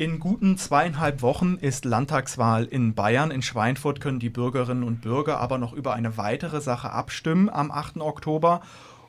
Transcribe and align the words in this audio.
In 0.00 0.18
guten 0.18 0.56
zweieinhalb 0.56 1.20
Wochen 1.20 1.58
ist 1.60 1.84
Landtagswahl 1.84 2.64
in 2.64 2.94
Bayern. 2.94 3.30
In 3.30 3.42
Schweinfurt 3.42 4.00
können 4.00 4.18
die 4.18 4.30
Bürgerinnen 4.30 4.82
und 4.82 5.02
Bürger 5.02 5.38
aber 5.40 5.58
noch 5.58 5.74
über 5.74 5.92
eine 5.92 6.16
weitere 6.16 6.62
Sache 6.62 6.90
abstimmen 6.90 7.50
am 7.50 7.70
8. 7.70 7.98
Oktober. 7.98 8.62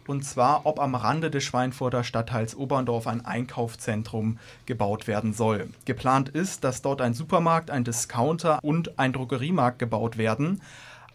Und 0.05 0.25
zwar, 0.25 0.65
ob 0.65 0.81
am 0.81 0.93
Rande 0.93 1.31
des 1.31 1.45
Schweinfurter 1.45 2.03
Stadtteils 2.03 2.57
Oberndorf 2.57 3.07
ein 3.07 3.25
Einkaufszentrum 3.25 4.37
gebaut 4.65 5.07
werden 5.07 5.31
soll. 5.31 5.69
Geplant 5.85 6.27
ist, 6.27 6.65
dass 6.65 6.81
dort 6.81 6.99
ein 6.99 7.13
Supermarkt, 7.13 7.71
ein 7.71 7.85
Discounter 7.85 8.59
und 8.61 8.99
ein 8.99 9.13
Drogeriemarkt 9.13 9.79
gebaut 9.79 10.17
werden. 10.17 10.61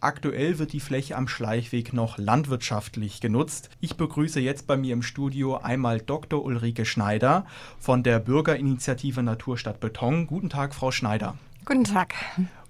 Aktuell 0.06 0.60
wird 0.60 0.72
die 0.72 0.78
Fläche 0.78 1.16
am 1.16 1.26
Schleichweg 1.26 1.92
noch 1.92 2.16
landwirtschaftlich 2.16 3.20
genutzt. 3.20 3.70
Ich 3.80 3.96
begrüße 3.96 4.38
jetzt 4.38 4.68
bei 4.68 4.76
mir 4.76 4.92
im 4.92 5.02
Studio 5.02 5.56
einmal 5.56 5.98
Dr. 6.00 6.44
Ulrike 6.44 6.84
Schneider 6.84 7.44
von 7.80 8.04
der 8.04 8.20
Bürgerinitiative 8.20 9.24
Naturstadt 9.24 9.80
Beton. 9.80 10.28
Guten 10.28 10.48
Tag, 10.48 10.76
Frau 10.76 10.92
Schneider. 10.92 11.36
Guten 11.64 11.82
Tag. 11.82 12.14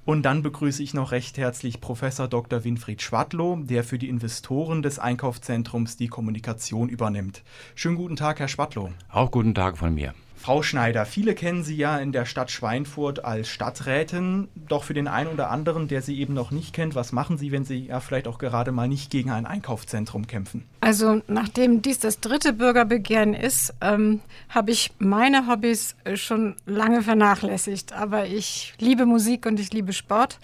Und 0.06 0.22
dann 0.22 0.42
begrüße 0.42 0.82
ich 0.82 0.94
noch 0.94 1.12
recht 1.12 1.36
herzlich 1.36 1.82
Professor 1.82 2.26
Dr. 2.26 2.64
Winfried 2.64 3.02
Schwadlow, 3.02 3.58
der 3.64 3.84
für 3.84 3.98
die 3.98 4.08
Investoren 4.08 4.80
des 4.80 4.98
Einkaufszentrums 4.98 5.98
die 5.98 6.08
Kommunikation 6.08 6.88
übernimmt. 6.88 7.42
Schönen 7.74 7.96
guten 7.96 8.16
Tag, 8.16 8.40
Herr 8.40 8.48
Schwadlow. 8.48 8.94
Auch 9.10 9.30
guten 9.30 9.54
Tag 9.54 9.76
von 9.76 9.94
mir. 9.94 10.14
Frau 10.46 10.62
Schneider, 10.62 11.06
viele 11.06 11.34
kennen 11.34 11.64
Sie 11.64 11.74
ja 11.74 11.98
in 11.98 12.12
der 12.12 12.24
Stadt 12.24 12.52
Schweinfurt 12.52 13.24
als 13.24 13.48
Stadträtin. 13.48 14.46
Doch 14.54 14.84
für 14.84 14.94
den 14.94 15.08
einen 15.08 15.28
oder 15.30 15.50
anderen, 15.50 15.88
der 15.88 16.02
Sie 16.02 16.20
eben 16.20 16.34
noch 16.34 16.52
nicht 16.52 16.72
kennt, 16.72 16.94
was 16.94 17.10
machen 17.10 17.36
Sie, 17.36 17.50
wenn 17.50 17.64
Sie 17.64 17.86
ja 17.86 17.98
vielleicht 17.98 18.28
auch 18.28 18.38
gerade 18.38 18.70
mal 18.70 18.86
nicht 18.86 19.10
gegen 19.10 19.32
ein 19.32 19.44
Einkaufszentrum 19.44 20.28
kämpfen? 20.28 20.62
Also 20.80 21.20
nachdem 21.26 21.82
dies 21.82 21.98
das 21.98 22.20
dritte 22.20 22.52
Bürgerbegehren 22.52 23.34
ist, 23.34 23.74
ähm, 23.80 24.20
habe 24.48 24.70
ich 24.70 24.92
meine 25.00 25.48
Hobbys 25.48 25.96
äh, 26.04 26.14
schon 26.16 26.54
lange 26.64 27.02
vernachlässigt. 27.02 27.92
Aber 27.92 28.26
ich 28.26 28.74
liebe 28.78 29.04
Musik 29.04 29.46
und 29.46 29.58
ich 29.58 29.72
liebe 29.72 29.92
Sport. 29.92 30.38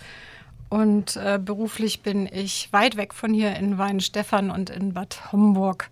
Und 0.68 1.14
äh, 1.14 1.38
beruflich 1.38 2.02
bin 2.02 2.26
ich 2.26 2.72
weit 2.72 2.96
weg 2.96 3.14
von 3.14 3.32
hier 3.32 3.54
in 3.54 3.78
Weinstefan 3.78 4.50
und 4.50 4.68
in 4.68 4.94
Bad 4.94 5.30
Homburg 5.30 5.90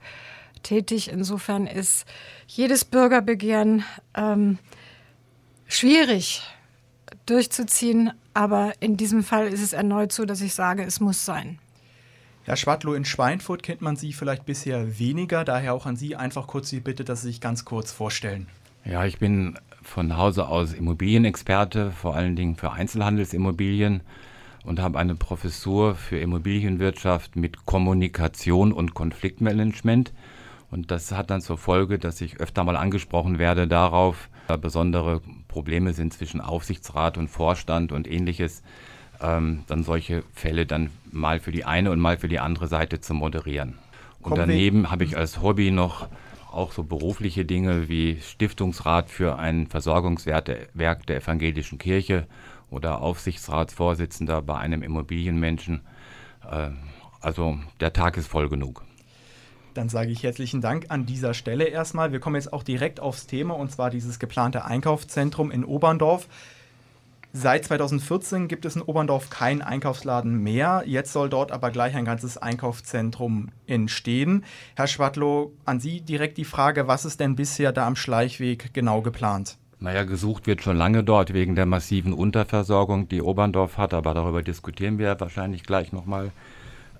tätig. 0.63 1.11
Insofern 1.11 1.67
ist 1.67 2.07
jedes 2.47 2.85
Bürgerbegehren 2.85 3.85
ähm, 4.15 4.59
schwierig 5.67 6.43
durchzuziehen, 7.27 8.13
aber 8.35 8.73
in 8.81 8.97
diesem 8.97 9.23
Fall 9.23 9.47
ist 9.49 9.63
es 9.63 9.73
erneut 9.73 10.13
so, 10.13 10.25
dass 10.25 10.41
ich 10.41 10.55
sage, 10.55 10.83
es 10.83 11.01
muss 11.01 11.25
sein. 11.25 11.59
Herr 12.45 12.57
Schwadlow, 12.57 12.95
in 12.95 13.05
Schweinfurt 13.05 13.63
kennt 13.63 13.83
man 13.83 13.97
Sie 13.97 14.13
vielleicht 14.13 14.47
bisher 14.47 14.99
weniger, 14.99 15.45
daher 15.45 15.75
auch 15.75 15.87
an 15.87 15.97
Sie 15.97 16.17
einfach 16.17 16.47
kurz 16.47 16.71
die 16.71 16.81
Bitte, 16.81 17.05
dass 17.05 17.23
Sie 17.23 17.29
sich 17.29 17.41
ganz 17.41 17.65
kurz 17.65 17.93
vorstellen. 17.93 18.49
Ja, 18.85 19.05
ich 19.05 19.19
bin 19.19 19.59
von 19.83 20.17
Hause 20.17 20.49
aus 20.49 20.73
Immobilienexperte, 20.73 21.91
vor 21.93 22.17
allen 22.17 22.37
Dingen 22.37 22.57
für 22.57 22.73
Einzelhandelsimmobilien 22.73 24.01
und 24.65 24.81
habe 24.81 24.99
eine 24.99 25.15
Professur 25.15 25.95
für 25.95 26.19
Immobilienwirtschaft 26.19 27.37
mit 27.37 27.67
Kommunikation 27.67 28.73
und 28.73 28.95
Konfliktmanagement 28.95 30.13
und 30.71 30.91
das 30.91 31.13
hat 31.13 31.31
dann 31.31 31.41
zur 31.41 31.59
Folge, 31.59 31.99
dass 31.99 32.21
ich 32.21 32.39
öfter 32.39 32.63
mal 32.65 32.77
angesprochen 32.77 33.39
werde 33.39 33.67
darauf, 33.67 34.29
da 34.47 34.57
besondere 34.57 35.21
Probleme 35.49 35.93
sind 35.93 36.13
zwischen 36.13 36.41
Aufsichtsrat 36.41 37.19
und 37.19 37.29
Vorstand 37.29 37.93
und 37.93 38.09
ähnliches, 38.09 38.63
ähm, 39.21 39.65
dann 39.67 39.83
solche 39.83 40.23
Fälle 40.33 40.67
dann 40.67 40.91
mal 41.11 41.41
für 41.41 41.53
die 41.53 41.65
eine 41.65 41.91
und 41.91 42.01
mal 42.01 42.17
für 42.19 42.29
die 42.29 42.39
andere 42.39 42.69
Seite 42.69 43.01
zu 43.01 43.15
moderieren. 43.15 43.79
Und 44.21 44.37
daneben 44.37 44.91
habe 44.91 45.05
ich 45.05 45.17
als 45.17 45.41
Hobby 45.41 45.71
noch 45.71 46.09
auch 46.53 46.73
so 46.73 46.83
berufliche 46.83 47.45
Dinge 47.45 47.89
wie 47.89 48.21
Stiftungsrat 48.21 49.09
für 49.09 49.39
ein 49.39 49.67
Versorgungswerk 49.67 51.07
der 51.07 51.17
evangelischen 51.17 51.79
Kirche 51.79 52.27
oder 52.71 53.01
Aufsichtsratsvorsitzender 53.01 54.43
bei 54.43 54.57
einem 54.57 54.83
Immobilienmenschen. 54.83 55.81
Äh, 56.51 56.71
also 57.21 57.59
der 57.81 57.93
Tag 57.93 58.17
ist 58.17 58.29
voll 58.29 58.49
genug. 58.49 58.85
Dann 59.81 59.89
sage 59.89 60.11
ich 60.11 60.23
herzlichen 60.23 60.61
Dank 60.61 60.85
an 60.91 61.07
dieser 61.07 61.33
Stelle 61.33 61.65
erstmal. 61.65 62.13
Wir 62.13 62.21
kommen 62.21 62.37
jetzt 62.37 62.53
auch 62.53 62.63
direkt 62.63 63.01
aufs 63.01 63.27
Thema 63.27 63.55
und 63.55 63.73
zwar 63.73 63.89
dieses 63.89 64.19
geplante 64.19 64.67
Einkaufszentrum 64.67 65.51
in 65.51 65.65
Oberndorf. 65.65 66.29
Seit 67.33 67.65
2014 67.65 68.47
gibt 68.47 68.67
es 68.67 68.77
in 68.77 68.83
Oberndorf 68.83 69.31
keinen 69.31 69.63
Einkaufsladen 69.63 70.43
mehr. 70.43 70.83
Jetzt 70.85 71.15
soll 71.15 71.31
dort 71.31 71.51
aber 71.51 71.71
gleich 71.71 71.97
ein 71.97 72.05
ganzes 72.05 72.37
Einkaufszentrum 72.37 73.53
entstehen. 73.67 74.45
Herr 74.77 74.87
Schwadlow, 74.87 75.51
an 75.65 75.81
Sie 75.81 76.03
direkt 76.03 76.37
die 76.37 76.45
Frage, 76.45 76.87
was 76.87 77.07
ist 77.07 77.19
denn 77.19 77.35
bisher 77.35 77.73
da 77.73 77.87
am 77.87 77.97
Schleichweg 77.97 78.75
genau 78.75 79.01
geplant? 79.01 79.57
Naja, 79.79 80.05
gesucht 80.05 80.47
wird 80.47 80.61
schon 80.61 80.77
lange 80.77 81.05
dort 81.05 81.33
wegen 81.33 81.55
der 81.55 81.65
massiven 81.65 82.13
Unterversorgung, 82.13 83.09
die 83.09 83.23
Oberndorf 83.23 83.79
hat, 83.79 83.95
aber 83.95 84.13
darüber 84.13 84.43
diskutieren 84.43 84.99
wir 84.99 85.19
wahrscheinlich 85.19 85.63
gleich 85.63 85.91
nochmal. 85.91 86.33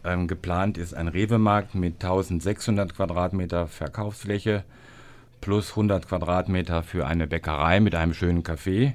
Ähm, 0.05 0.29
geplant 0.29 0.79
ist 0.79 0.95
ein 0.95 1.09
Rewe-Markt 1.09 1.75
mit 1.75 1.95
1600 1.95 2.95
Quadratmeter 2.95 3.67
Verkaufsfläche 3.67 4.65
plus 5.41 5.71
100 5.71 6.09
Quadratmeter 6.09 6.83
für 6.83 7.07
eine 7.07 7.27
Bäckerei 7.27 7.81
mit 7.81 7.95
einem 7.95 8.15
schönen 8.15 8.43
Café. 8.43 8.95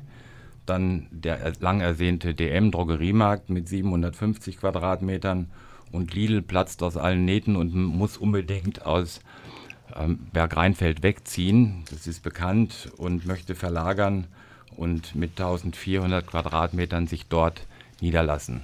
Dann 0.65 1.07
der 1.11 1.53
lang 1.59 1.81
ersehnte 1.81 2.33
DM-Drogeriemarkt 2.33 3.49
mit 3.49 3.67
750 3.67 4.59
Quadratmetern 4.59 5.51
und 5.91 6.13
Lidl 6.13 6.41
platzt 6.41 6.81
aus 6.81 6.97
allen 6.97 7.25
Nähten 7.25 7.55
und 7.55 7.73
muss 7.75 8.17
unbedingt 8.17 8.85
aus 8.85 9.21
ähm, 9.95 10.27
Bergrheinfeld 10.33 11.03
wegziehen. 11.03 11.83
Das 11.91 12.07
ist 12.07 12.23
bekannt 12.23 12.91
und 12.97 13.25
möchte 13.27 13.53
verlagern 13.53 14.25
und 14.75 15.15
mit 15.15 15.31
1400 15.31 16.25
Quadratmetern 16.25 17.07
sich 17.07 17.27
dort 17.27 17.65
niederlassen. 18.01 18.63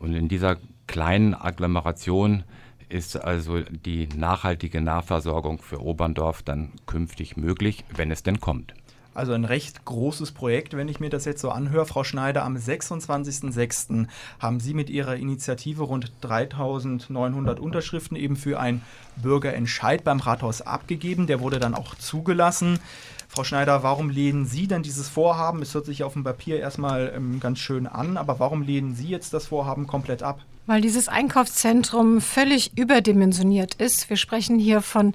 Und 0.00 0.14
in 0.14 0.28
dieser 0.28 0.56
kleinen 0.90 1.34
Agglomeration 1.34 2.42
ist 2.88 3.16
also 3.16 3.60
die 3.60 4.08
nachhaltige 4.08 4.80
Nahversorgung 4.80 5.62
für 5.62 5.80
Oberndorf 5.80 6.42
dann 6.42 6.72
künftig 6.86 7.36
möglich, 7.36 7.84
wenn 7.94 8.10
es 8.10 8.24
denn 8.24 8.40
kommt. 8.40 8.74
Also 9.14 9.32
ein 9.32 9.44
recht 9.44 9.84
großes 9.84 10.32
Projekt, 10.32 10.76
wenn 10.76 10.88
ich 10.88 10.98
mir 10.98 11.08
das 11.08 11.26
jetzt 11.26 11.42
so 11.42 11.50
anhöre. 11.50 11.86
Frau 11.86 12.02
Schneider, 12.02 12.42
am 12.42 12.56
26.06. 12.56 14.08
haben 14.40 14.58
Sie 14.58 14.74
mit 14.74 14.90
Ihrer 14.90 15.14
Initiative 15.14 15.84
rund 15.84 16.10
3900 16.22 17.60
Unterschriften 17.60 18.16
eben 18.16 18.34
für 18.34 18.58
einen 18.58 18.82
Bürgerentscheid 19.14 20.02
beim 20.02 20.18
Rathaus 20.18 20.60
abgegeben. 20.60 21.28
Der 21.28 21.40
wurde 21.40 21.60
dann 21.60 21.74
auch 21.76 21.94
zugelassen. 21.94 22.80
Frau 23.28 23.44
Schneider, 23.44 23.84
warum 23.84 24.10
lehnen 24.10 24.44
Sie 24.44 24.66
denn 24.66 24.82
dieses 24.82 25.08
Vorhaben? 25.08 25.62
Es 25.62 25.72
hört 25.72 25.86
sich 25.86 26.02
auf 26.02 26.14
dem 26.14 26.24
Papier 26.24 26.58
erstmal 26.58 27.12
ähm, 27.14 27.38
ganz 27.38 27.60
schön 27.60 27.86
an, 27.86 28.16
aber 28.16 28.40
warum 28.40 28.62
lehnen 28.62 28.96
Sie 28.96 29.06
jetzt 29.06 29.32
das 29.34 29.46
Vorhaben 29.46 29.86
komplett 29.86 30.24
ab? 30.24 30.40
Weil 30.70 30.82
dieses 30.82 31.08
Einkaufszentrum 31.08 32.20
völlig 32.20 32.78
überdimensioniert 32.78 33.74
ist. 33.74 34.08
Wir 34.08 34.16
sprechen 34.16 34.56
hier 34.56 34.82
von 34.82 35.14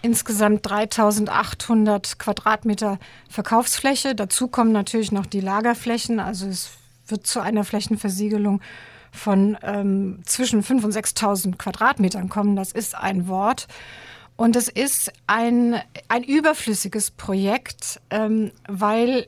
insgesamt 0.00 0.64
3800 0.64 2.18
Quadratmeter 2.18 2.98
Verkaufsfläche. 3.28 4.14
Dazu 4.14 4.48
kommen 4.48 4.72
natürlich 4.72 5.12
noch 5.12 5.26
die 5.26 5.42
Lagerflächen. 5.42 6.18
Also 6.18 6.46
es 6.46 6.70
wird 7.08 7.26
zu 7.26 7.40
einer 7.40 7.64
Flächenversiegelung 7.64 8.62
von 9.12 9.58
ähm, 9.62 10.22
zwischen 10.24 10.62
5.000 10.62 10.84
und 10.86 10.94
6.000 10.94 11.56
Quadratmetern 11.58 12.30
kommen. 12.30 12.56
Das 12.56 12.72
ist 12.72 12.94
ein 12.94 13.28
Wort. 13.28 13.68
Und 14.36 14.56
es 14.56 14.68
ist 14.68 15.12
ein, 15.26 15.78
ein 16.08 16.22
überflüssiges 16.22 17.10
Projekt, 17.10 18.00
ähm, 18.08 18.50
weil 18.66 19.26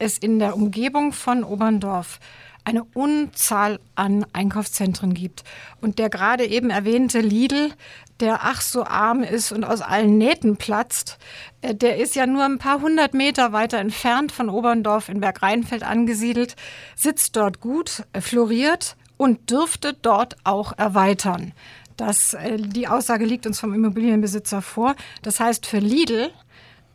es 0.00 0.18
in 0.18 0.40
der 0.40 0.56
Umgebung 0.56 1.12
von 1.12 1.44
Oberndorf 1.44 2.18
eine 2.66 2.82
Unzahl 2.82 3.78
an 3.94 4.26
Einkaufszentren 4.32 5.14
gibt. 5.14 5.44
Und 5.80 6.00
der 6.00 6.10
gerade 6.10 6.44
eben 6.44 6.70
erwähnte 6.70 7.20
Lidl, 7.20 7.72
der 8.18 8.40
ach 8.42 8.60
so 8.60 8.84
arm 8.84 9.22
ist 9.22 9.52
und 9.52 9.62
aus 9.62 9.82
allen 9.82 10.18
Nähten 10.18 10.56
platzt, 10.56 11.18
äh, 11.62 11.74
der 11.74 11.96
ist 11.96 12.16
ja 12.16 12.26
nur 12.26 12.44
ein 12.44 12.58
paar 12.58 12.80
hundert 12.80 13.14
Meter 13.14 13.52
weiter 13.52 13.78
entfernt 13.78 14.32
von 14.32 14.50
Oberndorf 14.50 15.08
in 15.08 15.20
Bergrheinfeld 15.20 15.84
angesiedelt, 15.84 16.56
sitzt 16.96 17.36
dort 17.36 17.60
gut, 17.60 18.02
floriert 18.18 18.96
und 19.16 19.48
dürfte 19.50 19.94
dort 19.94 20.36
auch 20.42 20.76
erweitern. 20.76 21.52
Das, 21.96 22.34
äh, 22.34 22.56
die 22.58 22.88
Aussage 22.88 23.26
liegt 23.26 23.46
uns 23.46 23.60
vom 23.60 23.74
Immobilienbesitzer 23.74 24.60
vor. 24.60 24.96
Das 25.22 25.38
heißt, 25.38 25.66
für 25.66 25.78
Lidl 25.78 26.30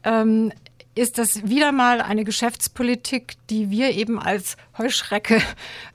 ähm, 0.04 0.52
ist 0.96 1.18
das 1.18 1.48
wieder 1.48 1.72
mal 1.72 2.02
eine 2.02 2.24
Geschäftspolitik, 2.24 3.36
die 3.50 3.70
wir 3.70 3.92
eben 3.92 4.20
als 4.20 4.58
Heuschrecke 4.78 5.42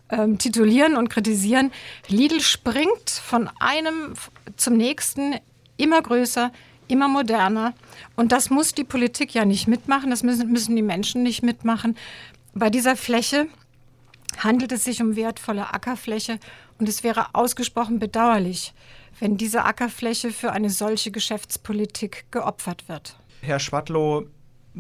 ähm, 0.09 0.39
titulieren 0.39 0.97
und 0.97 1.09
kritisieren. 1.09 1.73
Lidl 2.09 2.41
springt 2.41 3.11
von 3.11 3.51
einem 3.61 4.15
zum 4.57 4.77
nächsten 4.77 5.37
immer 5.77 6.01
größer, 6.01 6.53
immer 6.89 7.09
moderner. 7.09 7.75
Und 8.15 8.33
das 8.33 8.51
muss 8.51 8.75
die 8.75 8.85
Politik 8.85 9.35
ja 9.35 9.45
nicht 9.45 9.69
mitmachen, 9.69 10.11
das 10.11 10.23
müssen, 10.23 10.51
müssen 10.51 10.77
die 10.77 10.83
Menschen 10.83 11.23
nicht 11.23 11.43
mitmachen. 11.43 11.97
Bei 12.55 12.71
dieser 12.71 12.97
Fläche 12.97 13.49
handelt 14.39 14.73
es 14.73 14.85
sich 14.85 15.03
um 15.03 15.17
wertvolle 15.17 15.75
Ackerfläche 15.75 16.39
und 16.79 16.89
es 16.89 17.03
wäre 17.03 17.35
ausgesprochen 17.35 17.99
bedauerlich, 17.99 18.73
wenn 19.19 19.37
diese 19.37 19.65
Ackerfläche 19.65 20.31
für 20.31 20.53
eine 20.53 20.71
solche 20.71 21.11
Geschäftspolitik 21.11 22.27
geopfert 22.31 22.89
wird. 22.89 23.17
Herr 23.43 23.59
Schwadlow, 23.59 24.27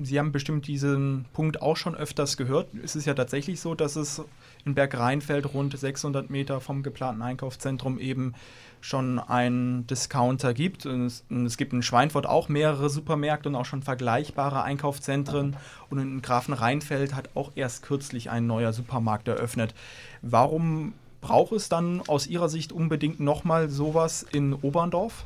Sie 0.02 0.18
haben 0.18 0.30
bestimmt 0.30 0.66
diesen 0.66 1.24
Punkt 1.32 1.62
auch 1.62 1.76
schon 1.76 1.94
öfters 1.94 2.36
gehört. 2.36 2.68
Es 2.84 2.96
ist 2.96 3.06
ja 3.06 3.14
tatsächlich 3.14 3.60
so, 3.60 3.74
dass 3.74 3.96
es 3.96 4.22
in 4.66 4.74
Bergrheinfeld 4.74 5.54
rund 5.54 5.78
600 5.78 6.28
Meter 6.28 6.60
vom 6.60 6.82
geplanten 6.82 7.22
Einkaufszentrum 7.22 7.98
eben 7.98 8.34
schon 8.82 9.18
einen 9.18 9.86
Discounter 9.86 10.52
gibt. 10.52 10.84
Und 10.84 11.06
es, 11.06 11.24
und 11.30 11.46
es, 11.46 11.56
gibt 11.56 11.72
in 11.72 11.82
Schweinfurt 11.82 12.26
auch 12.26 12.50
mehrere 12.50 12.90
Supermärkte 12.90 13.48
und 13.48 13.54
auch 13.54 13.64
schon 13.64 13.82
vergleichbare 13.82 14.62
Einkaufszentren. 14.62 15.56
Und 15.88 15.98
in 15.98 16.20
Grafenrheinfeld 16.20 17.14
hat 17.14 17.30
auch 17.34 17.52
erst 17.54 17.82
kürzlich 17.82 18.28
ein 18.28 18.46
neuer 18.46 18.74
Supermarkt 18.74 19.28
eröffnet. 19.28 19.74
Warum 20.20 20.92
braucht 21.22 21.52
es 21.52 21.70
dann 21.70 22.02
aus 22.06 22.26
Ihrer 22.26 22.50
Sicht 22.50 22.70
unbedingt 22.70 23.18
nochmal 23.18 23.70
sowas 23.70 24.26
in 24.30 24.52
Oberndorf? 24.52 25.24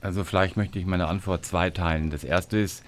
Also 0.00 0.22
vielleicht 0.22 0.56
möchte 0.56 0.78
ich 0.78 0.86
meine 0.86 1.08
Antwort 1.08 1.44
zweiteilen. 1.44 2.10
Das 2.10 2.22
erste 2.22 2.58
ist 2.58 2.84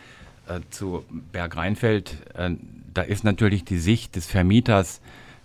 äh, 0.49 0.61
zu 0.71 1.05
Bergrheinfeld. 1.33 2.17
Äh, 2.35 2.51
da 2.95 3.03
ist 3.03 3.25
natürlich 3.25 3.65
die 3.65 3.79
Sicht 3.79 4.17
des 4.17 4.27
Vermieters, 4.27 5.01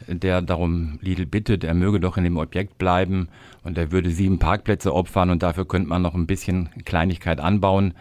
der 0.08 0.42
darum 0.42 1.00
Lidl 1.02 1.26
bittet, 1.26 1.64
er 1.64 1.74
möge 1.74 2.00
doch 2.00 2.18
in 2.18 2.24
dem 2.24 2.38
Objekt 2.38 2.78
bleiben 2.78 3.30
und 3.64 3.78
er 3.78 3.92
würde 3.92 4.10
sieben 4.10 4.40
Parkplätze 4.40 4.94
opfern 4.94 5.30
und 5.30 5.44
dafür 5.44 5.66
könnte 5.66 5.90
man 5.90 6.02
noch 6.02 6.14
ein 6.14 6.28
bisschen 6.28 6.70
Kleinigkeit 6.86 7.40
anbauen. 7.40 7.94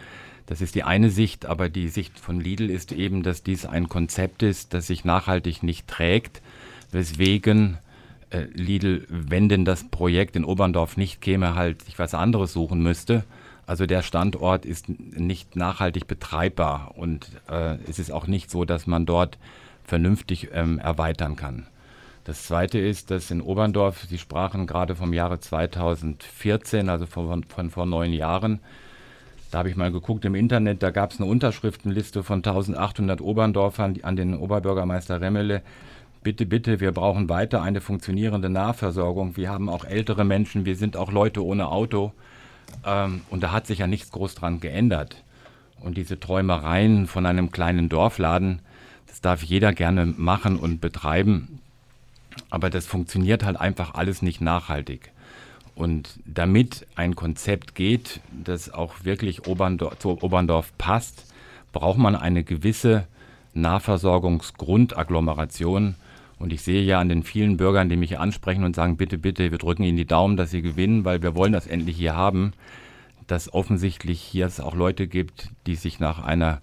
Das 0.45 0.61
ist 0.61 0.75
die 0.75 0.83
eine 0.83 1.09
Sicht, 1.09 1.45
aber 1.45 1.69
die 1.69 1.87
Sicht 1.87 2.19
von 2.19 2.41
Lidl 2.41 2.69
ist 2.69 2.91
eben, 2.91 3.23
dass 3.23 3.43
dies 3.43 3.65
ein 3.65 3.87
Konzept 3.87 4.43
ist, 4.43 4.73
das 4.73 4.87
sich 4.87 5.05
nachhaltig 5.05 5.63
nicht 5.63 5.87
trägt, 5.87 6.41
weswegen 6.91 7.77
äh, 8.29 8.45
Lidl, 8.53 9.05
wenn 9.09 9.47
denn 9.47 9.63
das 9.63 9.85
Projekt 9.89 10.35
in 10.35 10.43
Oberndorf 10.43 10.97
nicht 10.97 11.21
käme, 11.21 11.55
halt 11.55 11.83
sich 11.83 11.97
was 11.97 12.13
anderes 12.13 12.51
suchen 12.51 12.83
müsste. 12.83 13.23
Also 13.65 13.85
der 13.85 14.01
Standort 14.01 14.65
ist 14.65 14.89
nicht 14.89 15.55
nachhaltig 15.55 16.07
betreibbar 16.07 16.93
und 16.95 17.29
äh, 17.49 17.77
es 17.87 17.99
ist 17.99 18.11
auch 18.11 18.27
nicht 18.27 18.51
so, 18.51 18.65
dass 18.65 18.87
man 18.87 19.05
dort 19.05 19.37
vernünftig 19.83 20.49
ähm, 20.53 20.79
erweitern 20.79 21.35
kann. 21.35 21.67
Das 22.25 22.43
Zweite 22.43 22.79
ist, 22.79 23.11
dass 23.11 23.31
in 23.31 23.41
Oberndorf, 23.41 24.05
Sie 24.09 24.17
sprachen 24.17 24.65
gerade 24.65 24.95
vom 24.95 25.11
Jahre 25.11 25.39
2014, 25.39 26.89
also 26.89 27.05
von, 27.05 27.43
von 27.43 27.69
vor 27.69 27.85
neun 27.85 28.13
Jahren, 28.13 28.59
da 29.51 29.59
habe 29.59 29.69
ich 29.69 29.75
mal 29.75 29.91
geguckt 29.91 30.25
im 30.25 30.33
Internet, 30.33 30.81
da 30.81 30.89
gab 30.89 31.11
es 31.11 31.19
eine 31.19 31.29
Unterschriftenliste 31.29 32.23
von 32.23 32.37
1800 32.37 33.21
Oberndorfern 33.21 33.99
an 34.01 34.15
den 34.15 34.35
Oberbürgermeister 34.35 35.21
Remmele. 35.21 35.61
Bitte, 36.23 36.45
bitte, 36.45 36.79
wir 36.79 36.91
brauchen 36.91 37.29
weiter 37.29 37.61
eine 37.61 37.79
funktionierende 37.79 38.49
Nahversorgung. 38.49 39.37
Wir 39.37 39.49
haben 39.49 39.69
auch 39.69 39.85
ältere 39.85 40.23
Menschen, 40.23 40.65
wir 40.65 40.75
sind 40.75 40.97
auch 40.97 41.11
Leute 41.11 41.45
ohne 41.45 41.67
Auto. 41.67 42.13
Ähm, 42.85 43.21
und 43.29 43.41
da 43.41 43.51
hat 43.51 43.67
sich 43.67 43.79
ja 43.79 43.87
nichts 43.87 44.11
groß 44.11 44.35
dran 44.35 44.59
geändert. 44.59 45.23
Und 45.79 45.97
diese 45.97 46.19
Träumereien 46.19 47.07
von 47.07 47.25
einem 47.25 47.51
kleinen 47.51 47.89
Dorfladen, 47.89 48.59
das 49.07 49.21
darf 49.21 49.43
jeder 49.43 49.73
gerne 49.73 50.05
machen 50.05 50.57
und 50.57 50.81
betreiben. 50.81 51.59
Aber 52.49 52.69
das 52.69 52.85
funktioniert 52.85 53.43
halt 53.43 53.57
einfach 53.57 53.93
alles 53.93 54.21
nicht 54.21 54.41
nachhaltig. 54.41 55.11
Und 55.75 56.19
damit 56.25 56.85
ein 56.95 57.15
Konzept 57.15 57.75
geht, 57.75 58.21
das 58.31 58.71
auch 58.71 59.03
wirklich 59.03 59.47
Oberndorf, 59.47 59.99
zu 59.99 60.21
Oberndorf 60.21 60.71
passt, 60.77 61.33
braucht 61.71 61.97
man 61.97 62.15
eine 62.15 62.43
gewisse 62.43 63.07
Nahversorgungsgrundagglomeration. 63.53 65.95
Und 66.39 66.51
ich 66.51 66.61
sehe 66.61 66.81
ja 66.81 66.99
an 66.99 67.09
den 67.09 67.23
vielen 67.23 67.57
Bürgern, 67.57 67.89
die 67.89 67.95
mich 67.95 68.19
ansprechen 68.19 68.63
und 68.63 68.75
sagen, 68.75 68.97
bitte, 68.97 69.17
bitte, 69.17 69.51
wir 69.51 69.57
drücken 69.57 69.83
Ihnen 69.83 69.97
die 69.97 70.05
Daumen, 70.05 70.37
dass 70.37 70.51
Sie 70.51 70.61
gewinnen, 70.61 71.05
weil 71.05 71.21
wir 71.21 71.35
wollen 71.35 71.53
das 71.53 71.67
endlich 71.67 71.97
hier 71.97 72.15
haben, 72.15 72.53
dass 73.27 73.53
offensichtlich 73.53 74.21
hier 74.21 74.45
es 74.45 74.59
auch 74.59 74.75
Leute 74.75 75.07
gibt, 75.07 75.49
die 75.67 75.75
sich 75.75 75.99
nach 75.99 76.23
einer 76.23 76.61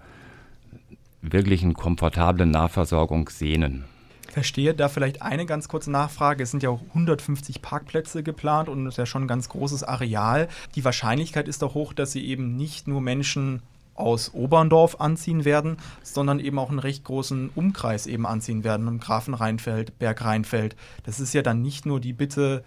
wirklichen 1.23 1.75
komfortablen 1.75 2.51
Nahversorgung 2.51 3.29
sehnen. 3.29 3.85
Verstehe 4.31 4.75
da 4.75 4.89
vielleicht 4.89 5.23
eine 5.23 5.45
ganz 5.45 5.67
kurze 5.67 5.91
Nachfrage. 5.91 6.45
Es 6.45 6.53
sind 6.53 6.63
ja 6.63 6.71
150 6.71 7.63
Parkplätze 7.63 8.23
geplant 8.23 8.69
und 8.69 8.87
es 8.87 8.95
ist 8.95 8.99
ja 8.99 9.07
schon 9.07 9.25
ein 9.25 9.29
ganz 9.29 9.49
großes 9.49 9.83
Areal. 9.83 10.49
Die 10.77 10.85
Wahrscheinlichkeit 10.85 11.49
ist 11.49 11.63
doch 11.63 11.75
hoch, 11.75 11.93
dass 11.93 12.13
sie 12.13 12.25
eben 12.25 12.57
nicht 12.57 12.87
nur 12.87 13.01
Menschen 13.01 13.61
aus 14.01 14.33
Oberndorf 14.35 15.01
anziehen 15.01 15.45
werden, 15.45 15.77
sondern 16.03 16.41
eben 16.41 16.59
auch 16.59 16.71
einen 16.71 16.79
recht 16.79 17.05
großen 17.05 17.51
Umkreis 17.55 18.07
eben 18.07 18.27
anziehen 18.27 18.65
werden, 18.65 18.89
im 18.89 19.01
Grafenrheinfeld, 19.01 19.99
Bergrheinfeld. 19.99 20.77
Das 21.05 21.21
ist 21.21 21.33
ja 21.33 21.43
dann 21.43 21.63
nicht 21.63 21.87
nur 21.87 22.01
die 22.01 22.13
Bitte 22.13 22.65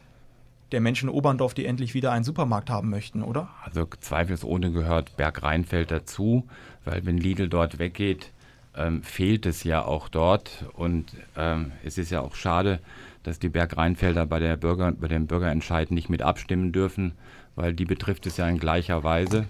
der 0.72 0.82
Menschen 0.82 1.10
in 1.10 1.16
Oberndorf, 1.16 1.54
die 1.54 1.66
endlich 1.66 1.94
wieder 1.94 2.12
einen 2.12 2.24
Supermarkt 2.24 2.70
haben 2.70 2.90
möchten, 2.90 3.24
oder? 3.24 3.50
Also 3.64 3.88
zweifelsohne 4.00 4.72
gehört 4.72 5.16
Bergrheinfeld 5.18 5.92
dazu, 5.92 6.48
weil 6.84 7.06
wenn 7.06 7.18
Lidl 7.18 7.48
dort 7.48 7.78
weggeht, 7.80 8.32
ähm, 8.76 9.04
fehlt 9.04 9.46
es 9.46 9.64
ja 9.64 9.86
auch 9.86 10.10
dort. 10.10 10.66
Und 10.74 11.14
ähm, 11.38 11.72
es 11.84 11.98
ist 11.98 12.10
ja 12.10 12.22
auch 12.22 12.36
schade, 12.36 12.80
dass 13.22 13.40
die 13.40 13.50
Bergrheinfelder 13.50 14.26
bei, 14.26 14.56
Bürger, 14.56 14.92
bei 14.92 15.08
dem 15.08 15.28
Bürgerentscheid 15.28 15.92
nicht 15.92 16.10
mit 16.10 16.22
abstimmen 16.22 16.72
dürfen, 16.72 17.14
weil 17.56 17.74
die 17.74 17.86
betrifft 17.86 18.26
es 18.26 18.38
ja 18.38 18.48
in 18.48 18.58
gleicher 18.58 19.04
Weise 19.04 19.46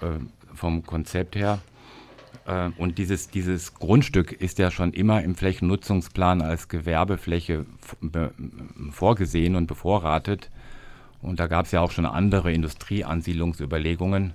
äh, 0.00 0.18
vom 0.54 0.84
Konzept 0.84 1.36
her. 1.36 1.60
Äh, 2.46 2.70
und 2.76 2.98
dieses, 2.98 3.28
dieses 3.28 3.74
Grundstück 3.74 4.32
ist 4.32 4.58
ja 4.58 4.70
schon 4.70 4.92
immer 4.92 5.22
im 5.22 5.34
Flächennutzungsplan 5.34 6.42
als 6.42 6.68
Gewerbefläche 6.68 7.66
vorgesehen 8.90 9.56
und 9.56 9.66
bevorratet. 9.66 10.50
Und 11.22 11.38
da 11.38 11.46
gab 11.46 11.66
es 11.66 11.72
ja 11.72 11.80
auch 11.80 11.90
schon 11.90 12.06
andere 12.06 12.52
Industrieansiedlungsüberlegungen. 12.52 14.32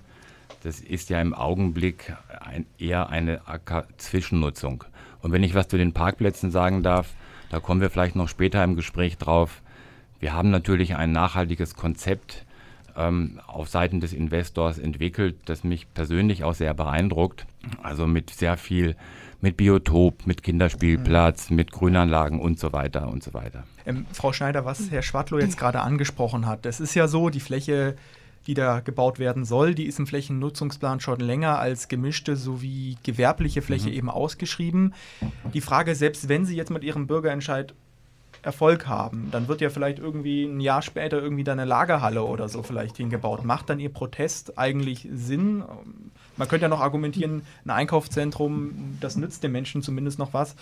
Das 0.64 0.80
ist 0.80 1.10
ja 1.10 1.20
im 1.20 1.34
Augenblick 1.34 2.16
ein, 2.40 2.66
eher 2.78 3.10
eine 3.10 3.42
Zwischennutzung. 3.98 4.84
Und 5.22 5.32
wenn 5.32 5.44
ich 5.44 5.56
was 5.56 5.68
zu 5.68 5.78
den 5.78 5.94
Parkplätzen 5.94 6.52
sagen 6.52 6.84
darf, 6.84 7.14
da 7.50 7.60
kommen 7.60 7.82
wir 7.82 7.90
vielleicht 7.90 8.16
noch 8.16 8.28
später 8.28 8.64
im 8.64 8.76
Gespräch 8.76 9.18
drauf. 9.18 9.62
Wir 10.20 10.34
haben 10.34 10.52
natürlich 10.52 10.96
ein 10.96 11.12
nachhaltiges 11.12 11.76
Konzept 11.76 12.45
ähm, 12.96 13.40
auf 13.48 13.70
Seiten 13.70 14.00
des 14.00 14.14
Investors 14.14 14.78
entwickelt, 14.78 15.38
das 15.46 15.64
mich 15.64 15.94
persönlich 15.94 16.44
auch 16.44 16.54
sehr 16.54 16.74
beeindruckt. 16.74 17.46
Also 17.82 18.08
mit 18.08 18.30
sehr 18.30 18.58
viel, 18.58 18.96
mit 19.42 19.58
Biotop, 19.58 20.26
mit 20.26 20.44
Kinderspielplatz, 20.44 21.50
mit 21.50 21.72
Grünanlagen 21.72 22.40
und 22.40 22.60
so 22.60 22.74
weiter 22.74 23.10
und 23.10 23.24
so 23.24 23.34
weiter. 23.34 23.64
Ähm, 23.86 24.06
Frau 24.12 24.34
Schneider, 24.34 24.66
was 24.66 24.92
Herr 24.92 25.02
Schwadlow 25.02 25.40
jetzt 25.40 25.58
gerade 25.58 25.82
angesprochen 25.82 26.46
hat, 26.46 26.66
das 26.66 26.80
ist 26.80 26.96
ja 26.96 27.08
so, 27.08 27.30
die 27.30 27.40
Fläche 27.40 27.96
die 28.48 28.54
da 28.54 28.80
gebaut 28.80 29.20
werden 29.20 29.46
soll, 29.46 29.74
die 29.74 29.86
ist 29.86 30.00
im 30.00 30.08
Flächennutzungsplan 30.08 31.00
schon 31.00 31.20
länger 31.20 31.60
als 31.60 31.88
gemischte 31.88 32.36
sowie 32.36 32.98
gewerbliche 33.04 33.62
Fläche 33.62 33.90
mhm. 33.90 33.96
eben 33.96 34.10
ausgeschrieben. 34.10 34.94
Die 35.54 35.62
Frage, 35.62 35.96
selbst 35.96 36.30
wenn 36.30 36.46
Sie 36.46 36.56
jetzt 36.56 36.70
mit 36.70 36.84
Ihrem 36.84 37.08
Bürgerentscheid 37.08 37.74
Erfolg 38.46 38.88
haben, 38.88 39.30
dann 39.32 39.48
wird 39.48 39.60
ja 39.60 39.70
vielleicht 39.70 40.00
irgendwie 40.00 40.46
ein 40.46 40.60
Jahr 40.60 40.82
später 40.82 41.22
irgendwie 41.22 41.44
da 41.44 41.52
eine 41.52 41.66
Lagerhalle 41.66 42.24
oder 42.24 42.48
so 42.48 42.64
vielleicht 42.64 42.98
hingebaut. 42.98 43.44
Macht 43.44 43.70
dann 43.70 43.80
Ihr 43.80 43.92
Protest 43.92 44.58
eigentlich 44.58 45.08
Sinn? 45.12 45.64
Man 46.38 46.48
könnte 46.48 46.64
ja 46.64 46.70
noch 46.70 46.82
argumentieren, 46.82 47.42
ein 47.66 47.72
Einkaufszentrum, 47.72 48.98
das 49.02 49.16
nützt 49.16 49.44
den 49.44 49.52
Menschen 49.52 49.82
zumindest 49.82 50.20
noch 50.20 50.34
was 50.34 50.56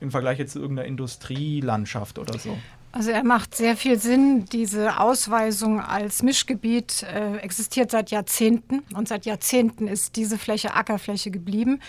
im 0.00 0.10
Vergleich 0.10 0.38
jetzt 0.38 0.52
zu 0.52 0.60
irgendeiner 0.60 0.88
Industrielandschaft 0.88 2.18
oder 2.18 2.38
so. 2.38 2.56
Also 2.92 3.10
er 3.10 3.24
macht 3.24 3.54
sehr 3.54 3.76
viel 3.76 3.98
Sinn. 3.98 4.46
Diese 4.46 5.00
Ausweisung 5.00 5.80
als 5.80 6.22
Mischgebiet 6.22 7.02
äh, 7.02 7.36
existiert 7.38 7.90
seit 7.90 8.10
Jahrzehnten 8.10 8.82
und 8.94 9.08
seit 9.08 9.26
Jahrzehnten 9.26 9.86
ist 9.86 10.16
diese 10.16 10.38
Fläche 10.38 10.74
Ackerfläche 10.74 11.30
geblieben. 11.30 11.80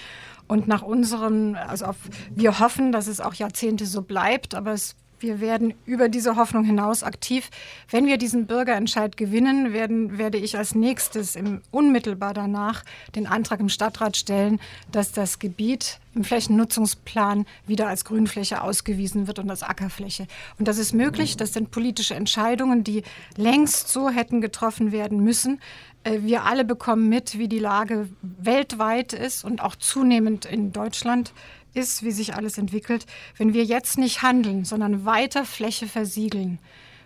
Und 0.47 0.67
nach 0.67 0.81
unserem, 0.81 1.55
also 1.55 1.85
auf, 1.85 1.97
wir 2.29 2.59
hoffen, 2.59 2.91
dass 2.91 3.07
es 3.07 3.19
auch 3.19 3.33
Jahrzehnte 3.33 3.85
so 3.85 4.01
bleibt, 4.01 4.55
aber 4.55 4.71
es 4.71 4.95
wir 5.19 5.39
werden 5.39 5.73
über 5.85 6.09
diese 6.09 6.35
Hoffnung 6.35 6.63
hinaus 6.63 7.03
aktiv. 7.03 7.49
Wenn 7.89 8.05
wir 8.05 8.17
diesen 8.17 8.45
Bürgerentscheid 8.45 9.17
gewinnen, 9.17 9.73
werden, 9.73 10.17
werde 10.17 10.37
ich 10.37 10.57
als 10.57 10.75
nächstes 10.75 11.35
im, 11.35 11.61
unmittelbar 11.71 12.33
danach 12.33 12.83
den 13.15 13.27
Antrag 13.27 13.59
im 13.59 13.69
Stadtrat 13.69 14.17
stellen, 14.17 14.59
dass 14.91 15.11
das 15.11 15.39
Gebiet 15.39 15.99
im 16.13 16.23
Flächennutzungsplan 16.23 17.45
wieder 17.67 17.87
als 17.87 18.05
Grünfläche 18.05 18.61
ausgewiesen 18.61 19.27
wird 19.27 19.39
und 19.39 19.49
als 19.49 19.63
Ackerfläche. 19.63 20.27
Und 20.59 20.67
das 20.67 20.77
ist 20.77 20.93
möglich. 20.93 21.37
Das 21.37 21.53
sind 21.53 21.71
politische 21.71 22.15
Entscheidungen, 22.15 22.83
die 22.83 23.03
längst 23.35 23.89
so 23.89 24.09
hätten 24.09 24.41
getroffen 24.41 24.91
werden 24.91 25.23
müssen. 25.23 25.59
Äh, 26.03 26.21
wir 26.21 26.43
alle 26.43 26.65
bekommen 26.65 27.09
mit, 27.09 27.37
wie 27.37 27.47
die 27.47 27.59
Lage 27.59 28.09
weltweit 28.21 29.13
ist 29.13 29.43
und 29.43 29.61
auch 29.61 29.75
zunehmend 29.75 30.45
in 30.45 30.71
Deutschland 30.71 31.33
ist, 31.73 32.03
wie 32.03 32.11
sich 32.11 32.35
alles 32.35 32.57
entwickelt, 32.57 33.05
wenn 33.37 33.53
wir 33.53 33.63
jetzt 33.63 33.97
nicht 33.97 34.21
handeln, 34.21 34.65
sondern 34.65 35.05
weiter 35.05 35.45
Fläche 35.45 35.87
versiegeln, 35.87 36.59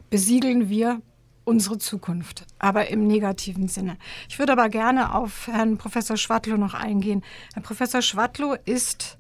besiegeln 0.10 0.70
wir 0.70 1.02
unsere 1.44 1.78
Zukunft, 1.78 2.46
aber 2.60 2.90
im 2.90 3.08
negativen 3.08 3.68
Sinne. 3.68 3.98
Ich 4.30 4.40
würde 4.40 4.54
aber 4.54 4.70
gerne 4.70 5.14
auf 5.14 5.48
Herrn 5.48 5.78
Professor 5.78 6.18
Schwadlow 6.18 6.58
noch 6.58 6.74
eingehen. 6.74 7.24
Herr 7.54 7.64
Professor 7.64 8.02
Schwadlow 8.02 8.56
ist, 8.66 9.18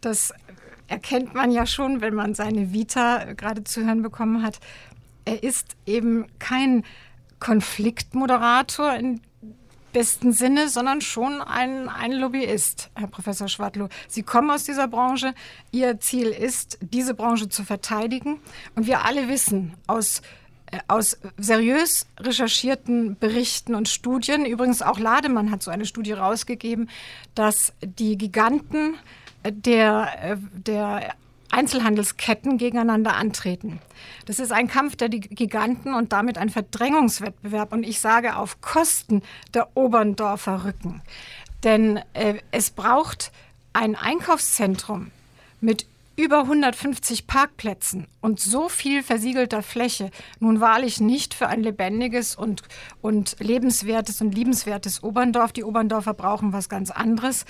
das 0.00 0.32
erkennt 0.88 1.34
man 1.34 1.50
ja 1.50 1.66
schon, 1.66 2.00
wenn 2.00 2.14
man 2.14 2.34
seine 2.34 2.72
Vita 2.72 3.32
gerade 3.32 3.64
zu 3.64 3.84
hören 3.84 4.02
bekommen 4.02 4.42
hat, 4.42 4.60
er 5.24 5.42
ist 5.42 5.76
eben 5.86 6.26
kein 6.38 6.84
Konfliktmoderator 7.38 8.94
in 8.94 9.20
besten 9.92 10.32
Sinne, 10.32 10.68
sondern 10.68 11.00
schon 11.00 11.40
ein, 11.40 11.88
ein 11.88 12.12
Lobbyist, 12.12 12.90
Herr 12.94 13.08
Professor 13.08 13.48
Schwadlow. 13.48 13.88
Sie 14.08 14.22
kommen 14.22 14.50
aus 14.50 14.64
dieser 14.64 14.88
Branche. 14.88 15.34
Ihr 15.70 16.00
Ziel 16.00 16.28
ist, 16.28 16.78
diese 16.80 17.14
Branche 17.14 17.48
zu 17.48 17.64
verteidigen. 17.64 18.40
Und 18.74 18.86
wir 18.86 19.04
alle 19.04 19.28
wissen 19.28 19.74
aus 19.86 20.22
äh, 20.70 20.78
aus 20.88 21.18
seriös 21.36 22.06
recherchierten 22.18 23.18
Berichten 23.18 23.74
und 23.74 23.88
Studien, 23.88 24.46
übrigens 24.46 24.82
auch 24.82 24.98
Lademann 24.98 25.50
hat 25.50 25.62
so 25.62 25.70
eine 25.70 25.84
Studie 25.86 26.12
rausgegeben, 26.12 26.88
dass 27.34 27.72
die 27.82 28.16
Giganten 28.16 28.96
der, 29.44 30.32
äh, 30.32 30.36
der 30.52 31.14
Einzelhandelsketten 31.52 32.58
gegeneinander 32.58 33.14
antreten. 33.14 33.80
Das 34.26 34.38
ist 34.38 34.52
ein 34.52 34.68
Kampf 34.68 34.96
der 34.96 35.08
Giganten 35.08 35.94
und 35.94 36.12
damit 36.12 36.38
ein 36.38 36.50
Verdrängungswettbewerb. 36.50 37.72
Und 37.72 37.84
ich 37.84 38.00
sage 38.00 38.36
auf 38.36 38.60
Kosten 38.60 39.22
der 39.54 39.76
Oberndorfer 39.76 40.64
Rücken. 40.64 41.02
Denn 41.62 42.00
äh, 42.14 42.34
es 42.50 42.70
braucht 42.70 43.30
ein 43.72 43.94
Einkaufszentrum 43.94 45.10
mit 45.60 45.86
über 46.16 46.40
150 46.40 47.26
Parkplätzen 47.26 48.06
und 48.20 48.38
so 48.38 48.68
viel 48.68 49.02
versiegelter 49.02 49.62
Fläche 49.62 50.10
nun 50.40 50.60
wahrlich 50.60 51.00
nicht 51.00 51.32
für 51.32 51.48
ein 51.48 51.62
lebendiges 51.62 52.36
und, 52.36 52.62
und 53.00 53.36
lebenswertes 53.38 54.20
und 54.20 54.34
liebenswertes 54.34 55.02
Oberndorf. 55.02 55.52
Die 55.52 55.64
Oberndorfer 55.64 56.12
brauchen 56.12 56.52
was 56.52 56.68
ganz 56.68 56.90
anderes, 56.90 57.46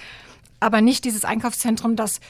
aber 0.61 0.81
nicht 0.81 1.05
dieses 1.05 1.25
Einkaufszentrum, 1.25 1.97
das 1.97 2.21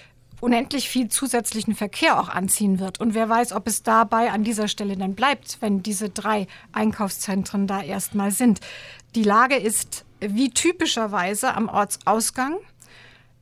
unendlich 0.43 0.89
viel 0.89 1.09
zusätzlichen 1.09 1.75
Verkehr 1.75 2.21
auch 2.21 2.29
anziehen 2.29 2.81
wird. 2.81 3.01
Und 3.01 3.15
wer 3.15 3.29
weiß, 3.29 3.53
ob 3.53 3.69
es 3.69 3.85
dabei 3.85 4.33
an 4.33 4.43
dieser 4.43 4.67
Stelle 4.67 4.97
dann 4.97 5.15
bleibt, 5.15 5.59
wenn 5.61 5.83
diese 5.83 6.11
drei 6.11 6.49
Einkaufszentren 6.73 7.69
da 7.69 7.81
erstmal 7.81 8.33
sind. 8.33 8.61
Die 9.15 9.23
Lage 9.23 9.57
ist 9.57 10.05
wie 10.19 10.51
typischerweise 10.51 11.55
am 11.55 11.69
Ortsausgang 11.69 12.57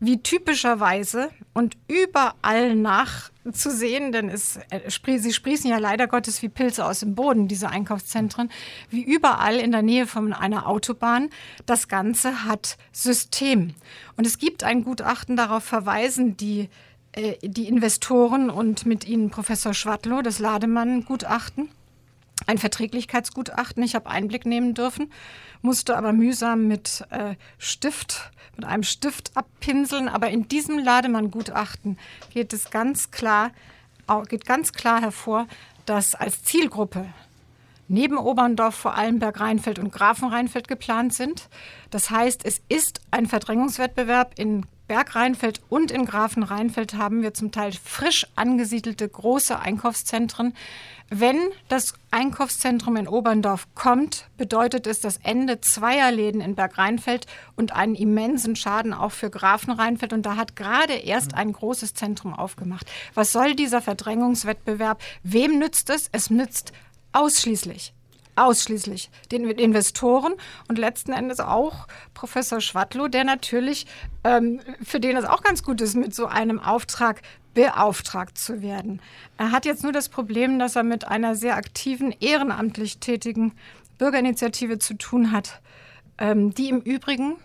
wie 0.01 0.23
typischerweise 0.23 1.31
und 1.53 1.77
überall 1.87 2.75
nachzusehen, 2.75 4.13
denn 4.13 4.31
es, 4.31 4.59
äh, 4.71 5.19
sie 5.19 5.33
sprießen 5.33 5.71
ja 5.71 5.77
leider 5.77 6.09
Gottes 6.09 6.41
wie 6.43 6.49
Pilze 6.49 6.85
aus 6.85 7.01
dem 7.01 7.15
Boden, 7.15 7.49
diese 7.49 7.69
Einkaufszentren, 7.69 8.51
wie 8.89 9.03
überall 9.03 9.57
in 9.57 9.73
der 9.73 9.83
Nähe 9.83 10.07
von 10.07 10.33
einer 10.33 10.67
Autobahn. 10.67 11.29
Das 11.67 11.87
Ganze 11.87 12.47
hat 12.47 12.79
System. 12.93 13.75
Und 14.17 14.27
es 14.27 14.39
gibt 14.39 14.65
ein 14.65 14.85
Gutachten, 14.85 15.37
darauf 15.37 15.65
verweisen 15.65 16.37
die, 16.39 16.71
äh, 17.13 17.37
die 17.43 17.69
Investoren 17.69 18.49
und 18.49 18.87
mit 18.87 19.07
ihnen 19.07 19.29
Professor 19.31 19.75
Schwadlow, 19.75 20.23
das 20.23 20.39
Lademann-Gutachten 20.39 21.69
ein 22.51 22.59
Verträglichkeitsgutachten. 22.59 23.83
Ich 23.85 23.95
habe 23.95 24.11
Einblick 24.11 24.45
nehmen 24.45 24.75
dürfen, 24.75 25.13
musste 25.63 25.97
aber 25.97 26.13
mühsam 26.13 26.67
mit 26.67 27.05
äh, 27.11 27.37
Stift, 27.59 28.33
mit 28.57 28.65
einem 28.65 28.83
Stift 28.83 29.37
abpinseln. 29.37 30.09
Aber 30.09 30.29
in 30.29 30.49
diesem 30.49 30.79
Lademann-Gutachten 30.79 31.97
geht 32.33 32.53
es 32.53 32.71
ganz 32.71 33.13
klar, 33.13 33.53
geht 34.29 34.45
ganz 34.45 34.73
klar 34.73 35.01
hervor, 35.01 35.47
dass 35.87 36.17
als 36.17 36.43
Zielgruppe 36.43 37.07
neben 37.87 38.19
Oberndorf 38.19 38.75
vor 38.75 38.97
allem 38.97 39.21
Bergrheinfeld 39.21 39.79
und 39.79 39.93
Grafenrheinfeld 39.93 40.67
geplant 40.67 41.15
sind. 41.15 41.49
Das 41.91 42.11
heißt, 42.11 42.45
es 42.45 42.61
ist 42.69 43.01
ein 43.13 43.27
Verdrängungswettbewerb 43.27 44.39
in 44.39 44.67
Bergrheinfeld 44.91 45.61
und 45.69 45.93
in 45.93 46.05
Grafenrheinfeld 46.05 46.95
haben 46.95 47.23
wir 47.23 47.33
zum 47.33 47.53
Teil 47.53 47.71
frisch 47.71 48.27
angesiedelte 48.35 49.09
große 49.09 49.57
Einkaufszentren. 49.57 50.53
Wenn 51.09 51.39
das 51.69 51.95
Einkaufszentrum 52.11 52.97
in 52.97 53.07
Oberndorf 53.07 53.69
kommt, 53.77 54.27
bedeutet 54.37 54.89
es 54.89 54.99
das 55.01 55.19
Ende 55.19 55.61
zweier 55.61 56.11
Läden 56.11 56.41
in 56.41 56.57
Bergrheinfeld 56.57 57.27
und 57.55 57.71
einen 57.71 57.95
immensen 57.95 58.57
Schaden 58.57 58.93
auch 58.93 59.13
für 59.13 59.31
Grafenrheinfeld. 59.31 60.13
Und 60.13 60.27
da 60.27 60.35
hat 60.35 60.57
gerade 60.57 60.95
erst 60.95 61.35
ein 61.35 61.53
großes 61.53 61.95
Zentrum 61.95 62.35
aufgemacht. 62.35 62.91
Was 63.15 63.31
soll 63.31 63.55
dieser 63.55 63.83
Verdrängungswettbewerb? 63.83 65.01
Wem 65.23 65.61
nützt 65.61 65.89
es? 65.91 66.09
Es 66.11 66.31
nützt 66.31 66.73
ausschließlich 67.13 67.93
ausschließlich 68.41 69.11
den 69.31 69.49
Investoren 69.51 70.35
und 70.69 70.79
letzten 70.79 71.13
Endes 71.13 71.41
auch 71.41 71.87
Professor 72.15 72.61
Schwadlow, 72.61 73.09
der 73.09 73.25
natürlich, 73.25 73.87
ähm, 74.25 74.61
für 74.83 75.01
den 75.01 75.17
es 75.17 75.25
auch 75.25 75.43
ganz 75.43 75.63
gut 75.63 75.81
ist, 75.81 75.95
mit 75.95 76.15
so 76.15 76.27
einem 76.27 76.59
Auftrag 76.59 77.23
beauftragt 77.55 78.39
zu 78.39 78.63
werden. 78.63 79.01
Er 79.37 79.51
hat 79.51 79.65
jetzt 79.65 79.83
nur 79.83 79.93
das 79.93 80.09
Problem, 80.09 80.59
dass 80.59 80.77
er 80.77 80.83
mit 80.83 81.07
einer 81.07 81.35
sehr 81.35 81.57
aktiven, 81.57 82.15
ehrenamtlich 82.21 82.99
tätigen 82.99 83.53
Bürgerinitiative 83.99 84.79
zu 84.79 84.95
tun 84.95 85.33
hat, 85.33 85.61
ähm, 86.19 86.55
die 86.55 86.69
im 86.69 86.81
Übrigen 86.81 87.37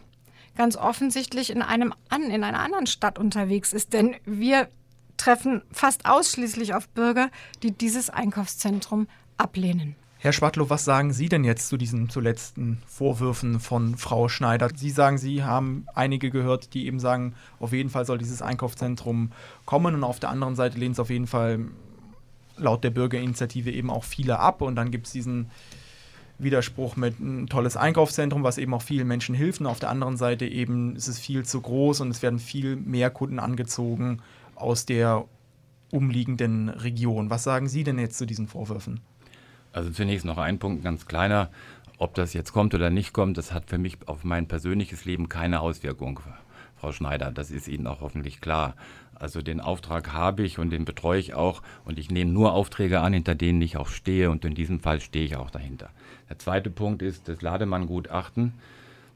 ganz 0.55 0.77
offensichtlich 0.77 1.49
in, 1.49 1.61
einem 1.61 1.93
in 2.11 2.43
einer 2.43 2.59
anderen 2.59 2.87
Stadt 2.87 3.19
unterwegs 3.19 3.73
ist. 3.73 3.93
Denn 3.93 4.15
wir 4.25 4.69
treffen 5.17 5.61
fast 5.71 6.05
ausschließlich 6.05 6.73
auf 6.73 6.87
Bürger, 6.89 7.29
die 7.63 7.71
dieses 7.71 8.09
Einkaufszentrum 8.09 9.07
ablehnen. 9.37 9.95
Herr 10.25 10.33
Schwadlow, 10.33 10.71
was 10.71 10.83
sagen 10.83 11.13
Sie 11.13 11.29
denn 11.29 11.43
jetzt 11.43 11.69
zu 11.69 11.77
diesen 11.77 12.09
zuletzten 12.09 12.81
Vorwürfen 12.87 13.59
von 13.59 13.95
Frau 13.95 14.27
Schneider? 14.27 14.69
Sie 14.75 14.89
sagen, 14.89 15.19
Sie 15.19 15.43
haben 15.43 15.85
einige 15.93 16.31
gehört, 16.31 16.73
die 16.73 16.87
eben 16.87 16.99
sagen, 16.99 17.35
auf 17.59 17.73
jeden 17.73 17.91
Fall 17.91 18.07
soll 18.07 18.17
dieses 18.17 18.41
Einkaufszentrum 18.41 19.31
kommen 19.65 19.93
und 19.93 20.03
auf 20.03 20.19
der 20.19 20.31
anderen 20.31 20.55
Seite 20.55 20.79
lehnen 20.79 20.93
es 20.93 20.99
auf 20.99 21.11
jeden 21.11 21.27
Fall 21.27 21.59
laut 22.57 22.83
der 22.83 22.89
Bürgerinitiative 22.89 23.69
eben 23.69 23.91
auch 23.91 24.03
viele 24.03 24.39
ab 24.39 24.63
und 24.63 24.75
dann 24.75 24.89
gibt 24.89 25.05
es 25.05 25.13
diesen 25.13 25.51
Widerspruch 26.39 26.95
mit 26.95 27.19
ein 27.19 27.45
tolles 27.45 27.77
Einkaufszentrum, 27.77 28.41
was 28.41 28.57
eben 28.57 28.73
auch 28.73 28.81
vielen 28.81 29.07
Menschen 29.07 29.35
hilft 29.35 29.61
und 29.61 29.67
auf 29.67 29.79
der 29.79 29.91
anderen 29.91 30.17
Seite 30.17 30.47
eben 30.47 30.95
ist 30.95 31.07
es 31.07 31.19
viel 31.19 31.45
zu 31.45 31.61
groß 31.61 32.01
und 32.01 32.09
es 32.09 32.23
werden 32.23 32.39
viel 32.39 32.77
mehr 32.77 33.11
Kunden 33.11 33.37
angezogen 33.37 34.23
aus 34.55 34.87
der 34.87 35.25
umliegenden 35.91 36.69
Region. 36.69 37.29
Was 37.29 37.43
sagen 37.43 37.67
Sie 37.67 37.83
denn 37.83 37.99
jetzt 37.99 38.17
zu 38.17 38.25
diesen 38.25 38.47
Vorwürfen? 38.47 39.01
Also 39.75 39.89
zunächst 39.89 40.23
noch 40.25 40.37
ein 40.37 40.57
Punkt, 40.57 40.85
ganz 40.85 41.05
kleiner. 41.05 41.49
Ob 41.97 42.13
das 42.13 42.33
jetzt 42.33 42.53
kommt 42.53 42.73
oder 42.73 42.89
nicht 42.89 43.11
kommt, 43.11 43.37
das 43.37 43.51
hat 43.51 43.65
für 43.69 43.77
mich 43.77 43.97
auf 44.05 44.23
mein 44.23 44.47
persönliches 44.47 45.03
Leben 45.03 45.27
keine 45.27 45.59
Auswirkung, 45.59 46.21
Frau 46.77 46.93
Schneider. 46.93 47.29
Das 47.29 47.51
ist 47.51 47.67
Ihnen 47.67 47.85
auch 47.85 47.99
hoffentlich 47.99 48.39
klar. 48.39 48.75
Also 49.15 49.41
den 49.41 49.59
Auftrag 49.59 50.13
habe 50.13 50.43
ich 50.43 50.59
und 50.59 50.69
den 50.69 50.85
betreue 50.85 51.19
ich 51.19 51.33
auch 51.33 51.61
und 51.83 51.99
ich 51.99 52.09
nehme 52.09 52.31
nur 52.31 52.53
Aufträge 52.53 53.01
an, 53.01 53.11
hinter 53.11 53.35
denen 53.35 53.61
ich 53.61 53.75
auch 53.75 53.89
stehe 53.89 54.31
und 54.31 54.45
in 54.45 54.55
diesem 54.55 54.79
Fall 54.79 55.01
stehe 55.01 55.25
ich 55.25 55.35
auch 55.35 55.49
dahinter. 55.49 55.89
Der 56.29 56.39
zweite 56.39 56.69
Punkt 56.69 57.01
ist 57.01 57.27
das 57.27 57.41
Lademann-Gutachten, 57.41 58.53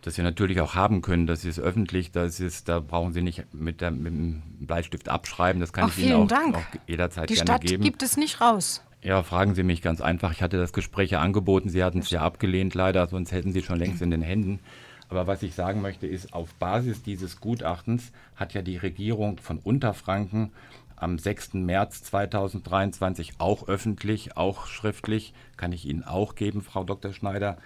das 0.01 0.15
Sie 0.15 0.23
natürlich 0.23 0.59
auch 0.59 0.75
haben 0.75 1.01
können. 1.01 1.25
Das 1.25 1.45
ist 1.45 1.59
öffentlich, 1.59 2.11
das 2.11 2.41
ist, 2.41 2.67
da 2.67 2.81
brauchen 2.81 3.13
Sie 3.13 3.21
nicht 3.21 3.45
mit, 3.53 3.79
der, 3.79 3.91
mit 3.91 4.11
dem 4.11 4.41
Bleistift 4.59 5.07
abschreiben. 5.07 5.61
Das 5.61 5.71
kann 5.71 5.85
Ach, 5.85 5.97
ich 5.97 6.05
Ihnen 6.05 6.29
auch, 6.29 6.31
auch, 6.31 6.61
jederzeit 6.85 7.29
Die 7.29 7.35
gerne 7.35 7.47
Stadt 7.47 7.61
geben. 7.61 7.81
Die 7.81 7.87
Stadt 7.87 7.99
gibt 7.99 8.03
es 8.03 8.17
nicht 8.17 8.41
raus. 8.41 8.83
Ja, 9.01 9.23
fragen 9.23 9.55
Sie 9.55 9.63
mich 9.63 9.81
ganz 9.81 10.01
einfach. 10.01 10.31
Ich 10.33 10.41
hatte 10.41 10.57
das 10.57 10.73
Gespräch 10.73 11.11
ja 11.11 11.21
angeboten. 11.21 11.69
Sie 11.69 11.83
hatten 11.83 11.99
es 11.99 12.09
ja 12.09 12.21
abgelehnt, 12.21 12.73
leider, 12.73 13.07
sonst 13.07 13.31
hätten 13.31 13.53
Sie 13.53 13.61
schon 13.61 13.79
längst 13.79 14.01
in 14.01 14.11
den 14.11 14.21
Händen. 14.21 14.59
Aber 15.07 15.25
was 15.25 15.41
ich 15.41 15.55
sagen 15.55 15.81
möchte, 15.81 16.05
ist, 16.05 16.33
auf 16.33 16.53
Basis 16.55 17.01
dieses 17.01 17.39
Gutachtens 17.39 18.11
hat 18.35 18.53
ja 18.53 18.61
die 18.61 18.77
Regierung 18.77 19.39
von 19.39 19.57
Unterfranken 19.57 20.51
am 20.97 21.17
6. 21.17 21.53
März 21.53 22.03
2023 22.03 23.35
auch 23.39 23.67
öffentlich, 23.67 24.35
auch 24.35 24.67
schriftlich, 24.67 25.33
kann 25.55 25.71
ich 25.71 25.85
Ihnen 25.85 26.03
auch 26.03 26.35
geben, 26.35 26.61
Frau 26.61 26.83
Dr. 26.83 27.13
Schneider, 27.13 27.57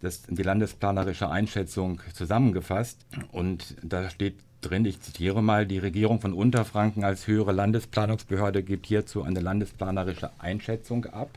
das, 0.00 0.22
die 0.28 0.42
landesplanerische 0.42 1.30
Einschätzung 1.30 2.00
zusammengefasst. 2.12 3.06
Und 3.30 3.76
da 3.82 4.10
steht 4.10 4.36
drin, 4.60 4.84
ich 4.84 5.00
zitiere 5.00 5.42
mal, 5.42 5.66
die 5.66 5.78
Regierung 5.78 6.20
von 6.20 6.32
Unterfranken 6.32 7.04
als 7.04 7.26
höhere 7.26 7.52
Landesplanungsbehörde 7.52 8.62
gibt 8.62 8.86
hierzu 8.86 9.22
eine 9.22 9.40
landesplanerische 9.40 10.30
Einschätzung 10.38 11.06
ab. 11.06 11.30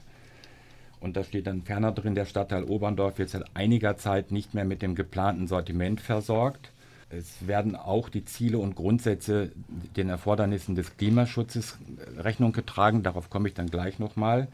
Und 0.99 1.17
da 1.17 1.23
steht 1.23 1.47
dann 1.47 1.63
ferner 1.63 1.91
drin, 1.91 2.15
der 2.15 2.25
Stadtteil 2.25 2.63
Oberndorf 2.63 3.17
wird 3.17 3.29
seit 3.29 3.43
einiger 3.55 3.97
Zeit 3.97 4.31
nicht 4.31 4.53
mehr 4.53 4.65
mit 4.65 4.81
dem 4.81 4.95
geplanten 4.95 5.47
Sortiment 5.47 5.99
versorgt. 5.99 6.71
Es 7.09 7.45
werden 7.45 7.75
auch 7.75 8.09
die 8.09 8.25
Ziele 8.25 8.57
und 8.57 8.75
Grundsätze 8.75 9.51
den 9.95 10.09
Erfordernissen 10.09 10.75
des 10.75 10.97
Klimaschutzes 10.97 11.77
Rechnung 12.17 12.53
getragen. 12.53 13.03
Darauf 13.03 13.29
komme 13.29 13.49
ich 13.49 13.53
dann 13.53 13.67
gleich 13.67 13.99
nochmal. 13.99 14.47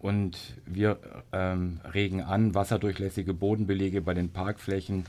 Und 0.00 0.38
wir 0.66 0.98
ähm, 1.32 1.80
regen 1.92 2.22
an, 2.22 2.54
wasserdurchlässige 2.54 3.32
Bodenbelege 3.32 4.00
bei 4.00 4.14
den 4.14 4.30
Parkflächen 4.30 5.04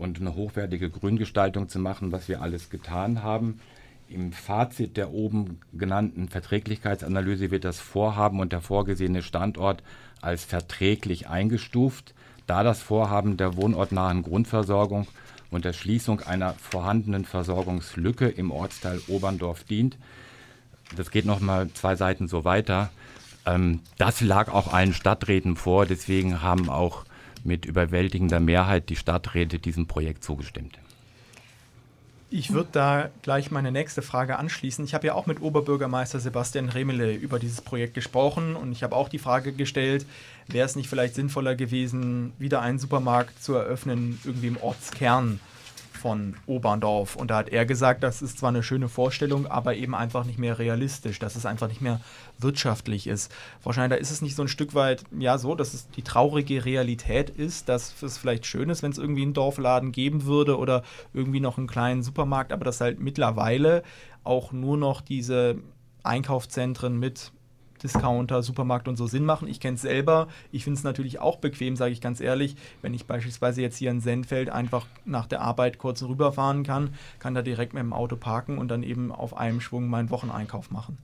und 0.00 0.20
eine 0.20 0.34
hochwertige 0.34 0.90
Grüngestaltung 0.90 1.68
zu 1.68 1.78
machen, 1.78 2.10
was 2.10 2.28
wir 2.28 2.40
alles 2.40 2.70
getan 2.70 3.22
haben. 3.22 3.60
Im 4.08 4.32
Fazit 4.32 4.96
der 4.96 5.12
oben 5.12 5.60
genannten 5.72 6.28
Verträglichkeitsanalyse 6.28 7.50
wird 7.50 7.64
das 7.64 7.78
Vorhaben 7.78 8.40
und 8.40 8.52
der 8.52 8.60
vorgesehene 8.60 9.22
Standort 9.22 9.82
als 10.20 10.44
verträglich 10.44 11.28
eingestuft, 11.28 12.14
da 12.46 12.64
das 12.64 12.82
Vorhaben 12.82 13.36
der 13.36 13.56
wohnortnahen 13.56 14.22
Grundversorgung 14.22 15.06
und 15.50 15.64
der 15.64 15.74
Schließung 15.74 16.20
einer 16.20 16.54
vorhandenen 16.54 17.24
Versorgungslücke 17.24 18.26
im 18.26 18.50
Ortsteil 18.50 19.00
Oberndorf 19.06 19.64
dient. 19.64 19.98
Das 20.96 21.10
geht 21.10 21.26
noch 21.26 21.40
mal 21.40 21.70
zwei 21.70 21.94
Seiten 21.94 22.26
so 22.26 22.44
weiter. 22.44 22.90
Ähm, 23.46 23.80
das 23.98 24.20
lag 24.20 24.52
auch 24.52 24.72
allen 24.72 24.94
Stadträten 24.94 25.56
vor, 25.56 25.86
deswegen 25.86 26.42
haben 26.42 26.68
auch 26.68 27.04
mit 27.44 27.64
überwältigender 27.64 28.40
Mehrheit 28.40 28.88
die 28.88 28.96
Stadträte 28.96 29.58
diesem 29.58 29.86
Projekt 29.86 30.24
zugestimmt. 30.24 30.78
Ich 32.32 32.52
würde 32.52 32.68
da 32.70 33.10
gleich 33.22 33.50
meine 33.50 33.72
nächste 33.72 34.02
Frage 34.02 34.38
anschließen. 34.38 34.84
Ich 34.84 34.94
habe 34.94 35.08
ja 35.08 35.14
auch 35.14 35.26
mit 35.26 35.42
Oberbürgermeister 35.42 36.20
Sebastian 36.20 36.68
Remele 36.68 37.12
über 37.12 37.40
dieses 37.40 37.60
Projekt 37.60 37.94
gesprochen 37.94 38.54
und 38.54 38.70
ich 38.70 38.84
habe 38.84 38.94
auch 38.94 39.08
die 39.08 39.18
Frage 39.18 39.52
gestellt, 39.52 40.06
wäre 40.46 40.64
es 40.64 40.76
nicht 40.76 40.88
vielleicht 40.88 41.16
sinnvoller 41.16 41.56
gewesen, 41.56 42.32
wieder 42.38 42.62
einen 42.62 42.78
Supermarkt 42.78 43.42
zu 43.42 43.54
eröffnen, 43.54 44.20
irgendwie 44.24 44.46
im 44.46 44.58
Ortskern 44.58 45.40
von 46.00 46.34
Oberndorf. 46.46 47.14
Und 47.14 47.30
da 47.30 47.36
hat 47.36 47.50
er 47.50 47.66
gesagt, 47.66 48.02
das 48.02 48.22
ist 48.22 48.38
zwar 48.38 48.48
eine 48.48 48.62
schöne 48.62 48.88
Vorstellung, 48.88 49.46
aber 49.46 49.74
eben 49.74 49.94
einfach 49.94 50.24
nicht 50.24 50.38
mehr 50.38 50.58
realistisch, 50.58 51.18
dass 51.18 51.36
es 51.36 51.46
einfach 51.46 51.68
nicht 51.68 51.82
mehr 51.82 52.00
wirtschaftlich 52.38 53.06
ist. 53.06 53.30
Wahrscheinlich 53.62 54.00
ist 54.00 54.10
es 54.10 54.22
nicht 54.22 54.34
so 54.34 54.42
ein 54.42 54.48
Stück 54.48 54.74
weit, 54.74 55.04
ja, 55.18 55.38
so, 55.38 55.54
dass 55.54 55.74
es 55.74 55.88
die 55.90 56.02
traurige 56.02 56.64
Realität 56.64 57.30
ist, 57.30 57.68
dass 57.68 58.02
es 58.02 58.18
vielleicht 58.18 58.46
schön 58.46 58.70
ist, 58.70 58.82
wenn 58.82 58.92
es 58.92 58.98
irgendwie 58.98 59.22
einen 59.22 59.34
Dorfladen 59.34 59.92
geben 59.92 60.24
würde 60.24 60.58
oder 60.58 60.82
irgendwie 61.12 61.40
noch 61.40 61.58
einen 61.58 61.66
kleinen 61.66 62.02
Supermarkt, 62.02 62.52
aber 62.52 62.64
dass 62.64 62.80
halt 62.80 62.98
mittlerweile 62.98 63.82
auch 64.24 64.52
nur 64.52 64.76
noch 64.76 65.00
diese 65.00 65.58
Einkaufszentren 66.02 66.98
mit 66.98 67.32
Discounter, 67.82 68.42
Supermarkt 68.42 68.88
und 68.88 68.96
so 68.96 69.06
Sinn 69.06 69.24
machen. 69.24 69.48
Ich 69.48 69.60
kenne 69.60 69.74
es 69.74 69.82
selber. 69.82 70.28
Ich 70.52 70.64
finde 70.64 70.78
es 70.78 70.84
natürlich 70.84 71.18
auch 71.18 71.36
bequem, 71.36 71.76
sage 71.76 71.92
ich 71.92 72.00
ganz 72.00 72.20
ehrlich, 72.20 72.56
wenn 72.82 72.94
ich 72.94 73.06
beispielsweise 73.06 73.62
jetzt 73.62 73.76
hier 73.76 73.90
in 73.90 74.00
Senfeld 74.00 74.50
einfach 74.50 74.86
nach 75.04 75.26
der 75.26 75.40
Arbeit 75.40 75.78
kurz 75.78 76.02
rüberfahren 76.02 76.62
kann, 76.62 76.90
kann 77.18 77.34
da 77.34 77.42
direkt 77.42 77.74
mit 77.74 77.82
dem 77.82 77.92
Auto 77.92 78.16
parken 78.16 78.58
und 78.58 78.68
dann 78.68 78.82
eben 78.82 79.12
auf 79.12 79.36
einem 79.36 79.60
Schwung 79.60 79.88
meinen 79.88 80.10
Wocheneinkauf 80.10 80.70
machen. 80.70 80.98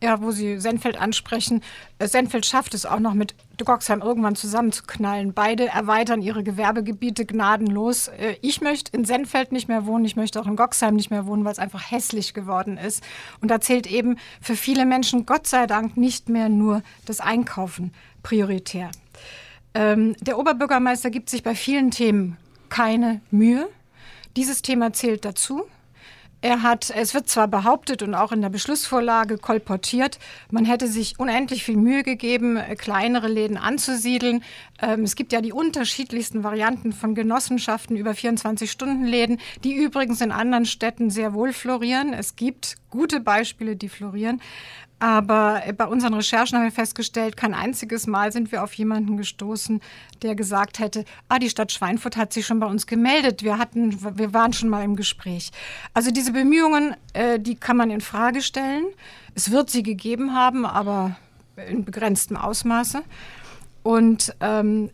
Ja, 0.00 0.22
wo 0.22 0.30
Sie 0.30 0.60
Senfeld 0.60 0.96
ansprechen. 0.96 1.60
Äh, 1.98 2.06
Senfeld 2.06 2.46
schafft 2.46 2.72
es 2.74 2.86
auch 2.86 3.00
noch 3.00 3.14
mit 3.14 3.34
Goxheim 3.64 4.00
irgendwann 4.00 4.36
zusammenzuknallen. 4.36 5.32
Beide 5.32 5.66
erweitern 5.66 6.22
ihre 6.22 6.44
Gewerbegebiete 6.44 7.26
gnadenlos. 7.26 8.06
Äh, 8.06 8.36
ich 8.40 8.60
möchte 8.60 8.96
in 8.96 9.04
Senfeld 9.04 9.50
nicht 9.50 9.66
mehr 9.66 9.86
wohnen, 9.86 10.04
ich 10.04 10.14
möchte 10.14 10.40
auch 10.40 10.46
in 10.46 10.54
Goxheim 10.54 10.94
nicht 10.94 11.10
mehr 11.10 11.26
wohnen, 11.26 11.44
weil 11.44 11.50
es 11.50 11.58
einfach 11.58 11.90
hässlich 11.90 12.32
geworden 12.32 12.78
ist. 12.78 13.02
Und 13.40 13.50
da 13.50 13.60
zählt 13.60 13.88
eben 13.88 14.18
für 14.40 14.54
viele 14.54 14.86
Menschen 14.86 15.26
Gott 15.26 15.48
sei 15.48 15.66
Dank 15.66 15.96
nicht 15.96 16.28
mehr 16.28 16.48
nur 16.48 16.82
das 17.04 17.18
Einkaufen 17.18 17.92
prioritär. 18.22 18.92
Ähm, 19.74 20.14
der 20.20 20.38
Oberbürgermeister 20.38 21.10
gibt 21.10 21.28
sich 21.28 21.42
bei 21.42 21.56
vielen 21.56 21.90
Themen 21.90 22.36
keine 22.68 23.20
Mühe. 23.32 23.68
Dieses 24.36 24.62
Thema 24.62 24.92
zählt 24.92 25.24
dazu. 25.24 25.64
Er 26.40 26.62
hat, 26.62 26.90
es 26.94 27.14
wird 27.14 27.28
zwar 27.28 27.48
behauptet 27.48 28.02
und 28.04 28.14
auch 28.14 28.30
in 28.30 28.40
der 28.42 28.48
Beschlussvorlage 28.48 29.38
kolportiert, 29.38 30.20
man 30.52 30.64
hätte 30.64 30.86
sich 30.86 31.18
unendlich 31.18 31.64
viel 31.64 31.76
Mühe 31.76 32.04
gegeben, 32.04 32.60
kleinere 32.76 33.26
Läden 33.26 33.56
anzusiedeln. 33.56 34.44
Ähm, 34.80 35.02
es 35.02 35.16
gibt 35.16 35.32
ja 35.32 35.40
die 35.40 35.52
unterschiedlichsten 35.52 36.44
Varianten 36.44 36.92
von 36.92 37.16
Genossenschaften 37.16 37.96
über 37.96 38.12
24-Stunden-Läden, 38.12 39.38
die 39.64 39.74
übrigens 39.74 40.20
in 40.20 40.30
anderen 40.30 40.64
Städten 40.64 41.10
sehr 41.10 41.34
wohl 41.34 41.52
florieren. 41.52 42.12
Es 42.12 42.36
gibt 42.36 42.76
gute 42.88 43.18
Beispiele, 43.18 43.74
die 43.74 43.88
florieren. 43.88 44.40
Aber 45.00 45.62
bei 45.76 45.86
unseren 45.86 46.14
Recherchen 46.14 46.58
haben 46.58 46.64
wir 46.64 46.72
festgestellt, 46.72 47.36
kein 47.36 47.54
einziges 47.54 48.08
Mal 48.08 48.32
sind 48.32 48.50
wir 48.50 48.64
auf 48.64 48.74
jemanden 48.74 49.16
gestoßen, 49.16 49.80
der 50.22 50.34
gesagt 50.34 50.80
hätte, 50.80 51.04
ah, 51.28 51.38
die 51.38 51.50
Stadt 51.50 51.70
Schweinfurt 51.70 52.16
hat 52.16 52.32
sich 52.32 52.46
schon 52.46 52.58
bei 52.58 52.66
uns 52.66 52.86
gemeldet. 52.86 53.44
Wir 53.44 53.58
hatten, 53.58 54.18
wir 54.18 54.34
waren 54.34 54.52
schon 54.52 54.68
mal 54.68 54.82
im 54.82 54.96
Gespräch. 54.96 55.52
Also 55.94 56.10
diese 56.10 56.32
Bemühungen, 56.32 56.96
äh, 57.12 57.38
die 57.38 57.54
kann 57.54 57.76
man 57.76 57.90
in 57.90 58.00
Frage 58.00 58.42
stellen. 58.42 58.86
Es 59.36 59.52
wird 59.52 59.70
sie 59.70 59.84
gegeben 59.84 60.34
haben, 60.34 60.66
aber 60.66 61.16
in 61.68 61.84
begrenztem 61.84 62.36
Ausmaße. 62.36 63.02
Und 63.84 64.34
ähm, 64.40 64.90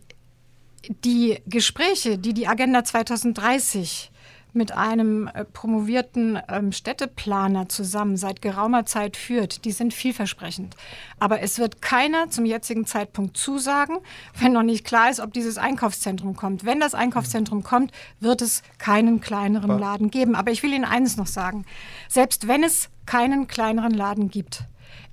die 1.03 1.41
Gespräche, 1.47 2.19
die 2.19 2.33
die 2.33 2.47
Agenda 2.47 2.83
2030 2.83 4.11
mit 4.55 4.71
einem 4.71 5.27
äh, 5.27 5.45
promovierten 5.45 6.39
ähm, 6.47 6.71
Städteplaner 6.71 7.69
zusammen 7.69 8.17
seit 8.17 8.41
geraumer 8.41 8.85
Zeit 8.85 9.17
führt, 9.17 9.65
die 9.65 9.71
sind 9.71 9.93
vielversprechend. 9.93 10.75
Aber 11.19 11.41
es 11.41 11.59
wird 11.59 11.81
keiner 11.81 12.29
zum 12.29 12.45
jetzigen 12.45 12.85
Zeitpunkt 12.85 13.37
zusagen, 13.37 13.97
wenn 14.39 14.53
noch 14.53 14.63
nicht 14.63 14.85
klar 14.85 15.09
ist, 15.09 15.19
ob 15.19 15.33
dieses 15.33 15.57
Einkaufszentrum 15.57 16.35
kommt. 16.35 16.65
Wenn 16.65 16.79
das 16.79 16.95
Einkaufszentrum 16.95 17.63
kommt, 17.63 17.91
wird 18.19 18.41
es 18.41 18.63
keinen 18.77 19.21
kleineren 19.21 19.77
Laden 19.77 20.11
geben. 20.11 20.35
Aber 20.35 20.51
ich 20.51 20.63
will 20.63 20.73
Ihnen 20.73 20.85
eines 20.85 21.17
noch 21.17 21.27
sagen. 21.27 21.65
Selbst 22.09 22.47
wenn 22.47 22.63
es 22.63 22.89
keinen 23.05 23.47
kleineren 23.47 23.93
Laden 23.93 24.29
gibt, 24.29 24.63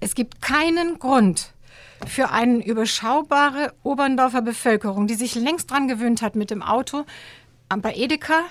es 0.01 0.15
gibt 0.15 0.41
keinen 0.41 0.99
Grund, 0.99 1.53
für 2.07 2.31
eine 2.31 2.65
überschaubare 2.65 3.73
Oberndorfer 3.83 4.43
Bevölkerung, 4.43 5.07
die 5.07 5.15
sich 5.15 5.35
längst 5.35 5.71
dran 5.71 5.89
gewöhnt 5.89 6.23
hat 6.23 6.35
mit 6.35 6.51
dem 6.51 6.63
Auto, 6.63 7.05
bei 7.81 7.95
Edeka 7.95 8.43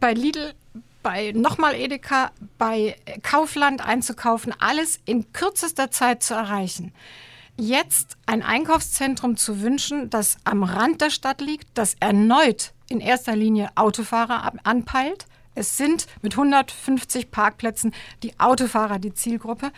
bei 0.00 0.12
Lidl, 0.12 0.54
bei 1.02 1.32
nochmal 1.32 1.74
Edeka, 1.74 2.32
bei 2.58 2.96
Kaufland 3.22 3.84
einzukaufen, 3.84 4.54
alles 4.58 5.00
in 5.04 5.32
kürzester 5.32 5.90
Zeit 5.90 6.22
zu 6.22 6.34
erreichen. 6.34 6.92
Jetzt 7.56 8.16
ein 8.26 8.42
Einkaufszentrum 8.42 9.36
zu 9.36 9.60
wünschen, 9.60 10.10
das 10.10 10.38
am 10.44 10.64
Rand 10.64 11.00
der 11.00 11.10
Stadt 11.10 11.40
liegt, 11.40 11.68
das 11.74 11.94
erneut 12.00 12.72
in 12.88 13.00
erster 13.00 13.36
Linie 13.36 13.70
Autofahrer 13.76 14.52
anpeilt. 14.64 15.26
Es 15.54 15.76
sind 15.76 16.06
mit 16.20 16.32
150 16.32 17.30
Parkplätzen 17.30 17.94
die 18.24 18.38
Autofahrer 18.40 18.98
die 18.98 19.14
Zielgruppe. 19.14 19.70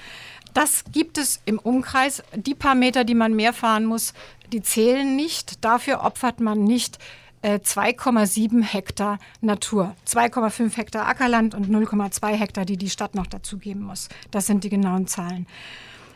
Das 0.54 0.84
gibt 0.90 1.18
es 1.18 1.42
im 1.44 1.58
Umkreis. 1.58 2.22
Die 2.34 2.54
paar 2.54 2.74
Meter, 2.74 3.04
die 3.04 3.14
man 3.14 3.34
mehr 3.34 3.52
fahren 3.52 3.84
muss, 3.84 4.14
die 4.52 4.62
zählen 4.62 5.14
nicht. 5.16 5.62
Dafür 5.64 6.02
opfert 6.02 6.40
man 6.40 6.64
nicht 6.64 6.98
2,7 7.42 8.60
äh, 8.60 8.64
Hektar 8.64 9.18
Natur, 9.40 9.94
2,5 10.06 10.76
Hektar 10.76 11.06
Ackerland 11.06 11.54
und 11.54 11.68
0,2 11.68 12.28
Hektar, 12.32 12.64
die 12.64 12.76
die 12.76 12.90
Stadt 12.90 13.14
noch 13.14 13.26
dazugeben 13.26 13.82
muss. 13.82 14.08
Das 14.30 14.46
sind 14.46 14.64
die 14.64 14.70
genauen 14.70 15.06
Zahlen. 15.06 15.46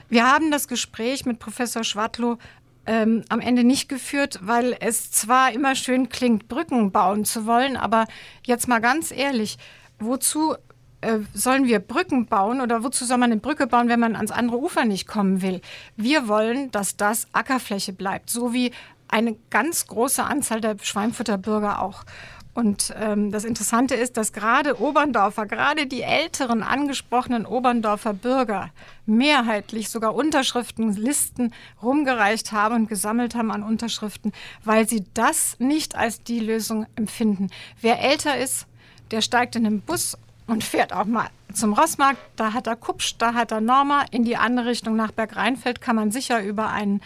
Wir 0.09 0.27
haben 0.27 0.51
das 0.51 0.67
Gespräch 0.67 1.25
mit 1.25 1.39
Professor 1.39 1.85
Schwadlow 1.85 2.39
ähm, 2.87 3.23
am 3.29 3.41
Ende 3.41 3.63
nicht 3.63 3.89
geführt, 3.89 4.41
weil 4.43 4.77
es 4.81 5.13
zwar 5.13 5.53
immer 5.53 5.75
schön 5.75 6.09
klingt, 6.09 6.49
Brücken 6.49 6.91
bauen 6.91 7.25
zu 7.25 7.47
wollen, 7.47 7.77
aber 7.77 8.07
jetzt 8.45 8.67
mal 8.67 8.81
ganz 8.81 9.13
ehrlich, 9.13 9.59
wozu 10.01 10.55
äh, 11.03 11.21
sollen 11.33 11.67
wir 11.67 11.79
Brücken 11.79 12.27
bauen 12.27 12.61
oder 12.61 12.83
wozu 12.83 13.05
soll 13.05 13.19
man 13.19 13.31
eine 13.31 13.41
Brücke 13.41 13.67
bauen, 13.67 13.89
wenn 13.89 14.01
man 14.01 14.17
ans 14.17 14.33
andere 14.33 14.59
Ufer 14.59 14.85
nicht 14.85 15.07
kommen 15.07 15.43
will? 15.43 15.61
Wir 15.97 16.27
wollen, 16.27 16.71
dass 16.73 16.97
das 16.97 17.29
Ackerfläche 17.33 17.93
bleibt, 17.93 18.31
so 18.31 18.53
wie 18.53 18.73
eine 19.11 19.37
ganz 19.51 19.87
große 19.87 20.23
Anzahl 20.23 20.61
der 20.61 20.77
Schweinfurter 20.81 21.39
Bürger 21.39 21.83
auch. 21.83 22.05
Und 22.53 22.93
ähm, 22.99 23.31
das 23.31 23.45
Interessante 23.45 23.95
ist, 23.95 24.17
dass 24.17 24.33
gerade 24.33 24.81
Oberndorfer, 24.81 25.47
gerade 25.47 25.87
die 25.87 26.03
älteren 26.03 26.63
angesprochenen 26.63 27.47
Oberndorfer 27.47 28.13
Bürger 28.13 28.71
mehrheitlich 29.07 29.89
sogar 29.89 30.15
Unterschriftenlisten 30.15 31.55
rumgereicht 31.81 32.51
haben 32.51 32.75
und 32.75 32.89
gesammelt 32.89 33.37
haben 33.37 33.53
an 33.53 33.63
Unterschriften, 33.63 34.33
weil 34.65 34.89
sie 34.89 35.05
das 35.15 35.57
nicht 35.61 35.95
als 35.95 36.25
die 36.25 36.41
Lösung 36.41 36.87
empfinden. 36.97 37.51
Wer 37.81 38.01
älter 38.01 38.37
ist, 38.37 38.67
der 39.13 39.21
steigt 39.21 39.55
in 39.55 39.65
den 39.65 39.81
Bus 39.81 40.19
und 40.47 40.65
fährt 40.65 40.93
auch 40.93 41.05
mal 41.05 41.29
zum 41.55 41.73
Rossmarkt. 41.73 42.19
Da 42.35 42.53
hat 42.53 42.67
er 42.67 42.77
Kupsch, 42.77 43.15
da 43.19 43.35
hat 43.35 43.53
er 43.53 43.61
Norma. 43.61 44.05
In 44.11 44.25
die 44.25 44.37
andere 44.37 44.67
Richtung 44.67 44.97
nach 44.97 45.13
Bergrheinfeld 45.13 45.81
kann 45.81 45.97
man 45.97 46.11
sicher 46.11 46.43
über 46.43 46.71
einen 46.71 47.01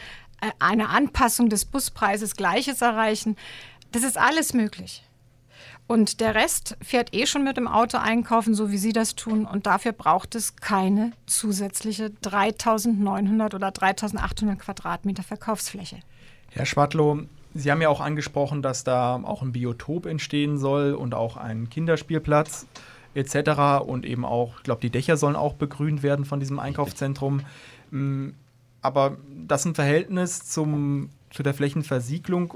eine 0.59 0.89
Anpassung 0.89 1.49
des 1.49 1.65
Buspreises 1.65 2.37
Gleiches 2.37 2.83
erreichen. 2.83 3.37
Das 3.93 4.03
ist 4.03 4.19
alles 4.19 4.55
möglich. 4.55 5.05
Und 5.87 6.21
der 6.21 6.35
Rest 6.35 6.77
fährt 6.81 7.15
eh 7.15 7.27
schon 7.27 7.45
mit 7.45 7.59
dem 7.59 7.69
Auto 7.69 7.99
einkaufen, 7.99 8.55
so 8.55 8.71
wie 8.71 8.79
Sie 8.79 8.93
das 8.93 9.17
tun. 9.17 9.45
Und 9.45 9.67
dafür 9.67 9.93
braucht 9.93 10.35
es 10.35 10.57
keine 10.57 11.13
zusätzliche 11.27 12.11
3900 12.23 13.55
oder 13.55 13.71
3800 13.71 14.59
Quadratmeter 14.59 15.23
Verkaufsfläche. 15.23 15.99
Herr 16.51 16.65
Schwadlow, 16.65 17.25
Sie 17.53 17.71
haben 17.71 17.83
ja 17.83 17.89
auch 17.89 18.01
angesprochen, 18.01 18.63
dass 18.63 18.83
da 18.83 19.21
auch 19.23 19.43
ein 19.43 19.53
Biotop 19.53 20.07
entstehen 20.07 20.59
soll 20.59 20.95
und 20.95 21.15
auch 21.15 21.37
ein 21.37 21.69
Kinderspielplatz 21.69 22.67
etc. 23.15 23.85
Und 23.87 24.07
eben 24.07 24.25
auch, 24.25 24.57
ich 24.59 24.65
glaube, 24.65 24.81
die 24.81 24.91
Dächer 24.91 25.17
sollen 25.17 25.37
auch 25.37 25.55
begrünt 25.55 26.03
werden 26.03 26.25
von 26.25 26.41
diesem 26.41 26.59
Einkaufszentrum. 26.59 27.43
Aber 28.85 29.17
das 29.49 29.65
im 29.65 29.75
Verhältnis 29.75 30.45
zum, 30.45 31.09
zu 31.31 31.43
der 31.43 31.55
Flächenversiegelung 31.55 32.53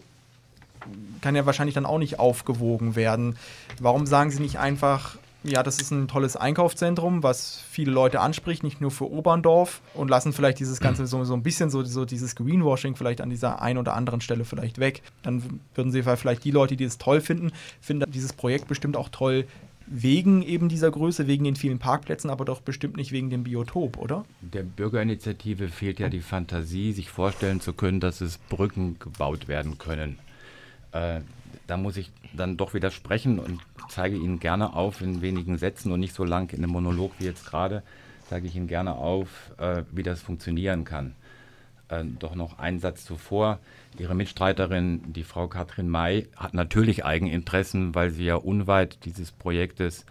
kann 1.22 1.34
ja 1.34 1.46
wahrscheinlich 1.46 1.74
dann 1.74 1.86
auch 1.86 1.98
nicht 1.98 2.18
aufgewogen 2.18 2.96
werden. 2.96 3.36
Warum 3.80 4.06
sagen 4.06 4.30
Sie 4.30 4.42
nicht 4.42 4.58
einfach, 4.58 5.16
ja, 5.42 5.62
das 5.62 5.80
ist 5.80 5.90
ein 5.90 6.06
tolles 6.06 6.36
Einkaufszentrum, 6.36 7.22
was 7.22 7.62
viele 7.70 7.92
Leute 7.92 8.20
anspricht, 8.20 8.62
nicht 8.62 8.78
nur 8.82 8.90
für 8.90 9.10
Oberndorf 9.10 9.80
und 9.94 10.10
lassen 10.10 10.34
vielleicht 10.34 10.58
dieses 10.58 10.80
Ganze 10.80 11.06
so, 11.06 11.24
so 11.24 11.32
ein 11.32 11.42
bisschen 11.42 11.70
so, 11.70 11.82
so 11.82 12.04
dieses 12.04 12.36
Greenwashing 12.36 12.94
vielleicht 12.94 13.22
an 13.22 13.30
dieser 13.30 13.62
einen 13.62 13.78
oder 13.78 13.94
anderen 13.94 14.20
Stelle 14.20 14.44
vielleicht 14.44 14.78
weg. 14.78 15.00
Dann 15.22 15.60
würden 15.74 15.92
Sie 15.92 16.02
vielleicht 16.02 16.44
die 16.44 16.50
Leute, 16.50 16.76
die 16.76 16.84
es 16.84 16.98
toll 16.98 17.22
finden, 17.22 17.52
finden 17.80 18.10
dieses 18.12 18.34
Projekt 18.34 18.68
bestimmt 18.68 18.98
auch 18.98 19.08
toll, 19.08 19.46
wegen 19.90 20.42
eben 20.42 20.68
dieser 20.68 20.90
Größe, 20.90 21.26
wegen 21.26 21.44
den 21.44 21.56
vielen 21.56 21.78
Parkplätzen, 21.78 22.30
aber 22.30 22.44
doch 22.44 22.60
bestimmt 22.60 22.96
nicht 22.96 23.12
wegen 23.12 23.30
dem 23.30 23.44
Biotop, 23.44 23.98
oder? 23.98 24.24
Der 24.40 24.62
Bürgerinitiative 24.62 25.68
fehlt 25.68 26.00
ja 26.00 26.08
die 26.08 26.20
Fantasie, 26.20 26.92
sich 26.92 27.10
vorstellen 27.10 27.60
zu 27.60 27.72
können, 27.72 28.00
dass 28.00 28.20
es 28.20 28.38
Brücken 28.38 28.98
gebaut 28.98 29.48
werden 29.48 29.78
können. 29.78 30.18
Äh, 30.92 31.20
da 31.66 31.76
muss 31.76 31.96
ich 31.96 32.10
dann 32.32 32.56
doch 32.56 32.74
widersprechen 32.74 33.38
und 33.38 33.60
zeige 33.88 34.16
Ihnen 34.16 34.40
gerne 34.40 34.74
auf 34.74 35.00
in 35.00 35.22
wenigen 35.22 35.58
Sätzen 35.58 35.92
und 35.92 36.00
nicht 36.00 36.14
so 36.14 36.24
lang 36.24 36.52
in 36.52 36.62
einem 36.62 36.72
Monolog 36.72 37.12
wie 37.18 37.24
jetzt 37.24 37.46
gerade, 37.46 37.82
zeige 38.28 38.46
ich 38.46 38.56
Ihnen 38.56 38.68
gerne 38.68 38.94
auf, 38.94 39.52
äh, 39.58 39.82
wie 39.92 40.02
das 40.02 40.20
funktionieren 40.22 40.84
kann. 40.84 41.14
Äh, 41.88 42.04
doch 42.18 42.34
noch 42.34 42.58
einen 42.58 42.80
Satz 42.80 43.04
zuvor. 43.04 43.58
Ihre 43.98 44.14
Mitstreiterin, 44.14 45.12
die 45.12 45.24
Frau 45.24 45.48
Katrin 45.48 45.88
May, 45.88 46.28
hat 46.36 46.54
natürlich 46.54 47.04
Eigeninteressen, 47.04 47.94
weil 47.94 48.10
sie 48.10 48.24
ja 48.24 48.36
unweit 48.36 49.04
dieses 49.04 49.32
Projektes 49.32 50.04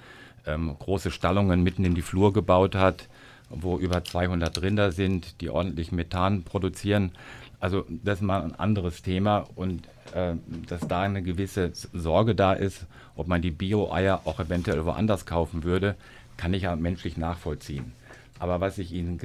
ähm, 0.46 0.76
große 0.78 1.12
Stallungen 1.12 1.62
mitten 1.62 1.86
in 1.86 1.94
die 1.94 2.02
Flur 2.02 2.34
gebaut 2.34 2.76
hat, 2.76 3.08
wo 3.50 3.78
über 3.78 4.04
200 4.04 4.62
Rinder 4.62 4.92
sind, 4.92 5.40
die 5.42 5.50
ordentlich 5.50 5.92
Methan 5.92 6.44
produzieren. 6.44 7.12
Also 7.60 7.86
das 7.90 8.20
ist 8.20 8.24
mal 8.24 8.42
ein 8.42 8.56
anderes 8.56 9.02
Thema 9.02 9.48
und 9.56 9.88
äh, 10.14 10.36
dass 10.68 10.82
da 10.88 11.02
eine 11.02 11.22
gewisse 11.22 11.72
Sorge 11.94 12.36
da 12.36 12.54
ist, 12.54 12.86
ob 13.16 13.28
man 13.28 13.42
die 13.42 13.52
Bio-Eier 13.52 14.22
auch 14.26 14.40
eventuell 14.40 14.86
woanders 14.86 15.26
kaufen 15.26 15.64
würde, 15.64 15.96
kann 16.38 16.54
ich 16.54 16.64
ja 16.64 16.76
menschlich 16.76 17.18
nachvollziehen. 17.18 17.94
Aber 18.40 18.62
was 18.62 18.78
ich 18.78 18.92
Ihnen 18.92 19.18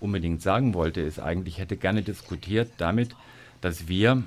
unbedingt 0.00 0.42
sagen 0.42 0.74
wollte, 0.74 1.00
ist 1.00 1.18
eigentlich, 1.18 1.54
ich 1.54 1.60
hätte 1.60 1.76
gerne 1.76 2.02
diskutiert 2.02 2.70
damit, 2.78 3.14
dass 3.60 3.88
wir 3.88 4.22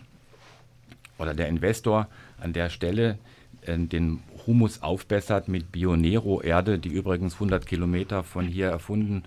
oder 1.18 1.34
der 1.34 1.48
Investor 1.48 2.08
an 2.40 2.54
der 2.54 2.70
Stelle 2.70 3.18
äh, 3.66 3.78
den 3.78 4.22
Humus 4.48 4.82
aufbessert 4.82 5.48
mit 5.48 5.72
Bionero-Erde, 5.72 6.80
die 6.80 6.90
übrigens 6.90 7.36
100 7.36 7.66
Kilometer 7.66 8.24
von 8.24 8.48
hier 8.48 8.68
erfunden 8.68 9.24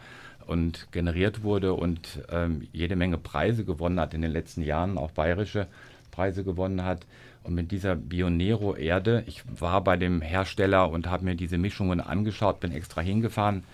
und 0.47 0.89
generiert 0.93 1.43
wurde 1.43 1.73
und 1.75 2.23
ähm, 2.31 2.67
jede 2.73 2.97
Menge 2.97 3.19
Preise 3.19 3.65
gewonnen 3.65 4.01
hat 4.01 4.13
in 4.13 4.23
den 4.23 4.33
letzten 4.33 4.63
Jahren, 4.63 4.99
auch 4.99 5.13
bayerische 5.13 5.69
Preise 6.11 6.45
gewonnen 6.45 6.85
hat. 6.85 7.07
Und 7.45 7.55
mit 7.55 7.71
dieser 7.73 7.95
Bionero-Erde, 7.95 9.25
ich 9.27 9.43
war 9.61 9.85
bei 9.85 9.97
dem 9.97 10.21
Hersteller 10.23 10.91
und 10.91 11.07
habe 11.07 11.25
mir 11.25 11.35
diese 11.35 11.59
Mischungen 11.59 12.01
angeschaut, 12.01 12.61
bin 12.61 12.73
extra 12.73 13.01
hingefahren, 13.01 13.65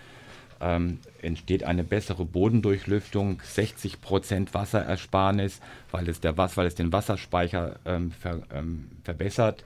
ähm, 0.61 0.99
entsteht 1.21 1.63
eine 1.63 1.83
bessere 1.83 2.25
Bodendurchlüftung, 2.25 3.41
60 3.43 4.01
Prozent 4.01 4.53
Wasserersparnis, 4.53 5.59
weil 5.91 6.07
es, 6.07 6.19
der, 6.19 6.37
weil 6.37 6.67
es 6.67 6.75
den 6.75 6.93
Wasserspeicher 6.93 7.79
ähm, 7.85 8.11
ver, 8.11 8.41
ähm, 8.53 8.89
verbessert. 9.03 9.65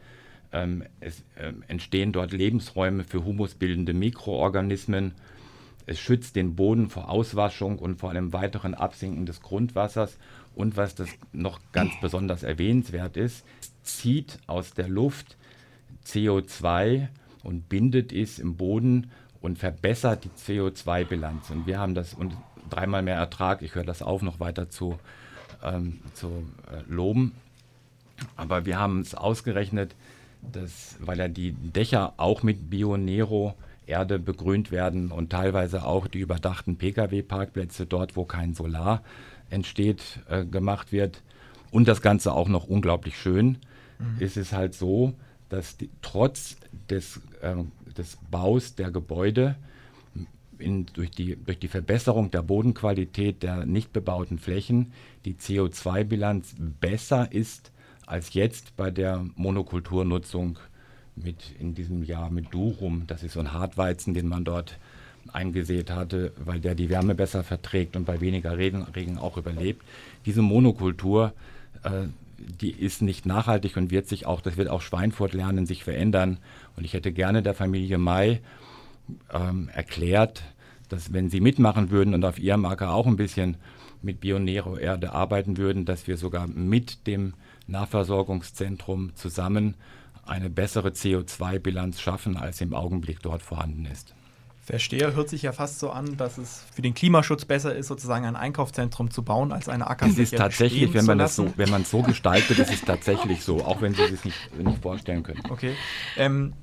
Ähm, 0.53 0.83
es 0.99 1.23
ähm, 1.37 1.63
entstehen 1.67 2.11
dort 2.11 2.31
Lebensräume 2.31 3.03
für 3.03 3.25
humusbildende 3.25 3.93
Mikroorganismen 3.93 5.13
es 5.87 5.99
schützt 5.99 6.35
den 6.35 6.55
Boden 6.55 6.89
vor 6.89 7.09
Auswaschung 7.09 7.77
und 7.77 7.99
vor 7.99 8.09
einem 8.09 8.33
weiteren 8.33 8.73
Absinken 8.73 9.25
des 9.25 9.41
Grundwassers. 9.41 10.17
Und 10.55 10.77
was 10.77 10.95
das 10.95 11.09
noch 11.31 11.59
ganz 11.73 11.93
besonders 12.01 12.43
erwähnenswert 12.43 13.17
ist, 13.17 13.45
zieht 13.83 14.39
aus 14.47 14.73
der 14.73 14.87
Luft 14.87 15.37
CO2 16.05 17.07
und 17.43 17.69
bindet 17.69 18.11
es 18.11 18.39
im 18.39 18.55
Boden 18.55 19.11
und 19.45 19.59
verbessert 19.59 20.23
die 20.23 20.29
CO2-Bilanz. 20.29 21.51
Und 21.51 21.67
wir 21.67 21.79
haben 21.79 21.93
das 21.93 22.15
und 22.15 22.35
dreimal 22.69 23.03
mehr 23.03 23.15
Ertrag. 23.15 23.61
Ich 23.61 23.75
höre 23.75 23.83
das 23.83 24.01
auf, 24.01 24.23
noch 24.23 24.39
weiter 24.39 24.71
zu, 24.71 24.97
ähm, 25.63 25.99
zu 26.15 26.27
äh, 26.71 26.81
loben. 26.91 27.33
Aber 28.35 28.65
wir 28.65 28.79
haben 28.79 29.01
es 29.01 29.13
ausgerechnet, 29.13 29.95
dass, 30.41 30.97
weil 30.99 31.19
er 31.19 31.29
die 31.29 31.51
Dächer 31.51 32.13
auch 32.17 32.41
mit 32.41 32.71
Bionero 32.71 33.53
Erde 33.85 34.17
begrünt 34.17 34.71
werden 34.71 35.11
und 35.11 35.29
teilweise 35.29 35.85
auch 35.85 36.07
die 36.07 36.19
überdachten 36.19 36.77
Pkw-Parkplätze 36.77 37.85
dort, 37.85 38.15
wo 38.15 38.25
kein 38.25 38.55
Solar 38.55 39.03
entsteht, 39.51 40.21
äh, 40.27 40.43
gemacht 40.43 40.91
wird. 40.91 41.21
Und 41.69 41.87
das 41.87 42.01
Ganze 42.01 42.33
auch 42.33 42.47
noch 42.47 42.65
unglaublich 42.65 43.19
schön, 43.19 43.59
mhm. 43.99 44.17
ist 44.17 44.37
es 44.37 44.53
halt 44.53 44.73
so, 44.73 45.13
dass 45.49 45.77
die, 45.77 45.91
trotz 46.01 46.57
des, 46.89 47.21
äh, 47.41 47.53
des 47.97 48.17
Baus 48.29 48.75
der 48.75 48.91
Gebäude 48.91 49.55
in, 50.57 50.85
durch, 50.93 51.11
die, 51.11 51.35
durch 51.35 51.59
die 51.59 51.67
Verbesserung 51.67 52.31
der 52.31 52.41
Bodenqualität 52.41 53.43
der 53.43 53.65
nicht 53.65 53.91
bebauten 53.91 54.39
Flächen 54.39 54.93
die 55.25 55.33
CO2-Bilanz 55.33 56.55
besser 56.79 57.31
ist 57.31 57.71
als 58.05 58.33
jetzt 58.33 58.75
bei 58.77 58.91
der 58.91 59.25
Monokulturnutzung 59.35 60.59
mit 61.15 61.55
in 61.59 61.73
diesem 61.73 62.03
Jahr 62.03 62.29
mit 62.29 62.53
Durum. 62.53 63.05
Das 63.07 63.23
ist 63.23 63.33
so 63.33 63.39
ein 63.39 63.53
Hartweizen, 63.53 64.13
den 64.13 64.27
man 64.27 64.43
dort 64.43 64.77
eingesät 65.31 65.89
hatte, 65.89 66.33
weil 66.37 66.59
der 66.59 66.75
die 66.75 66.89
Wärme 66.89 67.15
besser 67.15 67.43
verträgt 67.43 67.95
und 67.95 68.05
bei 68.05 68.21
weniger 68.21 68.57
Regen, 68.57 68.83
Regen 68.83 69.17
auch 69.17 69.37
überlebt. 69.37 69.83
Diese 70.25 70.41
Monokultur, 70.41 71.33
äh, 71.83 72.07
die 72.45 72.71
ist 72.71 73.01
nicht 73.01 73.25
nachhaltig 73.25 73.77
und 73.77 73.91
wird 73.91 74.07
sich 74.07 74.25
auch, 74.25 74.41
das 74.41 74.57
wird 74.57 74.69
auch 74.69 74.81
Schweinfurt 74.81 75.33
lernen, 75.33 75.65
sich 75.65 75.83
verändern. 75.83 76.39
Und 76.75 76.85
ich 76.85 76.93
hätte 76.93 77.11
gerne 77.11 77.43
der 77.43 77.53
Familie 77.53 77.97
May 77.97 78.41
ähm, 79.33 79.69
erklärt, 79.73 80.43
dass 80.89 81.13
wenn 81.13 81.29
sie 81.29 81.41
mitmachen 81.41 81.89
würden 81.89 82.13
und 82.13 82.23
auf 82.25 82.39
ihrem 82.39 82.65
Acker 82.65 82.91
auch 82.91 83.07
ein 83.07 83.17
bisschen 83.17 83.57
mit 84.01 84.19
Bionero-Erde 84.19 85.13
arbeiten 85.13 85.57
würden, 85.57 85.85
dass 85.85 86.07
wir 86.07 86.17
sogar 86.17 86.47
mit 86.47 87.07
dem 87.07 87.33
Nahversorgungszentrum 87.67 89.15
zusammen 89.15 89.75
eine 90.25 90.49
bessere 90.49 90.89
CO2-Bilanz 90.89 92.01
schaffen, 92.01 92.37
als 92.37 92.61
im 92.61 92.73
Augenblick 92.73 93.19
dort 93.21 93.41
vorhanden 93.41 93.85
ist. 93.85 94.15
Verstehe, 94.65 95.13
hört 95.13 95.29
sich 95.29 95.43
ja 95.43 95.51
fast 95.51 95.77
so 95.77 95.91
an, 95.91 96.17
dass 96.17 96.39
es 96.39 96.63
für 96.73 96.81
den 96.81 96.95
Klimaschutz 96.95 97.45
besser 97.45 97.75
ist, 97.75 97.87
sozusagen 97.87 98.25
ein 98.25 98.35
Einkaufszentrum 98.35 99.11
zu 99.11 99.21
bauen, 99.21 99.51
als 99.51 99.69
eine 99.69 99.85
Ackerfläche 99.85 100.23
Es 100.23 100.31
ist 100.31 100.37
tatsächlich, 100.39 100.91
wenn 100.95 101.05
man, 101.05 101.19
das 101.19 101.35
so, 101.35 101.53
wenn 101.55 101.69
man 101.69 101.83
es 101.83 101.91
so 101.91 102.01
gestaltet, 102.01 102.57
ist 102.57 102.73
es 102.73 102.81
tatsächlich 102.81 103.43
so, 103.43 103.63
auch 103.63 103.81
wenn 103.81 103.93
Sie 103.93 104.01
es 104.01 104.25
nicht, 104.25 104.57
nicht 104.57 104.81
vorstellen 104.81 105.21
können. 105.21 105.43
Okay. 105.49 105.75
Ähm, 106.17 106.53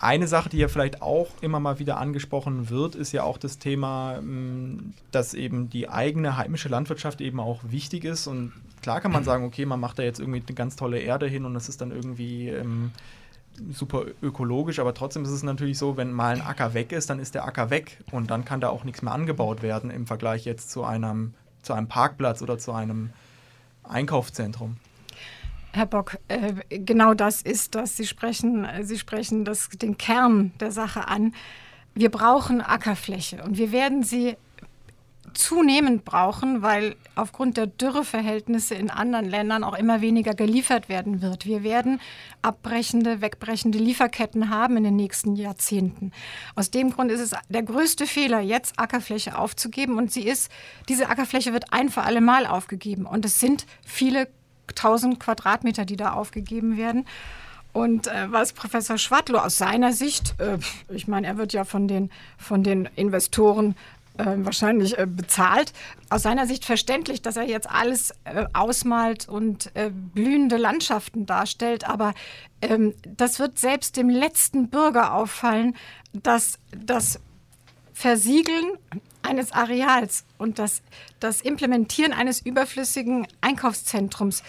eine 0.00 0.26
Sache, 0.26 0.48
die 0.48 0.56
ja 0.56 0.68
vielleicht 0.68 1.02
auch 1.02 1.28
immer 1.42 1.60
mal 1.60 1.78
wieder 1.78 1.98
angesprochen 1.98 2.70
wird, 2.70 2.94
ist 2.94 3.12
ja 3.12 3.24
auch 3.24 3.36
das 3.36 3.58
Thema, 3.58 4.16
ähm, 4.18 4.94
dass 5.10 5.34
eben 5.34 5.68
die 5.68 5.88
eigene 5.88 6.38
heimische 6.38 6.70
Landwirtschaft 6.70 7.20
eben 7.20 7.40
auch 7.40 7.60
wichtig 7.68 8.04
ist 8.04 8.26
und 8.26 8.52
klar 8.80 9.02
kann 9.02 9.12
man 9.12 9.24
sagen, 9.24 9.44
okay, 9.44 9.66
man 9.66 9.80
macht 9.80 9.98
da 9.98 10.02
jetzt 10.02 10.20
irgendwie 10.20 10.42
eine 10.46 10.54
ganz 10.54 10.76
tolle 10.76 10.98
Erde 11.00 11.26
hin 11.26 11.44
und 11.44 11.52
das 11.52 11.68
ist 11.68 11.82
dann 11.82 11.90
irgendwie 11.90 12.48
ähm, 12.48 12.92
super 13.70 14.04
ökologisch, 14.22 14.78
aber 14.78 14.94
trotzdem 14.94 15.24
ist 15.24 15.30
es 15.30 15.42
natürlich 15.42 15.78
so, 15.78 15.96
wenn 15.96 16.12
mal 16.12 16.34
ein 16.34 16.42
Acker 16.42 16.74
weg 16.74 16.92
ist, 16.92 17.10
dann 17.10 17.18
ist 17.18 17.34
der 17.34 17.44
Acker 17.44 17.70
weg 17.70 17.98
und 18.12 18.30
dann 18.30 18.44
kann 18.44 18.60
da 18.60 18.68
auch 18.68 18.84
nichts 18.84 19.02
mehr 19.02 19.12
angebaut 19.12 19.62
werden 19.62 19.90
im 19.90 20.06
Vergleich 20.06 20.44
jetzt 20.44 20.70
zu 20.70 20.84
einem, 20.84 21.34
zu 21.62 21.72
einem 21.72 21.88
Parkplatz 21.88 22.42
oder 22.42 22.58
zu 22.58 22.72
einem 22.72 23.10
Einkaufszentrum. 23.84 24.76
Herr 25.72 25.86
Bock, 25.86 26.18
äh, 26.28 26.54
genau 26.70 27.14
das 27.14 27.42
ist 27.42 27.74
das. 27.74 27.96
Sie 27.96 28.06
sprechen, 28.06 28.66
Sie 28.82 28.98
sprechen 28.98 29.44
das, 29.44 29.68
den 29.68 29.98
Kern 29.98 30.52
der 30.60 30.72
Sache 30.72 31.08
an. 31.08 31.34
Wir 31.94 32.10
brauchen 32.10 32.60
Ackerfläche 32.60 33.42
und 33.42 33.58
wir 33.58 33.72
werden 33.72 34.02
sie 34.02 34.36
zunehmend 35.34 36.04
brauchen, 36.04 36.62
weil 36.62 36.96
aufgrund 37.14 37.56
der 37.56 37.66
Dürreverhältnisse 37.66 38.74
in 38.74 38.90
anderen 38.90 39.28
Ländern 39.28 39.64
auch 39.64 39.76
immer 39.76 40.00
weniger 40.00 40.34
geliefert 40.34 40.88
werden 40.88 41.22
wird. 41.22 41.46
Wir 41.46 41.62
werden 41.62 42.00
abbrechende, 42.42 43.20
wegbrechende 43.20 43.78
Lieferketten 43.78 44.50
haben 44.50 44.76
in 44.76 44.84
den 44.84 44.96
nächsten 44.96 45.36
Jahrzehnten. 45.36 46.12
Aus 46.54 46.70
dem 46.70 46.90
Grund 46.90 47.10
ist 47.10 47.20
es 47.20 47.32
der 47.48 47.62
größte 47.62 48.06
Fehler, 48.06 48.40
jetzt 48.40 48.78
Ackerfläche 48.78 49.38
aufzugeben. 49.38 49.98
Und 49.98 50.12
sie 50.12 50.26
ist, 50.26 50.50
diese 50.88 51.08
Ackerfläche 51.08 51.52
wird 51.52 51.72
ein 51.72 51.88
für 51.88 52.02
alle 52.02 52.20
Mal 52.20 52.46
aufgegeben. 52.46 53.06
Und 53.06 53.24
es 53.24 53.40
sind 53.40 53.66
viele 53.84 54.28
tausend 54.74 55.20
Quadratmeter, 55.20 55.84
die 55.84 55.96
da 55.96 56.12
aufgegeben 56.12 56.76
werden. 56.76 57.04
Und 57.72 58.06
äh, 58.06 58.32
was 58.32 58.54
Professor 58.54 58.98
Schwadlow 58.98 59.38
aus 59.38 59.58
seiner 59.58 59.92
Sicht, 59.92 60.34
äh, 60.40 60.58
ich 60.88 61.06
meine, 61.06 61.26
er 61.26 61.36
wird 61.36 61.52
ja 61.52 61.64
von 61.64 61.86
den, 61.86 62.10
von 62.36 62.62
den 62.62 62.88
Investoren 62.96 63.76
äh, 64.18 64.36
wahrscheinlich 64.38 64.98
äh, 64.98 65.06
bezahlt. 65.06 65.72
Aus 66.10 66.22
seiner 66.22 66.46
Sicht 66.46 66.64
verständlich, 66.64 67.22
dass 67.22 67.36
er 67.36 67.44
jetzt 67.44 67.70
alles 67.70 68.10
äh, 68.24 68.46
ausmalt 68.52 69.28
und 69.28 69.74
äh, 69.74 69.90
blühende 69.90 70.56
Landschaften 70.56 71.26
darstellt. 71.26 71.88
Aber 71.88 72.14
ähm, 72.60 72.94
das 73.16 73.38
wird 73.38 73.58
selbst 73.58 73.96
dem 73.96 74.08
letzten 74.08 74.68
Bürger 74.68 75.14
auffallen, 75.14 75.76
dass 76.12 76.58
das 76.76 77.20
Versiegeln 77.92 78.66
eines 79.22 79.52
Areals 79.52 80.24
und 80.38 80.58
das, 80.58 80.82
das 81.20 81.40
Implementieren 81.40 82.12
eines 82.12 82.40
überflüssigen 82.40 83.26
Einkaufszentrums 83.40 84.42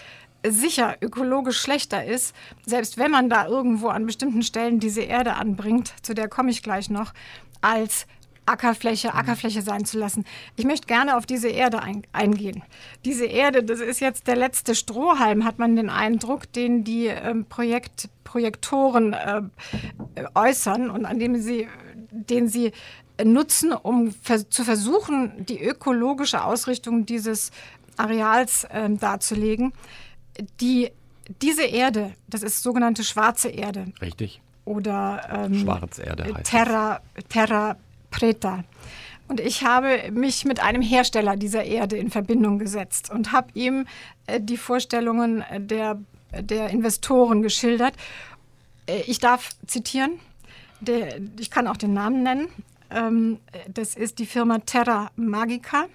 sicher 0.46 0.96
ökologisch 1.00 1.60
schlechter 1.60 2.04
ist, 2.04 2.34
selbst 2.64 2.96
wenn 2.96 3.10
man 3.10 3.28
da 3.28 3.46
irgendwo 3.46 3.88
an 3.88 4.06
bestimmten 4.06 4.42
Stellen 4.42 4.80
diese 4.80 5.02
Erde 5.02 5.34
anbringt, 5.34 5.92
zu 6.02 6.14
der 6.14 6.28
komme 6.28 6.50
ich 6.50 6.62
gleich 6.62 6.88
noch, 6.88 7.12
als 7.60 8.06
Ackerfläche 8.50 9.08
mhm. 9.08 9.14
Ackerfläche 9.14 9.62
sein 9.62 9.84
zu 9.84 9.98
lassen. 9.98 10.24
Ich 10.56 10.64
möchte 10.64 10.86
gerne 10.86 11.16
auf 11.16 11.26
diese 11.26 11.48
Erde 11.48 11.82
ein, 11.82 12.02
eingehen. 12.12 12.62
Diese 13.04 13.26
Erde, 13.26 13.62
das 13.62 13.80
ist 13.80 14.00
jetzt 14.00 14.26
der 14.26 14.36
letzte 14.36 14.74
Strohhalm, 14.74 15.44
hat 15.44 15.58
man 15.58 15.76
den 15.76 15.90
Eindruck, 15.90 16.52
den 16.52 16.84
die 16.84 17.06
ähm, 17.06 17.46
Projekt, 17.46 18.08
Projektoren 18.24 19.12
äh, 19.12 19.42
äußern 20.34 20.90
und 20.90 21.04
an 21.04 21.18
dem 21.18 21.40
sie, 21.40 21.68
den 22.10 22.48
sie 22.48 22.72
nutzen, 23.24 23.72
um 23.72 24.12
vers 24.12 24.48
zu 24.50 24.64
versuchen, 24.64 25.44
die 25.46 25.62
ökologische 25.62 26.44
Ausrichtung 26.44 27.06
dieses 27.06 27.50
Areals 27.96 28.64
äh, 28.64 28.88
darzulegen. 28.90 29.72
Die 30.60 30.90
diese 31.40 31.64
Erde, 31.64 32.12
das 32.28 32.42
ist 32.42 32.62
sogenannte 32.62 33.04
schwarze 33.04 33.48
Erde. 33.48 33.86
Richtig. 34.00 34.40
Oder 34.64 35.46
ähm, 35.46 35.54
Schwarzerde 35.60 36.34
heißt 36.34 36.50
Terra, 36.50 37.00
Terra 37.28 37.76
Preta. 38.10 38.64
Und 39.28 39.38
ich 39.38 39.62
habe 39.62 40.10
mich 40.10 40.44
mit 40.44 40.60
einem 40.60 40.82
Hersteller 40.82 41.36
dieser 41.36 41.62
Erde 41.64 41.96
in 41.96 42.10
Verbindung 42.10 42.58
gesetzt 42.58 43.10
und 43.10 43.30
habe 43.30 43.48
ihm 43.54 43.86
äh, 44.26 44.40
die 44.40 44.56
Vorstellungen 44.56 45.44
der, 45.56 46.00
der 46.32 46.70
Investoren 46.70 47.40
geschildert. 47.42 47.94
Äh, 48.86 49.02
ich 49.06 49.20
darf 49.20 49.50
zitieren, 49.66 50.18
der, 50.80 51.20
ich 51.38 51.50
kann 51.50 51.68
auch 51.68 51.76
den 51.76 51.92
Namen 51.92 52.22
nennen. 52.24 52.48
Ähm, 52.90 53.38
das 53.68 53.94
ist 53.94 54.18
die 54.18 54.26
Firma 54.26 54.58
Terra 54.58 55.10
Magica. 55.14 55.86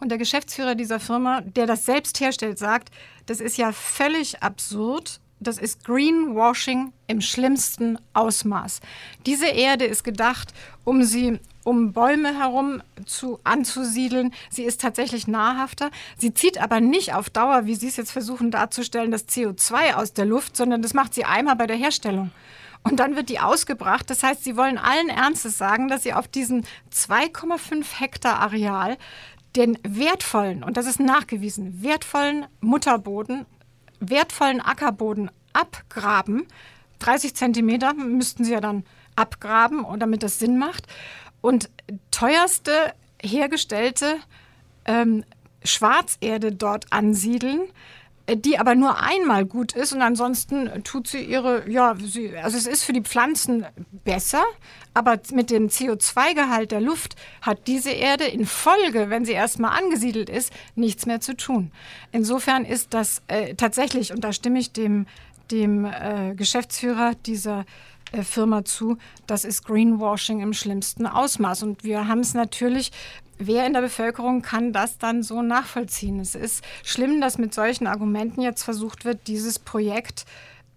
Und 0.00 0.10
der 0.10 0.18
Geschäftsführer 0.18 0.74
dieser 0.74 1.00
Firma, 1.00 1.40
der 1.40 1.66
das 1.66 1.86
selbst 1.86 2.20
herstellt, 2.20 2.58
sagt, 2.58 2.90
das 3.26 3.40
ist 3.40 3.56
ja 3.56 3.72
völlig 3.72 4.42
absurd. 4.42 5.20
Das 5.38 5.58
ist 5.58 5.84
Greenwashing 5.84 6.92
im 7.06 7.20
schlimmsten 7.20 7.98
Ausmaß. 8.14 8.80
Diese 9.26 9.46
Erde 9.46 9.84
ist 9.84 10.02
gedacht, 10.02 10.54
um 10.84 11.02
sie 11.02 11.38
um 11.66 11.92
Bäume 11.92 12.38
herum 12.38 12.80
zu, 13.06 13.40
anzusiedeln. 13.42 14.32
Sie 14.50 14.62
ist 14.62 14.80
tatsächlich 14.80 15.26
nahrhafter. 15.26 15.90
Sie 16.16 16.32
zieht 16.32 16.62
aber 16.62 16.80
nicht 16.80 17.12
auf 17.12 17.28
Dauer, 17.28 17.66
wie 17.66 17.74
Sie 17.74 17.88
es 17.88 17.96
jetzt 17.96 18.12
versuchen 18.12 18.52
darzustellen, 18.52 19.10
das 19.10 19.26
CO2 19.26 19.94
aus 19.94 20.12
der 20.12 20.26
Luft, 20.26 20.56
sondern 20.56 20.80
das 20.80 20.94
macht 20.94 21.12
sie 21.12 21.24
einmal 21.24 21.56
bei 21.56 21.66
der 21.66 21.76
Herstellung. 21.76 22.30
Und 22.84 23.00
dann 23.00 23.16
wird 23.16 23.30
die 23.30 23.40
ausgebracht. 23.40 24.08
Das 24.08 24.22
heißt, 24.22 24.44
Sie 24.44 24.56
wollen 24.56 24.78
allen 24.78 25.08
Ernstes 25.08 25.58
sagen, 25.58 25.88
dass 25.88 26.04
Sie 26.04 26.14
auf 26.14 26.28
diesem 26.28 26.62
2,5 26.94 27.98
Hektar 27.98 28.38
Areal 28.38 28.96
den 29.56 29.76
wertvollen, 29.82 30.62
und 30.62 30.76
das 30.76 30.86
ist 30.86 31.00
nachgewiesen, 31.00 31.82
wertvollen 31.82 32.46
Mutterboden, 32.60 33.46
wertvollen 34.00 34.60
Ackerboden 34.60 35.30
abgraben. 35.52 36.46
30 36.98 37.34
Zentimeter 37.34 37.94
müssten 37.94 38.44
sie 38.44 38.52
ja 38.52 38.60
dann 38.60 38.84
abgraben, 39.16 39.84
damit 39.98 40.22
das 40.22 40.38
Sinn 40.38 40.58
macht. 40.58 40.86
Und 41.40 41.70
teuerste 42.10 42.92
hergestellte 43.22 44.16
ähm, 44.84 45.24
Schwarzerde 45.64 46.52
dort 46.52 46.92
ansiedeln 46.92 47.60
die 48.34 48.58
aber 48.58 48.74
nur 48.74 49.00
einmal 49.00 49.44
gut 49.44 49.72
ist 49.72 49.92
und 49.92 50.02
ansonsten 50.02 50.82
tut 50.82 51.06
sie 51.06 51.22
ihre, 51.22 51.70
ja, 51.70 51.94
sie, 51.96 52.36
also 52.36 52.56
es 52.56 52.66
ist 52.66 52.82
für 52.82 52.92
die 52.92 53.02
Pflanzen 53.02 53.66
besser, 54.04 54.42
aber 54.94 55.20
mit 55.32 55.50
dem 55.50 55.68
CO2-Gehalt 55.68 56.72
der 56.72 56.80
Luft 56.80 57.14
hat 57.40 57.66
diese 57.68 57.90
Erde 57.90 58.24
in 58.24 58.44
Folge, 58.46 59.10
wenn 59.10 59.24
sie 59.24 59.32
erstmal 59.32 59.78
angesiedelt 59.78 60.28
ist, 60.28 60.52
nichts 60.74 61.06
mehr 61.06 61.20
zu 61.20 61.36
tun. 61.36 61.70
Insofern 62.10 62.64
ist 62.64 62.94
das 62.94 63.22
äh, 63.28 63.54
tatsächlich, 63.54 64.12
und 64.12 64.24
da 64.24 64.32
stimme 64.32 64.58
ich 64.58 64.72
dem, 64.72 65.06
dem 65.52 65.84
äh, 65.84 66.34
Geschäftsführer 66.34 67.12
dieser 67.26 67.64
äh, 68.12 68.22
Firma 68.22 68.64
zu, 68.64 68.98
das 69.26 69.44
ist 69.44 69.64
Greenwashing 69.64 70.40
im 70.40 70.52
schlimmsten 70.52 71.06
Ausmaß. 71.06 71.62
Und 71.62 71.84
wir 71.84 72.08
haben 72.08 72.20
es 72.20 72.34
natürlich 72.34 72.90
wer 73.38 73.66
in 73.66 73.72
der 73.72 73.80
Bevölkerung 73.80 74.42
kann 74.42 74.72
das 74.72 74.98
dann 74.98 75.22
so 75.22 75.42
nachvollziehen? 75.42 76.20
Es 76.20 76.34
ist 76.34 76.64
schlimm, 76.84 77.20
dass 77.20 77.38
mit 77.38 77.54
solchen 77.54 77.86
Argumenten 77.86 78.40
jetzt 78.40 78.62
versucht 78.62 79.04
wird, 79.04 79.26
dieses 79.26 79.58
Projekt 79.58 80.24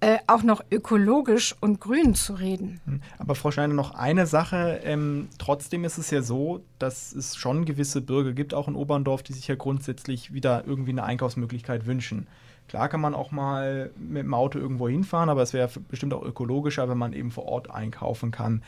äh, 0.02 0.20
auch 0.28 0.44
noch 0.44 0.64
ökologisch 0.72 1.56
und 1.60 1.82
grün 1.82 2.16
zu 2.16 2.34
reden. 2.34 2.80
Hm. 2.86 3.02
Aber 3.18 3.36
Frau 3.36 3.52
Schneider, 3.52 3.74
noch 3.74 3.92
eine 3.92 4.28
Sache. 4.28 4.80
Ähm, 4.84 5.28
trotzdem 5.38 5.84
ist 5.84 5.98
es 5.98 6.10
ja 6.10 6.22
so, 6.22 6.62
dass 6.80 7.12
es 7.12 7.36
schon 7.36 7.66
gewisse 7.66 8.00
Bürger 8.00 8.32
gibt, 8.32 8.54
auch 8.54 8.70
in 8.70 8.76
Oberndorf, 8.76 9.24
die 9.24 9.34
sich 9.34 9.48
ja 9.48 9.56
grundsätzlich 9.56 10.34
wieder 10.34 10.64
irgendwie 10.66 10.92
eine 10.92 11.04
Einkaufsmöglichkeit 11.04 11.86
wünschen. 11.86 12.28
Klar 12.70 12.88
kann 12.88 13.02
man 13.02 13.16
auch 13.16 13.32
mal 13.32 13.90
mit 13.98 14.24
dem 14.24 14.34
Auto 14.34 14.60
irgendwo 14.60 14.88
hinfahren, 14.88 15.30
aber 15.30 15.42
es 15.42 15.54
wäre 15.54 15.70
bestimmt 15.90 16.14
auch 16.14 16.24
ökologischer, 16.24 16.88
wenn 16.88 17.00
man 17.00 17.14
eben 17.14 17.32
vor 17.32 17.46
Ort 17.46 17.72
einkaufen 17.72 18.32
kann 18.32 18.62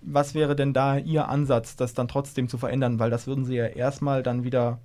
was 0.00 0.34
wäre 0.34 0.56
denn 0.56 0.72
da 0.72 0.96
Ihr 0.96 1.28
Ansatz, 1.28 1.76
das 1.76 1.94
dann 1.94 2.08
trotzdem 2.08 2.48
zu 2.48 2.58
verändern? 2.58 2.98
Weil 2.98 3.10
das 3.10 3.26
würden 3.26 3.44
Sie 3.44 3.56
ja 3.56 3.66
erstmal 3.66 4.22
dann 4.22 4.44
wieder 4.44 4.78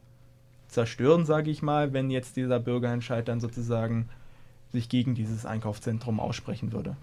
zerstören, 0.67 1.25
sage 1.25 1.51
ich 1.51 1.61
mal, 1.61 1.93
wenn 1.93 2.09
jetzt 2.09 2.35
dieser 2.35 2.59
Bürgerentscheid 2.59 3.27
dann 3.27 3.39
sozusagen 3.39 4.09
sich 4.73 4.89
gegen 4.89 5.13
dieses 5.13 5.45
Einkaufszentrum 5.45 6.19
aussprechen 6.19 6.73
würde? 6.73 6.97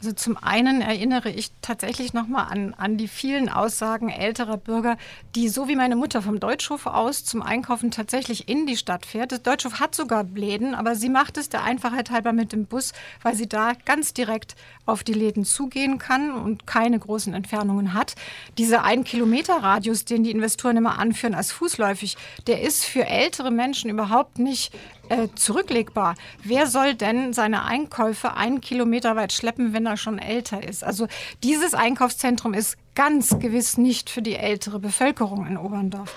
Also 0.00 0.12
zum 0.12 0.36
einen 0.36 0.80
erinnere 0.80 1.30
ich 1.30 1.52
tatsächlich 1.62 2.12
nochmal 2.12 2.48
an, 2.50 2.74
an 2.74 2.96
die 2.98 3.06
vielen 3.06 3.48
Aussagen 3.48 4.10
älterer 4.10 4.56
Bürger, 4.56 4.98
die 5.36 5.48
so 5.48 5.68
wie 5.68 5.76
meine 5.76 5.94
Mutter 5.94 6.22
vom 6.22 6.40
Deutschhof 6.40 6.86
aus 6.86 7.24
zum 7.24 7.40
Einkaufen 7.40 7.92
tatsächlich 7.92 8.48
in 8.48 8.66
die 8.66 8.76
Stadt 8.76 9.06
fährt. 9.06 9.30
Das 9.30 9.42
Deutschhof 9.42 9.78
hat 9.78 9.94
sogar 9.94 10.24
Läden, 10.24 10.74
aber 10.74 10.96
sie 10.96 11.08
macht 11.08 11.38
es 11.38 11.48
der 11.48 11.62
Einfachheit 11.62 12.10
halber 12.10 12.32
mit 12.32 12.52
dem 12.52 12.66
Bus, 12.66 12.92
weil 13.22 13.36
sie 13.36 13.48
da 13.48 13.72
ganz 13.84 14.12
direkt 14.12 14.56
auf 14.84 15.04
die 15.04 15.12
Läden 15.12 15.44
zugehen 15.44 15.98
kann 15.98 16.32
und 16.32 16.66
keine 16.66 16.98
großen 16.98 17.32
Entfernungen 17.32 17.94
hat. 17.94 18.16
Dieser 18.58 18.82
ein 18.82 19.04
Kilometer 19.04 19.62
Radius, 19.62 20.04
den 20.04 20.24
die 20.24 20.32
Investoren 20.32 20.76
immer 20.76 20.98
anführen 20.98 21.34
als 21.34 21.52
fußläufig, 21.52 22.16
der 22.48 22.62
ist 22.62 22.84
für 22.84 23.06
ältere 23.06 23.52
Menschen 23.52 23.88
überhaupt 23.88 24.40
nicht 24.40 24.72
äh, 25.08 25.28
zurücklegbar. 25.34 26.14
Wer 26.42 26.66
soll 26.66 26.94
denn 26.94 27.32
seine 27.32 27.64
Einkäufe 27.64 28.34
einen 28.34 28.60
Kilometer 28.60 29.16
weit 29.16 29.32
schleppen, 29.32 29.72
wenn 29.72 29.86
er 29.86 29.96
schon 29.96 30.18
älter 30.18 30.66
ist? 30.66 30.84
Also 30.84 31.06
dieses 31.42 31.74
Einkaufszentrum 31.74 32.54
ist 32.54 32.76
ganz 32.94 33.38
gewiss 33.38 33.76
nicht 33.78 34.10
für 34.10 34.22
die 34.22 34.36
ältere 34.36 34.78
Bevölkerung 34.78 35.46
in 35.46 35.56
Oberndorf. 35.56 36.14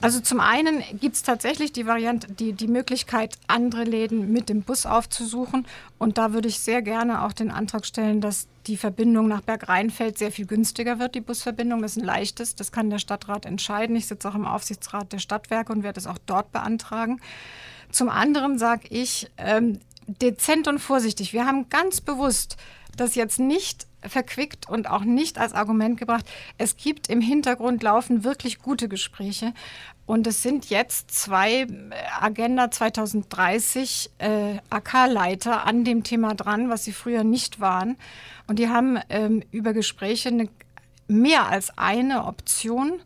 Also 0.00 0.20
zum 0.20 0.38
einen 0.38 0.84
gibt 1.00 1.16
es 1.16 1.24
tatsächlich 1.24 1.72
die 1.72 1.86
Variante, 1.86 2.32
die, 2.32 2.52
die 2.52 2.68
Möglichkeit, 2.68 3.34
andere 3.48 3.82
Läden 3.82 4.32
mit 4.32 4.48
dem 4.48 4.62
Bus 4.62 4.86
aufzusuchen. 4.86 5.66
Und 5.98 6.18
da 6.18 6.32
würde 6.32 6.46
ich 6.46 6.60
sehr 6.60 6.82
gerne 6.82 7.24
auch 7.24 7.32
den 7.32 7.50
Antrag 7.50 7.84
stellen, 7.84 8.20
dass 8.20 8.46
die 8.68 8.76
Verbindung 8.76 9.26
nach 9.26 9.40
Bergrheinfeld 9.40 10.16
sehr 10.16 10.30
viel 10.30 10.46
günstiger 10.46 11.00
wird, 11.00 11.16
die 11.16 11.20
Busverbindung. 11.20 11.82
Das 11.82 11.96
ist 11.96 12.02
ein 12.02 12.06
leichtes, 12.06 12.54
das 12.54 12.70
kann 12.70 12.90
der 12.90 13.00
Stadtrat 13.00 13.44
entscheiden. 13.44 13.96
Ich 13.96 14.06
sitze 14.06 14.28
auch 14.28 14.36
im 14.36 14.46
Aufsichtsrat 14.46 15.12
der 15.12 15.18
Stadtwerke 15.18 15.72
und 15.72 15.82
werde 15.82 15.98
es 15.98 16.06
auch 16.06 16.18
dort 16.26 16.52
beantragen. 16.52 17.20
Zum 17.90 18.08
anderen 18.08 18.58
sage 18.58 18.88
ich, 18.90 19.30
ähm, 19.36 19.80
dezent 20.06 20.68
und 20.68 20.78
vorsichtig. 20.78 21.32
Wir 21.32 21.46
haben 21.46 21.68
ganz 21.68 22.00
bewusst 22.00 22.56
das 22.96 23.14
jetzt 23.14 23.38
nicht 23.38 23.86
verquickt 24.02 24.68
und 24.68 24.88
auch 24.88 25.02
nicht 25.02 25.38
als 25.38 25.52
Argument 25.52 25.98
gebracht. 25.98 26.24
Es 26.56 26.76
gibt 26.76 27.08
im 27.08 27.20
Hintergrund 27.20 27.82
laufen 27.82 28.24
wirklich 28.24 28.58
gute 28.60 28.88
Gespräche. 28.88 29.52
Und 30.06 30.26
es 30.26 30.42
sind 30.42 30.70
jetzt 30.70 31.10
zwei 31.10 31.62
äh, 31.62 31.66
Agenda 32.18 32.70
2030 32.70 34.10
äh, 34.18 34.56
AK-Leiter 34.70 35.66
an 35.66 35.84
dem 35.84 36.02
Thema 36.02 36.34
dran, 36.34 36.70
was 36.70 36.84
sie 36.84 36.92
früher 36.92 37.24
nicht 37.24 37.60
waren. 37.60 37.96
Und 38.46 38.58
die 38.58 38.68
haben 38.68 38.98
ähm, 39.10 39.42
über 39.50 39.72
Gespräche 39.72 40.30
eine, 40.30 40.48
mehr 41.08 41.48
als 41.48 41.76
eine 41.76 42.24
Option. 42.24 43.00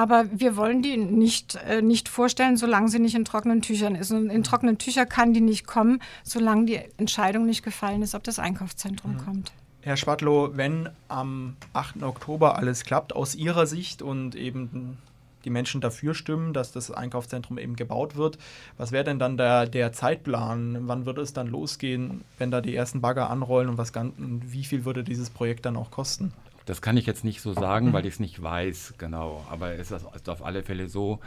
Aber 0.00 0.24
wir 0.32 0.56
wollen 0.56 0.80
die 0.80 0.96
nicht, 0.96 1.56
äh, 1.56 1.82
nicht 1.82 2.08
vorstellen, 2.08 2.56
solange 2.56 2.88
sie 2.88 2.98
nicht 2.98 3.14
in 3.14 3.26
trockenen 3.26 3.60
Tüchern 3.60 3.94
ist. 3.94 4.10
Und 4.10 4.30
in 4.30 4.42
trockenen 4.42 4.78
Tüchern 4.78 5.06
kann 5.06 5.34
die 5.34 5.42
nicht 5.42 5.66
kommen, 5.66 6.00
solange 6.24 6.64
die 6.64 6.80
Entscheidung 6.96 7.44
nicht 7.44 7.62
gefallen 7.62 8.00
ist, 8.00 8.14
ob 8.14 8.24
das 8.24 8.38
Einkaufszentrum 8.38 9.12
mhm. 9.12 9.18
kommt. 9.18 9.52
Herr 9.82 9.98
Schwadlow, 9.98 10.56
wenn 10.56 10.88
am 11.08 11.56
8. 11.74 12.02
Oktober 12.02 12.56
alles 12.56 12.84
klappt 12.84 13.14
aus 13.14 13.34
Ihrer 13.34 13.66
Sicht 13.66 14.00
und 14.00 14.36
eben 14.36 14.96
die 15.44 15.50
Menschen 15.50 15.82
dafür 15.82 16.14
stimmen, 16.14 16.54
dass 16.54 16.72
das 16.72 16.90
Einkaufszentrum 16.90 17.58
eben 17.58 17.76
gebaut 17.76 18.16
wird, 18.16 18.38
was 18.78 18.92
wäre 18.92 19.04
denn 19.04 19.18
dann 19.18 19.36
der, 19.36 19.66
der 19.66 19.92
Zeitplan? 19.92 20.88
Wann 20.88 21.04
würde 21.04 21.20
es 21.20 21.34
dann 21.34 21.46
losgehen, 21.46 22.22
wenn 22.38 22.50
da 22.50 22.62
die 22.62 22.74
ersten 22.74 23.02
Bagger 23.02 23.28
anrollen 23.28 23.68
und 23.68 23.76
was 23.76 23.92
wie 24.16 24.64
viel 24.64 24.86
würde 24.86 25.04
dieses 25.04 25.28
Projekt 25.28 25.66
dann 25.66 25.76
auch 25.76 25.90
kosten? 25.90 26.32
Das 26.66 26.82
kann 26.82 26.96
ich 26.96 27.06
jetzt 27.06 27.24
nicht 27.24 27.40
so 27.40 27.52
sagen, 27.52 27.92
weil 27.92 28.06
ich 28.06 28.14
es 28.14 28.20
nicht 28.20 28.42
weiß, 28.42 28.94
genau. 28.98 29.44
Aber 29.50 29.72
es 29.72 29.90
ist 29.90 30.28
auf 30.28 30.44
alle 30.44 30.62
Fälle 30.62 30.88
so, 30.88 31.20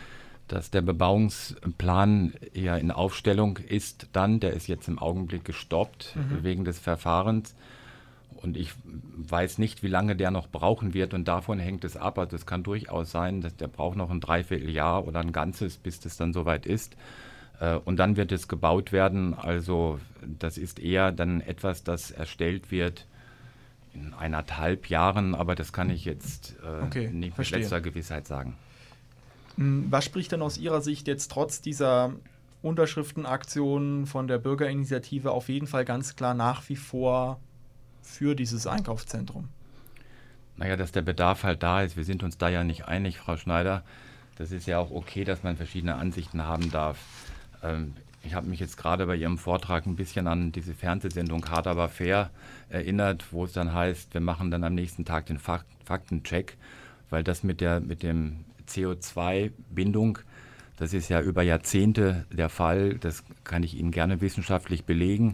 dass 0.47 0.71
der 0.71 0.81
Bebauungsplan 0.81 2.33
eher 2.53 2.77
in 2.77 2.91
Aufstellung 2.91 3.57
ist 3.57 4.07
dann. 4.13 4.39
Der 4.39 4.53
ist 4.53 4.67
jetzt 4.67 4.87
im 4.87 4.99
Augenblick 4.99 5.45
gestoppt 5.45 6.15
mhm. 6.15 6.43
wegen 6.43 6.65
des 6.65 6.79
Verfahrens. 6.79 7.55
Und 8.35 8.57
ich 8.57 8.71
weiß 9.15 9.57
nicht, 9.57 9.83
wie 9.83 9.87
lange 9.87 10.17
der 10.17 10.29
noch 10.29 10.47
brauchen 10.47 10.93
wird 10.93 11.13
und 11.13 11.27
davon 11.29 11.59
hängt 11.59 11.85
es 11.85 11.95
ab. 11.95 12.19
Also 12.19 12.35
es 12.35 12.45
kann 12.45 12.61
durchaus 12.61 13.09
sein, 13.09 13.39
dass 13.41 13.55
der 13.55 13.69
braucht 13.69 13.95
noch 13.95 14.11
ein 14.11 14.19
Dreivierteljahr 14.19 15.07
oder 15.07 15.21
ein 15.21 15.31
ganzes, 15.31 15.77
bis 15.77 16.01
das 16.01 16.17
dann 16.17 16.33
soweit 16.33 16.65
ist. 16.65 16.97
Äh, 17.61 17.75
und 17.75 17.97
dann 17.97 18.17
wird 18.17 18.33
es 18.33 18.49
gebaut 18.49 18.91
werden. 18.91 19.33
Also 19.33 19.99
das 20.21 20.57
ist 20.57 20.79
eher 20.79 21.13
dann 21.13 21.39
etwas, 21.39 21.83
das 21.83 22.11
erstellt 22.11 22.69
wird 22.69 23.07
in 23.93 24.13
eineinhalb 24.13 24.89
Jahren, 24.89 25.35
aber 25.35 25.55
das 25.55 25.73
kann 25.73 25.89
ich 25.89 26.05
jetzt 26.05 26.55
äh, 26.63 26.83
okay, 26.83 27.09
nicht 27.09 27.37
mit 27.37 27.51
letzter 27.51 27.81
Gewissheit 27.81 28.27
sagen. 28.27 28.55
Hm, 29.57 29.87
was 29.89 30.05
spricht 30.05 30.31
denn 30.31 30.41
aus 30.41 30.57
Ihrer 30.57 30.81
Sicht 30.81 31.07
jetzt 31.07 31.31
trotz 31.31 31.61
dieser 31.61 32.13
Unterschriftenaktion 32.61 34.05
von 34.05 34.27
der 34.27 34.37
Bürgerinitiative 34.37 35.31
auf 35.31 35.49
jeden 35.49 35.67
Fall 35.67 35.85
ganz 35.85 36.15
klar 36.15 36.33
nach 36.33 36.67
wie 36.69 36.75
vor 36.75 37.39
für 38.01 38.35
dieses 38.35 38.67
Einkaufszentrum? 38.67 39.49
Naja, 40.55 40.75
dass 40.75 40.91
der 40.91 41.01
Bedarf 41.01 41.43
halt 41.43 41.63
da 41.63 41.81
ist. 41.81 41.97
Wir 41.97 42.05
sind 42.05 42.23
uns 42.23 42.37
da 42.37 42.49
ja 42.49 42.63
nicht 42.63 42.85
einig, 42.85 43.17
Frau 43.17 43.37
Schneider. 43.37 43.83
Das 44.37 44.51
ist 44.51 44.65
ja 44.67 44.79
auch 44.79 44.91
okay, 44.91 45.23
dass 45.23 45.43
man 45.43 45.57
verschiedene 45.57 45.95
Ansichten 45.95 46.43
haben 46.43 46.71
darf. 46.71 46.97
Ähm, 47.61 47.93
ich 48.23 48.33
habe 48.33 48.47
mich 48.47 48.59
jetzt 48.59 48.77
gerade 48.77 49.05
bei 49.05 49.15
Ihrem 49.15 49.37
Vortrag 49.37 49.85
ein 49.85 49.95
bisschen 49.95 50.27
an 50.27 50.51
diese 50.51 50.73
Fernsehsendung 50.73 51.45
Hard 51.49 51.67
aber 51.67 51.89
fair 51.89 52.29
erinnert, 52.69 53.25
wo 53.31 53.45
es 53.45 53.51
dann 53.51 53.73
heißt, 53.73 54.13
wir 54.13 54.21
machen 54.21 54.49
dann 54.49 54.63
am 54.63 54.73
nächsten 54.73 55.05
Tag 55.05 55.25
den 55.27 55.39
Fak 55.39 55.65
Faktencheck, 55.85 56.57
weil 57.09 57.23
das 57.23 57.43
mit 57.43 57.59
der 57.59 57.81
mit 57.81 58.03
dem 58.03 58.45
CO2-Bindung, 58.67 60.19
das 60.77 60.93
ist 60.93 61.09
ja 61.09 61.21
über 61.21 61.43
Jahrzehnte 61.43 62.25
der 62.31 62.49
Fall, 62.49 62.95
das 62.95 63.23
kann 63.43 63.63
ich 63.63 63.77
Ihnen 63.77 63.91
gerne 63.91 64.21
wissenschaftlich 64.21 64.85
belegen 64.85 65.33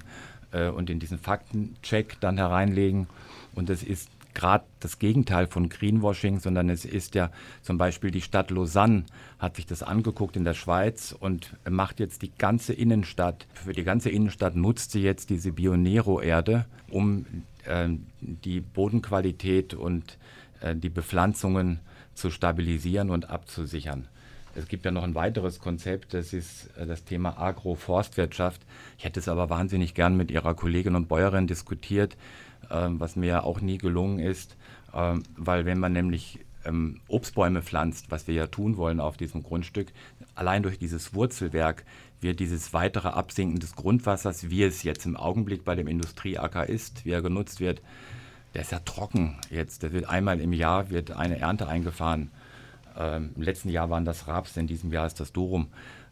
äh, 0.52 0.70
und 0.70 0.90
in 0.90 1.00
diesen 1.00 1.20
Faktencheck 1.20 2.20
dann 2.20 2.38
hereinlegen. 2.38 3.08
Und 3.54 3.70
das 3.70 3.84
ist 3.84 4.10
gerade 4.34 4.66
das 4.80 5.00
Gegenteil 5.00 5.48
von 5.48 5.70
Greenwashing, 5.70 6.40
sondern 6.40 6.70
es 6.70 6.86
ist 6.86 7.16
ja 7.16 7.32
zum 7.62 7.78
Beispiel 7.78 8.12
die 8.12 8.22
Stadt 8.22 8.52
Lausanne 8.52 9.06
hat 9.38 9.56
sich 9.56 9.66
das 9.66 9.84
angeguckt 9.84 10.36
in 10.36 10.44
der 10.44 10.54
Schweiz 10.54 11.16
und 11.18 11.56
macht 11.70 12.00
jetzt 12.00 12.22
die 12.22 12.32
ganze 12.38 12.74
Innenstadt, 12.74 13.48
für 13.54 13.74
die 13.74 13.84
ganze 13.84 14.10
Innenstadt 14.10 14.56
nutzt 14.56 14.92
sie 14.92 15.02
jetzt 15.02 15.30
diese 15.30 15.52
Bionero-Erde, 15.52 16.66
um 16.90 17.26
äh, 17.66 17.90
die 18.20 18.62
Bodenqualität 18.62 19.74
und 19.74 20.18
äh, 20.62 20.76
die 20.76 20.90
Bepflanzungen 20.90 21.80
zu 22.14 22.30
stabilisieren 22.30 23.10
und 23.10 23.30
abzusichern. 23.30 24.08
Es 24.56 24.68
gibt 24.68 24.84
ja 24.86 24.92
noch 24.92 25.04
ein 25.04 25.16
weiteres 25.16 25.60
Konzept, 25.60 26.14
das 26.14 26.34
ist 26.34 26.70
äh, 26.78 26.86
das 26.86 27.04
Thema 27.04 27.38
Agroforstwirtschaft. 27.40 28.62
Ich 28.98 29.06
hätte 29.06 29.20
es 29.20 29.28
aber 29.28 29.50
wahnsinnig 29.50 29.94
gern 29.94 30.18
mit 30.18 30.32
Ihrer 30.32 30.54
Kollegin 30.54 30.96
und 30.96 31.08
Bäuerin 31.08 31.48
diskutiert, 31.48 32.18
was 32.70 33.16
mir 33.16 33.44
auch 33.44 33.62
nie 33.62 33.78
gelungen 33.78 34.20
ist, 34.20 34.58
ähm, 34.94 35.24
weil 35.36 35.66
wenn 35.66 35.80
man 35.80 35.94
nämlich 35.94 36.40
ähm, 36.66 37.00
Obstbäume 37.08 37.62
pflanzt, 37.62 38.12
was 38.12 38.28
wir 38.28 38.36
ja 38.36 38.48
tun 38.48 38.78
wollen 38.78 39.00
auf 39.00 39.18
diesem 39.18 39.44
Grundstück, 39.44 39.92
allein 40.36 40.64
durch 40.64 40.78
dieses 40.78 41.14
Wurzelwerk 41.14 41.84
wird 42.22 42.40
dieses 42.40 42.74
weitere 42.74 43.10
Absinken 43.10 43.60
des 43.60 43.76
Grundwassers, 43.76 44.50
wie 44.50 44.64
es 44.64 44.84
jetzt 44.84 45.06
im 45.06 45.16
Augenblick 45.16 45.64
bei 45.64 45.76
dem 45.76 45.88
Industrieacker 45.88 46.68
ist, 46.68 47.06
wie 47.06 47.12
er 47.12 47.22
genutzt 47.22 47.60
wird, 47.60 47.82
der 48.54 48.64
ist 48.64 48.72
ja 48.72 48.80
trocken 48.80 49.38
jetzt. 49.50 49.84
Der 49.84 49.94
wird 49.94 50.10
einmal 50.10 50.40
im 50.40 50.54
Jahr 50.54 50.90
wird 50.90 51.12
eine 51.12 51.40
Ernte 51.40 51.68
eingefahren. 51.68 52.32
Ähm, 52.98 53.32
Im 53.36 53.42
letzten 53.42 53.70
Jahr 53.70 53.90
waren 53.90 54.06
das 54.06 54.28
Raps, 54.28 54.58
in 54.58 54.68
diesem 54.68 54.92
Jahr 54.92 55.08
ist 55.08 55.20
das 55.20 55.32
Durum. 55.32 55.68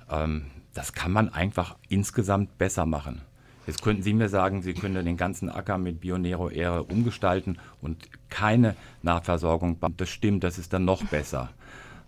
Ähm, 0.10 0.46
das 0.74 0.94
kann 0.94 1.12
man 1.12 1.30
einfach 1.30 1.76
insgesamt 1.90 2.58
besser 2.58 2.86
machen. 2.86 3.22
Jetzt 3.68 3.82
könnten 3.82 4.02
Sie 4.02 4.14
mir 4.14 4.30
sagen, 4.30 4.62
Sie 4.62 4.74
können 4.74 5.06
den 5.06 5.18
ganzen 5.18 5.50
Acker 5.50 5.78
mit 5.78 6.00
Bionero-Ähre 6.00 6.84
umgestalten 6.84 7.60
und 7.82 8.08
keine 8.30 8.76
Nachversorgung. 9.04 9.78
Das 9.98 10.10
stimmt, 10.10 10.46
das 10.46 10.58
ist 10.58 10.72
dann 10.72 10.86
noch 10.86 11.04
besser. 11.04 11.50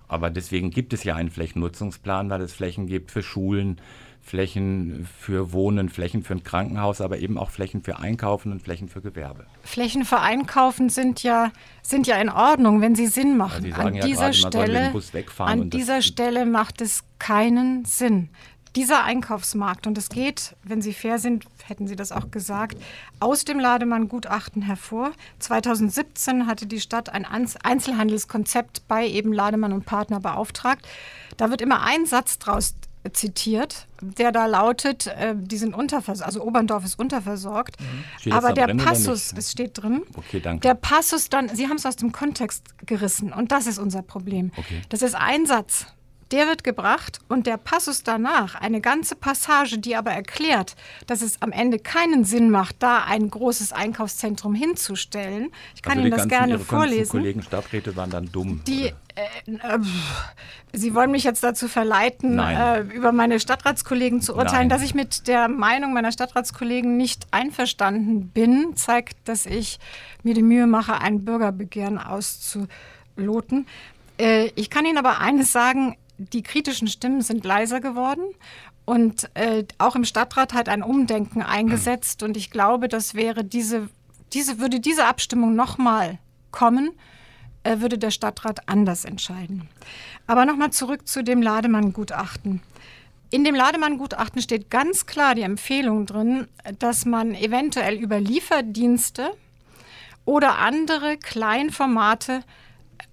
Aber 0.07 0.29
deswegen 0.29 0.71
gibt 0.71 0.93
es 0.93 1.03
ja 1.03 1.15
einen 1.15 1.29
Flächennutzungsplan, 1.29 2.29
weil 2.29 2.41
es 2.41 2.53
Flächen 2.53 2.87
gibt 2.87 3.11
für 3.11 3.21
Schulen, 3.21 3.79
Flächen 4.21 5.07
für 5.19 5.51
Wohnen, 5.53 5.89
Flächen 5.89 6.23
für 6.23 6.33
ein 6.33 6.43
Krankenhaus, 6.43 7.01
aber 7.01 7.19
eben 7.19 7.37
auch 7.37 7.49
Flächen 7.49 7.81
für 7.81 7.99
Einkaufen 7.99 8.51
und 8.51 8.61
Flächen 8.61 8.87
für 8.87 9.01
Gewerbe. 9.01 9.45
Flächen 9.63 10.05
für 10.05 10.19
Einkaufen 10.19 10.89
sind 10.89 11.23
ja, 11.23 11.51
sind 11.81 12.07
ja 12.07 12.17
in 12.17 12.29
Ordnung, 12.29 12.79
wenn 12.81 12.95
sie 12.95 13.07
Sinn 13.07 13.37
machen. 13.37 13.65
Ja, 13.65 13.75
sie 13.75 13.81
an 13.81 13.93
ja 13.95 14.05
dieser, 14.05 14.31
gerade, 14.31 14.33
Stelle, 14.33 14.93
an 15.39 15.69
dieser 15.69 16.01
Stelle 16.01 16.45
macht 16.45 16.81
es 16.81 17.03
keinen 17.17 17.85
Sinn 17.85 18.29
dieser 18.75 19.03
Einkaufsmarkt, 19.03 19.87
und 19.87 19.97
es 19.97 20.09
geht, 20.09 20.55
wenn 20.63 20.81
Sie 20.81 20.93
fair 20.93 21.19
sind, 21.19 21.45
hätten 21.65 21.87
Sie 21.87 21.95
das 21.95 22.11
auch 22.11 22.31
gesagt, 22.31 22.77
aus 23.19 23.45
dem 23.45 23.59
Lademann-Gutachten 23.59 24.61
hervor. 24.61 25.11
2017 25.39 26.47
hatte 26.47 26.67
die 26.67 26.79
Stadt 26.79 27.09
ein 27.09 27.25
Einzelhandelskonzept 27.25 28.87
bei 28.87 29.07
eben 29.07 29.33
Lademann 29.33 29.73
und 29.73 29.85
Partner 29.85 30.19
beauftragt. 30.19 30.87
Da 31.37 31.49
wird 31.49 31.61
immer 31.61 31.81
ein 31.81 32.05
Satz 32.05 32.37
draus 32.37 32.75
zitiert, 33.13 33.87
der 34.01 34.31
da 34.31 34.45
lautet, 34.45 35.07
äh, 35.07 35.33
die 35.35 35.57
sind 35.57 35.73
unterversorgt, 35.73 36.25
also 36.25 36.43
Oberndorf 36.43 36.83
ist 36.83 36.99
unterversorgt. 36.99 37.77
Mhm. 37.79 38.33
Aber 38.33 38.51
der 38.53 38.67
Passus, 38.75 39.33
es 39.35 39.51
steht 39.51 39.81
drin, 39.81 40.03
okay, 40.15 40.41
danke. 40.41 40.61
der 40.61 40.75
Passus 40.75 41.29
dann, 41.29 41.49
Sie 41.49 41.67
haben 41.67 41.77
es 41.77 41.85
aus 41.85 41.95
dem 41.95 42.11
Kontext 42.11 42.65
gerissen 42.85 43.31
und 43.31 43.51
das 43.51 43.67
ist 43.67 43.79
unser 43.79 44.01
Problem. 44.01 44.51
Okay. 44.57 44.81
Das 44.89 45.01
ist 45.01 45.15
ein 45.15 45.45
Satz 45.45 45.85
der 46.31 46.47
wird 46.47 46.63
gebracht 46.63 47.19
und 47.27 47.47
der 47.47 47.57
Passus 47.57 48.03
danach, 48.03 48.55
eine 48.55 48.81
ganze 48.81 49.15
Passage, 49.15 49.79
die 49.79 49.95
aber 49.95 50.11
erklärt, 50.11 50.75
dass 51.07 51.21
es 51.21 51.41
am 51.41 51.51
Ende 51.51 51.79
keinen 51.79 52.23
Sinn 52.23 52.51
macht, 52.51 52.77
da 52.79 53.03
ein 53.03 53.29
großes 53.29 53.73
Einkaufszentrum 53.73 54.53
hinzustellen. 54.53 55.51
Ich 55.75 55.81
kann 55.81 55.93
also 55.93 56.01
Ihnen 56.01 56.11
das 56.11 56.27
ganzen, 56.27 56.29
gerne 56.29 56.53
Ihre 56.53 56.63
vorlesen. 56.63 57.11
Kollegen 57.11 57.41
Stadträte 57.41 57.95
waren 57.95 58.11
dann 58.11 58.31
dumm. 58.31 58.61
Die, 58.67 58.85
äh, 58.85 58.91
äh, 59.47 59.79
Sie 60.71 60.93
wollen 60.93 61.09
mich 61.09 61.23
jetzt 61.23 61.43
dazu 61.43 61.67
verleiten, 61.67 62.37
äh, 62.37 62.81
über 62.81 63.11
meine 63.11 63.39
Stadtratskollegen 63.39 64.21
zu 64.21 64.35
urteilen, 64.35 64.67
Nein. 64.67 64.69
dass 64.69 64.83
ich 64.83 64.93
mit 64.93 65.27
der 65.27 65.47
Meinung 65.47 65.93
meiner 65.93 66.11
Stadtratskollegen 66.11 66.95
nicht 66.95 67.27
einverstanden 67.31 68.29
bin, 68.29 68.75
zeigt, 68.75 69.27
dass 69.27 69.47
ich 69.47 69.79
mir 70.21 70.35
die 70.35 70.43
Mühe 70.43 70.67
mache, 70.67 71.01
ein 71.01 71.25
Bürgerbegehren 71.25 71.97
auszuloten. 71.97 73.65
Äh, 74.19 74.51
ich 74.55 74.69
kann 74.69 74.85
Ihnen 74.85 74.99
aber 74.99 75.19
eines 75.19 75.51
sagen, 75.51 75.95
die 76.19 76.43
kritischen 76.43 76.87
Stimmen 76.87 77.21
sind 77.21 77.45
leiser 77.45 77.79
geworden. 77.79 78.23
Und 78.85 79.29
äh, 79.35 79.65
auch 79.77 79.95
im 79.95 80.03
Stadtrat 80.03 80.53
hat 80.53 80.69
ein 80.69 80.83
Umdenken 80.83 81.41
eingesetzt. 81.41 82.23
Und 82.23 82.35
ich 82.37 82.51
glaube, 82.51 82.87
das 82.87 83.13
wäre 83.13 83.43
diese, 83.43 83.89
diese, 84.33 84.59
würde 84.59 84.79
diese 84.79 85.05
Abstimmung 85.05 85.55
nochmal 85.55 86.19
kommen, 86.51 86.91
äh, 87.63 87.79
würde 87.79 87.97
der 87.97 88.11
Stadtrat 88.11 88.67
anders 88.67 89.05
entscheiden. 89.05 89.69
Aber 90.27 90.45
nochmal 90.45 90.71
zurück 90.71 91.07
zu 91.07 91.23
dem 91.23 91.41
Lademann-Gutachten. 91.41 92.61
In 93.31 93.43
dem 93.43 93.53
Lademann-Gutachten 93.53 94.41
steht 94.41 94.71
ganz 94.71 95.05
klar 95.05 95.35
die 95.35 95.43
Empfehlung 95.43 96.07
drin, 96.07 96.47
dass 96.79 97.05
man 97.05 97.35
eventuell 97.35 97.95
über 97.95 98.19
Lieferdienste 98.19 99.31
oder 100.25 100.57
andere 100.57 101.17
Kleinformate 101.17 102.43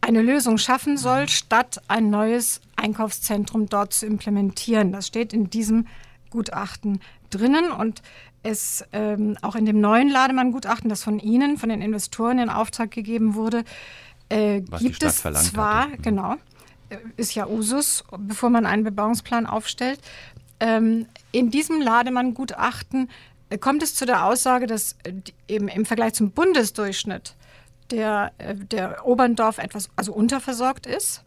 eine 0.00 0.22
Lösung 0.22 0.56
schaffen 0.56 0.96
soll, 0.96 1.28
statt 1.28 1.82
ein 1.88 2.08
neues 2.08 2.62
Einkaufszentrum 2.76 3.66
dort 3.68 3.92
zu 3.92 4.06
implementieren. 4.06 4.92
Das 4.92 5.06
steht 5.06 5.32
in 5.32 5.50
diesem 5.50 5.86
Gutachten 6.30 7.00
drinnen 7.30 7.70
und 7.70 8.02
es 8.42 8.84
ähm, 8.92 9.36
auch 9.42 9.56
in 9.56 9.66
dem 9.66 9.80
neuen 9.80 10.08
Lademann-Gutachten, 10.08 10.88
das 10.88 11.02
von 11.02 11.18
Ihnen, 11.18 11.58
von 11.58 11.68
den 11.68 11.82
Investoren 11.82 12.38
in 12.38 12.48
Auftrag 12.48 12.90
gegeben 12.90 13.34
wurde, 13.34 13.64
äh, 14.28 14.60
gibt 14.78 15.02
es 15.02 15.18
zwar, 15.18 15.84
hatte. 15.84 15.98
Mhm. 15.98 16.02
genau, 16.02 16.34
äh, 16.90 16.96
ist 17.16 17.34
ja 17.34 17.46
Usus, 17.46 18.04
bevor 18.18 18.50
man 18.50 18.66
einen 18.66 18.84
Bebauungsplan 18.84 19.46
aufstellt. 19.46 20.00
Ähm, 20.60 21.06
in 21.32 21.50
diesem 21.50 21.80
Lademann-Gutachten 21.80 23.10
äh, 23.50 23.58
kommt 23.58 23.82
es 23.82 23.94
zu 23.94 24.06
der 24.06 24.24
Aussage, 24.24 24.66
dass 24.66 24.96
äh, 25.02 25.12
eben 25.48 25.68
im 25.68 25.84
Vergleich 25.84 26.14
zum 26.14 26.30
Bundesdurchschnitt 26.30 27.34
der, 27.90 28.32
der 28.38 29.06
Oberndorf 29.06 29.58
etwas 29.58 29.90
also 29.94 30.12
unterversorgt 30.12 30.86
ist. 30.86 31.22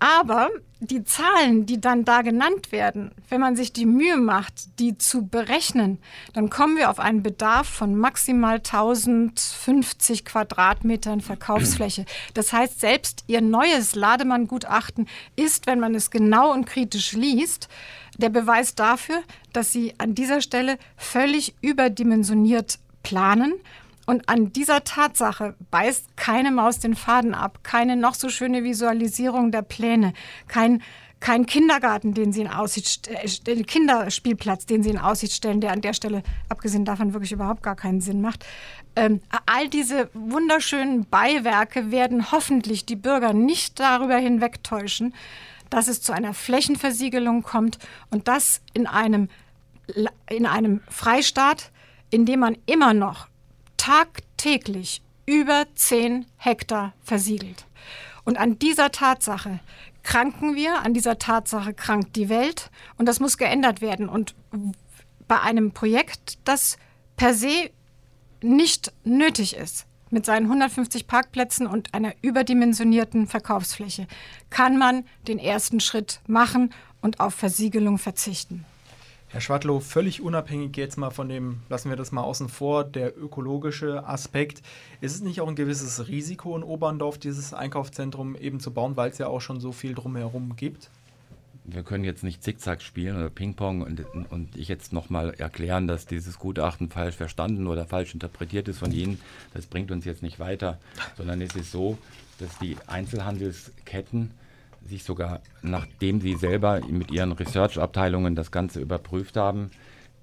Aber 0.00 0.48
die 0.80 1.04
Zahlen, 1.04 1.66
die 1.66 1.78
dann 1.78 2.06
da 2.06 2.22
genannt 2.22 2.72
werden, 2.72 3.10
wenn 3.28 3.40
man 3.40 3.54
sich 3.54 3.74
die 3.74 3.84
Mühe 3.84 4.16
macht, 4.16 4.78
die 4.78 4.96
zu 4.96 5.26
berechnen, 5.26 5.98
dann 6.32 6.48
kommen 6.48 6.78
wir 6.78 6.88
auf 6.88 6.98
einen 6.98 7.22
Bedarf 7.22 7.68
von 7.68 7.94
maximal 7.94 8.56
1050 8.56 10.24
Quadratmetern 10.24 11.20
Verkaufsfläche. 11.20 12.06
Das 12.32 12.54
heißt, 12.54 12.80
selbst 12.80 13.24
Ihr 13.26 13.42
neues 13.42 13.94
Lademann-Gutachten 13.94 15.06
ist, 15.36 15.66
wenn 15.66 15.80
man 15.80 15.94
es 15.94 16.10
genau 16.10 16.50
und 16.50 16.64
kritisch 16.64 17.12
liest, 17.12 17.68
der 18.16 18.30
Beweis 18.30 18.74
dafür, 18.74 19.22
dass 19.52 19.70
Sie 19.70 19.94
an 19.98 20.14
dieser 20.14 20.40
Stelle 20.40 20.78
völlig 20.96 21.54
überdimensioniert 21.60 22.78
planen 23.02 23.52
und 24.10 24.28
an 24.28 24.52
dieser 24.52 24.82
Tatsache 24.82 25.54
beißt 25.70 26.16
keine 26.16 26.50
Maus 26.50 26.80
den 26.80 26.96
Faden 26.96 27.32
ab, 27.32 27.60
keine 27.62 27.94
noch 27.94 28.14
so 28.14 28.28
schöne 28.28 28.64
Visualisierung 28.64 29.52
der 29.52 29.62
Pläne, 29.62 30.14
kein 30.48 30.82
kein 31.20 31.46
Kindergarten, 31.46 32.12
den 32.12 32.32
sie 32.32 32.40
in 32.40 32.48
Aussicht, 32.48 33.06
äh, 33.06 33.62
Kinderspielplatz, 33.62 34.66
den 34.66 34.82
sie 34.82 34.90
in 34.90 34.98
Aussicht 34.98 35.34
stellen, 35.34 35.60
der 35.60 35.70
an 35.70 35.82
der 35.82 35.92
Stelle, 35.92 36.22
abgesehen 36.48 36.84
davon, 36.86 37.12
wirklich 37.12 37.30
überhaupt 37.30 37.62
gar 37.62 37.76
keinen 37.76 38.00
Sinn 38.00 38.20
macht. 38.20 38.44
Ähm, 38.96 39.20
all 39.46 39.68
diese 39.68 40.08
wunderschönen 40.14 41.06
Beiwerke 41.08 41.92
werden 41.92 42.32
hoffentlich 42.32 42.86
die 42.86 42.96
Bürger 42.96 43.32
nicht 43.32 43.78
darüber 43.78 44.16
hinwegtäuschen, 44.16 45.14
dass 45.68 45.86
es 45.86 46.02
zu 46.02 46.12
einer 46.12 46.34
Flächenversiegelung 46.34 47.42
kommt 47.42 47.78
und 48.10 48.26
das 48.26 48.62
in 48.72 48.86
einem, 48.88 49.28
in 50.28 50.46
einem 50.46 50.80
Freistaat, 50.88 51.70
in 52.08 52.24
dem 52.24 52.40
man 52.40 52.56
immer 52.66 52.92
noch 52.92 53.29
tagtäglich 53.80 55.00
über 55.24 55.64
10 55.74 56.26
Hektar 56.36 56.92
versiegelt. 57.02 57.64
Und 58.24 58.36
an 58.36 58.58
dieser 58.58 58.90
Tatsache 58.90 59.60
kranken 60.02 60.54
wir, 60.54 60.82
an 60.82 60.92
dieser 60.92 61.18
Tatsache 61.18 61.72
krankt 61.72 62.14
die 62.14 62.28
Welt 62.28 62.70
und 62.98 63.06
das 63.06 63.20
muss 63.20 63.38
geändert 63.38 63.80
werden. 63.80 64.10
Und 64.10 64.34
bei 65.26 65.40
einem 65.40 65.72
Projekt, 65.72 66.38
das 66.44 66.76
per 67.16 67.32
se 67.32 67.70
nicht 68.42 68.92
nötig 69.02 69.56
ist, 69.56 69.86
mit 70.10 70.26
seinen 70.26 70.44
150 70.44 71.06
Parkplätzen 71.06 71.66
und 71.66 71.94
einer 71.94 72.12
überdimensionierten 72.20 73.28
Verkaufsfläche, 73.28 74.06
kann 74.50 74.76
man 74.76 75.06
den 75.26 75.38
ersten 75.38 75.80
Schritt 75.80 76.20
machen 76.26 76.74
und 77.00 77.18
auf 77.20 77.34
Versiegelung 77.34 77.96
verzichten. 77.96 78.66
Herr 79.32 79.40
Schwadlow, 79.40 79.78
völlig 79.78 80.22
unabhängig 80.22 80.76
jetzt 80.76 80.96
mal 80.96 81.10
von 81.10 81.28
dem, 81.28 81.60
lassen 81.68 81.88
wir 81.88 81.96
das 81.96 82.10
mal 82.10 82.22
außen 82.22 82.48
vor, 82.48 82.82
der 82.82 83.16
ökologische 83.16 84.04
Aspekt, 84.04 84.60
ist 85.00 85.14
es 85.14 85.20
nicht 85.20 85.40
auch 85.40 85.46
ein 85.46 85.54
gewisses 85.54 86.08
Risiko 86.08 86.56
in 86.56 86.64
Oberndorf, 86.64 87.16
dieses 87.16 87.54
Einkaufszentrum 87.54 88.34
eben 88.34 88.58
zu 88.58 88.72
bauen, 88.72 88.96
weil 88.96 89.10
es 89.10 89.18
ja 89.18 89.28
auch 89.28 89.40
schon 89.40 89.60
so 89.60 89.70
viel 89.70 89.94
drumherum 89.94 90.56
gibt? 90.56 90.90
Wir 91.62 91.84
können 91.84 92.02
jetzt 92.02 92.24
nicht 92.24 92.42
Zickzack 92.42 92.82
spielen 92.82 93.16
oder 93.16 93.30
Ping-Pong 93.30 93.82
und, 93.82 94.04
und 94.32 94.56
ich 94.56 94.66
jetzt 94.66 94.92
nochmal 94.92 95.32
erklären, 95.34 95.86
dass 95.86 96.06
dieses 96.06 96.40
Gutachten 96.40 96.90
falsch 96.90 97.14
verstanden 97.14 97.68
oder 97.68 97.86
falsch 97.86 98.12
interpretiert 98.14 98.66
ist 98.66 98.78
von 98.78 98.90
Ihnen. 98.90 99.20
Das 99.54 99.66
bringt 99.66 99.92
uns 99.92 100.04
jetzt 100.04 100.24
nicht 100.24 100.40
weiter, 100.40 100.80
sondern 101.16 101.40
es 101.40 101.54
ist 101.54 101.70
so, 101.70 101.98
dass 102.40 102.58
die 102.58 102.76
Einzelhandelsketten 102.88 104.32
sich 104.86 105.04
sogar, 105.04 105.40
nachdem 105.62 106.20
sie 106.20 106.34
selber 106.34 106.80
mit 106.88 107.10
ihren 107.10 107.32
Research-Abteilungen 107.32 108.34
das 108.34 108.50
Ganze 108.50 108.80
überprüft 108.80 109.36
haben, 109.36 109.70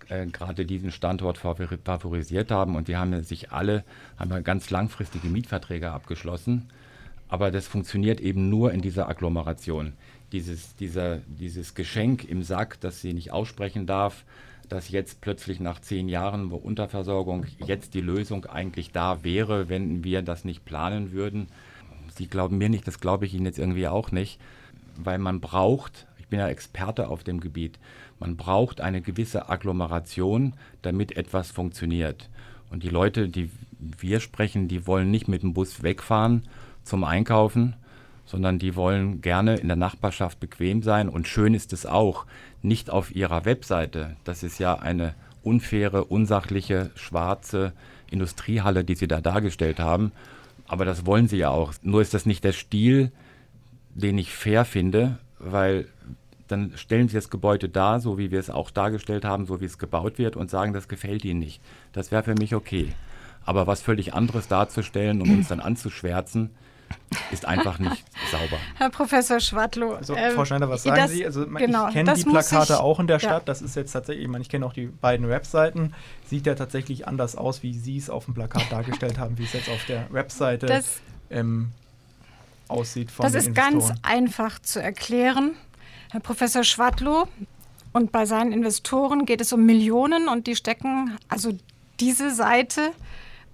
äh, 0.10 0.26
gerade 0.28 0.66
diesen 0.66 0.92
Standort 0.92 1.38
favorisiert 1.38 2.52
haben 2.52 2.76
und 2.76 2.88
die 2.88 2.98
haben 2.98 3.24
sich 3.24 3.52
alle, 3.52 3.84
haben 4.18 4.44
ganz 4.44 4.70
langfristige 4.70 5.28
Mietverträge 5.28 5.92
abgeschlossen. 5.92 6.70
Aber 7.30 7.52
das 7.52 7.68
funktioniert 7.68 8.22
eben 8.22 8.50
nur 8.50 8.72
in 8.72 8.82
dieser 8.82 9.10
Agglomeration. 9.10 9.94
Dieses, 10.32 10.76
dieser, 10.76 11.18
dieses 11.28 11.76
Geschenk 11.76 12.24
im 12.24 12.44
Sack, 12.44 12.80
das 12.80 13.02
sie 13.02 13.14
nicht 13.14 13.32
aussprechen 13.32 13.86
darf, 13.86 14.24
dass 14.70 14.90
jetzt 14.90 15.22
plötzlich 15.22 15.60
nach 15.60 15.80
zehn 15.80 16.10
Jahren 16.10 16.52
Unterversorgung 16.52 17.46
jetzt 17.66 17.94
die 17.94 18.02
Lösung 18.02 18.46
eigentlich 18.46 18.92
da 18.92 19.24
wäre, 19.24 19.70
wenn 19.70 20.04
wir 20.04 20.22
das 20.22 20.46
nicht 20.46 20.66
planen 20.66 21.12
würden, 21.12 21.48
Sie 22.18 22.28
glauben 22.28 22.58
mir 22.58 22.70
nicht, 22.70 22.88
das 22.88 23.00
glaube 23.00 23.26
ich 23.26 23.34
Ihnen 23.34 23.46
jetzt 23.46 23.60
irgendwie 23.60 23.88
auch 23.88 24.12
nicht, 24.12 24.40
weil 24.98 25.20
man 25.20 25.40
braucht, 25.40 26.08
ich 26.18 26.28
bin 26.28 26.40
ja 26.40 26.48
Experte 26.48 27.10
auf 27.10 27.24
dem 27.24 27.40
Gebiet, 27.40 27.80
man 28.20 28.36
braucht 28.36 28.82
eine 28.82 29.02
gewisse 29.02 29.50
Agglomeration, 29.50 30.54
damit 30.82 31.16
etwas 31.16 31.52
funktioniert. 31.52 32.30
Und 32.70 32.84
die 32.84 32.90
Leute, 32.90 33.30
die 33.30 33.52
wir 33.80 34.20
sprechen, 34.20 34.68
die 34.68 34.88
wollen 34.88 35.12
nicht 35.12 35.28
mit 35.28 35.44
dem 35.44 35.54
Bus 35.54 35.84
wegfahren 35.84 36.44
zum 36.84 37.04
Einkaufen, 37.04 37.76
sondern 38.26 38.60
die 38.60 38.76
wollen 38.76 39.22
gerne 39.22 39.56
in 39.56 39.68
der 39.68 39.78
Nachbarschaft 39.78 40.40
bequem 40.40 40.82
sein. 40.84 41.10
Und 41.10 41.28
schön 41.28 41.54
ist 41.54 41.72
es 41.74 41.86
auch, 41.86 42.26
nicht 42.62 42.90
auf 42.90 43.16
ihrer 43.16 43.46
Webseite, 43.46 44.18
das 44.24 44.44
ist 44.44 44.60
ja 44.60 44.76
eine 44.76 45.14
unfaire, 45.44 46.06
unsachliche, 46.06 46.92
schwarze 46.96 47.72
Industriehalle, 48.10 48.84
die 48.84 48.96
sie 48.96 49.08
da 49.08 49.22
dargestellt 49.22 49.80
haben, 49.80 50.12
aber 50.68 50.86
das 50.86 51.06
wollen 51.06 51.28
sie 51.28 51.38
ja 51.38 51.50
auch. 51.50 51.74
Nur 51.82 52.02
ist 52.02 52.14
das 52.14 52.26
nicht 52.26 52.44
der 52.44 52.54
Stil, 52.54 53.12
den 53.94 54.18
ich 54.18 54.32
fair 54.32 54.66
finde, 54.66 55.18
weil 55.40 55.88
dann 56.48 56.74
stellen 56.76 57.10
sie 57.10 57.16
das 57.16 57.30
Gebäude 57.30 57.70
dar, 57.70 58.00
so 58.00 58.18
wie 58.18 58.32
wir 58.32 58.40
es 58.40 58.50
auch 58.50 58.72
dargestellt 58.72 59.26
haben, 59.26 59.46
so 59.46 59.60
wie 59.60 59.66
es 59.66 59.78
gebaut 59.78 60.18
wird 60.18 60.36
und 60.36 60.50
sagen, 60.50 60.74
das 60.74 60.88
gefällt 60.88 61.26
ihnen 61.26 61.40
nicht. 61.40 61.62
Das 61.92 62.12
wäre 62.12 62.24
für 62.24 62.36
mich 62.36 62.56
okay. 62.56 62.94
Aber 63.46 63.68
was 63.68 63.82
völlig 63.82 64.14
anderes 64.14 64.48
darzustellen, 64.48 65.22
um 65.22 65.32
uns 65.32 65.48
dann 65.48 65.60
anzuschwärzen, 65.60 66.52
ist 67.32 67.46
einfach 67.46 67.80
nicht 67.80 68.04
sauber. 68.28 68.58
Herr 68.76 68.90
Professor 68.90 69.40
Schwadlow. 69.40 69.96
Also, 69.96 70.16
ähm, 70.16 70.34
Frau 70.34 70.46
Schneider, 70.46 70.70
was 70.70 70.84
sagen 70.84 70.98
das, 70.98 71.12
Sie? 71.12 71.26
Also, 71.26 71.46
genau, 71.48 71.88
ich 71.88 71.94
kenne 71.94 72.14
die 72.14 72.24
Plakate 72.24 72.74
ich, 72.74 72.80
auch 72.80 73.00
in 73.00 73.08
der 73.08 73.20
Stadt. 73.20 73.32
Ja. 73.32 73.46
Das 73.46 73.62
ist 73.62 73.76
jetzt 73.76 73.92
tatsächlich, 73.92 74.26
ich 74.26 74.32
meine, 74.32 74.42
ich 74.42 74.50
kenne 74.50 74.66
auch 74.66 74.74
die 74.74 74.88
beiden 74.88 75.28
Webseiten. 75.30 75.94
Sieht 76.26 76.46
ja 76.46 76.56
tatsächlich 76.56 77.08
anders 77.08 77.36
aus, 77.36 77.64
wie 77.64 77.74
Sie 77.74 77.98
es 77.98 78.10
auf 78.10 78.26
dem 78.26 78.34
Plakat 78.34 78.64
dargestellt 78.72 79.18
haben, 79.18 79.38
wie 79.38 79.44
es 79.44 79.54
jetzt 79.54 79.70
auf 79.70 79.86
der 79.86 80.08
Webseite 80.12 80.66
das, 80.66 81.00
ähm, 81.30 81.72
aussieht. 82.68 83.10
das 83.18 83.34
ist 83.34 83.56
ganz 83.56 83.92
einfach 84.04 84.60
zu 84.60 84.82
erklären. 84.82 85.54
Herr 86.12 86.22
Professor 86.22 86.64
Schwadlow, 86.64 87.28
und 87.94 88.12
bei 88.12 88.26
seinen 88.26 88.52
Investoren 88.52 89.26
geht 89.26 89.42
es 89.42 89.54
um 89.54 89.66
Millionen 89.66 90.28
und 90.28 90.46
die 90.46 90.56
stecken, 90.56 91.18
also 91.30 91.58
diese 92.00 92.30
Seite 92.34 92.92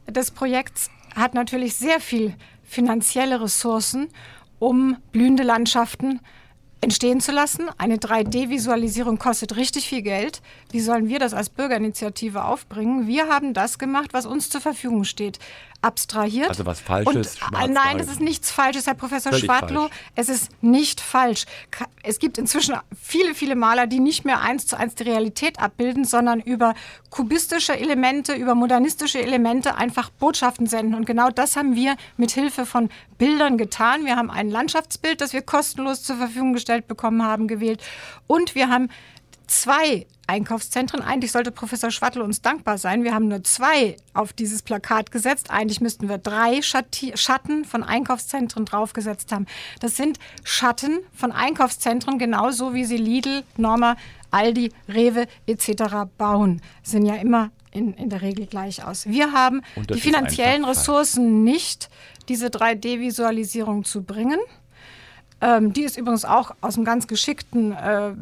des 0.08 0.32
Projekts 0.32 0.90
hat 1.16 1.34
natürlich 1.34 1.76
sehr 1.76 2.02
viel 2.02 2.34
finanzielle 2.64 3.40
Ressourcen, 3.40 4.10
um 4.64 4.96
blühende 5.12 5.44
Landschaften 5.44 6.22
entstehen 6.80 7.20
zu 7.20 7.34
lassen. 7.34 7.70
Eine 7.78 7.98
3D-Visualisierung 7.98 9.18
kostet 9.18 9.58
richtig 9.58 9.90
viel 9.90 10.02
Geld. 10.02 10.42
Wie 10.72 10.80
sollen 10.80 11.10
wir 11.10 11.20
das 11.20 11.34
als 11.34 11.50
Bürgerinitiative 11.50 12.46
aufbringen? 12.46 13.06
Wir 13.06 13.28
haben 13.28 13.54
das 13.54 13.78
gemacht, 13.78 14.14
was 14.14 14.26
uns 14.26 14.50
zur 14.50 14.62
Verfügung 14.62 15.04
steht 15.04 15.40
abstrahiert. 15.84 16.50
Also 16.50 16.66
was 16.66 16.80
Falsches? 16.80 17.38
Und, 17.42 17.60
äh, 17.60 17.68
nein, 17.68 18.00
es 18.00 18.08
ist 18.08 18.22
nichts 18.22 18.52
Falsches, 18.52 18.88
Herr 18.88 18.94
Professor 18.94 19.32
Völlig 19.32 19.46
Schwadlow. 19.46 19.82
Falsch. 19.82 19.94
Es 20.16 20.30
ist 20.30 20.64
nicht 20.64 21.02
falsch. 21.02 21.46
Es 22.02 22.20
gibt 22.20 22.38
inzwischen 22.38 22.76
viele, 23.00 23.36
viele 23.36 23.56
Maler, 23.56 23.88
die 23.88 24.00
nicht 24.00 24.26
mehr 24.26 24.42
eins 24.42 24.66
zu 24.66 24.78
eins 24.78 24.96
die 24.96 25.04
Realität 25.04 25.60
abbilden, 25.60 26.06
sondern 26.06 26.40
über 26.40 26.74
kubistische 27.10 27.78
Elemente, 27.78 28.34
über 28.34 28.56
modernistische 28.56 29.22
Elemente 29.22 29.76
einfach 29.76 30.10
Botschaften 30.10 30.68
senden. 30.68 30.96
Und 30.96 31.06
genau 31.06 31.30
das 31.30 31.56
haben 31.56 31.76
wir 31.76 31.96
mit 32.18 32.32
Hilfe 32.32 32.66
von 32.66 32.90
Bildern 33.18 33.58
getan. 33.58 34.06
Wir 34.06 34.16
haben 34.16 34.32
ein 34.32 34.50
Landschaftsbild, 34.50 35.22
das 35.22 35.34
wir 35.34 35.42
kostenlos 35.42 36.04
zur 36.04 36.18
Verfügung 36.18 36.54
gestellt 36.54 36.88
bekommen 36.88 37.24
haben, 37.24 37.48
gewählt. 37.48 37.82
Und 38.28 38.56
wir 38.56 38.70
haben 38.70 38.90
zwei 39.62 40.08
Einkaufszentren. 40.26 41.02
Eigentlich 41.02 41.32
sollte 41.32 41.52
Professor 41.52 41.92
Schwattel 41.92 42.22
uns 42.22 42.42
dankbar 42.42 42.78
sein. 42.78 43.04
Wir 43.04 43.14
haben 43.14 43.28
nur 43.28 43.44
zwei 43.44 43.98
auf 44.14 44.34
dieses 44.34 44.62
Plakat 44.62 45.12
gesetzt. 45.12 45.52
Eigentlich 45.52 45.82
müssten 45.82 46.10
wir 46.10 46.18
drei 46.18 46.62
Schatten 46.62 47.66
von 47.66 47.84
Einkaufszentren 47.84 48.66
draufgesetzt 48.66 49.32
haben. 49.32 49.46
Das 49.80 49.96
sind 49.96 50.20
Schatten 50.44 51.00
von 51.14 51.32
Einkaufszentren, 51.32 52.18
genauso 52.20 52.74
wie 52.74 52.86
sie 52.86 52.98
Lidl, 52.98 53.44
Norma, 53.58 53.96
Aldi, 54.32 54.72
Rewe 54.88 55.28
etc. 55.46 56.08
bauen. 56.18 56.62
Sind 56.82 57.06
ja 57.06 57.16
immer 57.16 57.52
in, 57.72 57.94
in 57.94 58.10
der 58.10 58.22
Regel 58.22 58.46
gleich 58.46 58.84
aus. 58.86 59.06
Wir 59.06 59.34
haben 59.34 59.62
die 59.90 60.00
finanziellen 60.00 60.64
Ressourcen 60.64 61.44
nicht, 61.44 61.90
diese 62.30 62.48
3D-Visualisierung 62.48 63.84
zu 63.84 64.04
bringen. 64.04 64.40
Ähm, 65.44 65.74
die 65.74 65.84
ist 65.84 65.98
übrigens 65.98 66.24
auch 66.24 66.56
aus 66.62 66.78
einem 66.78 66.86
ganz 66.86 67.06
geschickten 67.06 67.74
äh, 67.74 68.14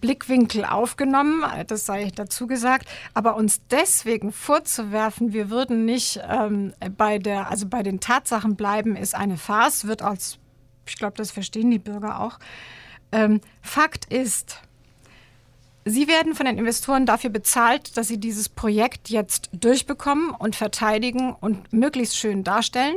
Blickwinkel 0.00 0.64
aufgenommen, 0.64 1.44
das 1.68 1.86
sei 1.86 2.10
dazu 2.12 2.48
gesagt. 2.48 2.88
Aber 3.14 3.36
uns 3.36 3.60
deswegen 3.70 4.32
vorzuwerfen, 4.32 5.32
wir 5.32 5.48
würden 5.48 5.84
nicht 5.84 6.20
ähm, 6.28 6.74
bei 6.96 7.18
der, 7.18 7.52
also 7.52 7.68
bei 7.68 7.84
den 7.84 8.00
Tatsachen 8.00 8.56
bleiben, 8.56 8.96
ist 8.96 9.14
eine 9.14 9.36
Farce, 9.36 9.86
wird 9.86 10.02
als, 10.02 10.38
ich 10.88 10.96
glaube, 10.96 11.16
das 11.16 11.30
verstehen 11.30 11.70
die 11.70 11.78
Bürger 11.78 12.18
auch. 12.18 12.40
Ähm, 13.12 13.40
Fakt 13.62 14.12
ist, 14.12 14.60
Sie 15.84 16.08
werden 16.08 16.34
von 16.34 16.46
den 16.46 16.58
Investoren 16.58 17.06
dafür 17.06 17.30
bezahlt, 17.30 17.96
dass 17.96 18.08
Sie 18.08 18.18
dieses 18.18 18.48
Projekt 18.48 19.08
jetzt 19.08 19.50
durchbekommen 19.52 20.30
und 20.30 20.56
verteidigen 20.56 21.32
und 21.32 21.72
möglichst 21.72 22.16
schön 22.16 22.42
darstellen. 22.42 22.96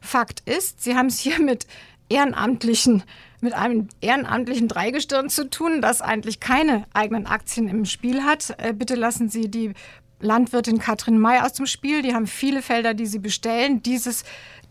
Fakt 0.00 0.42
ist, 0.44 0.82
Sie 0.82 0.96
haben 0.96 1.06
es 1.06 1.20
hier 1.20 1.40
mit 1.40 1.68
ehrenamtlichen 2.08 3.02
mit 3.40 3.52
einem 3.52 3.88
ehrenamtlichen 4.00 4.66
Dreigestirn 4.66 5.28
zu 5.28 5.48
tun, 5.50 5.82
das 5.82 6.00
eigentlich 6.00 6.40
keine 6.40 6.86
eigenen 6.94 7.26
Aktien 7.26 7.68
im 7.68 7.84
Spiel 7.84 8.24
hat. 8.24 8.54
Äh, 8.58 8.72
bitte 8.72 8.94
lassen 8.94 9.28
Sie 9.28 9.50
die 9.50 9.74
Landwirtin 10.20 10.78
Katrin 10.78 11.18
May 11.18 11.40
aus 11.40 11.52
dem 11.52 11.66
Spiel. 11.66 12.02
Die 12.02 12.14
haben 12.14 12.26
viele 12.26 12.62
Felder, 12.62 12.94
die 12.94 13.06
sie 13.06 13.18
bestellen. 13.18 13.82
Dieses, 13.82 14.24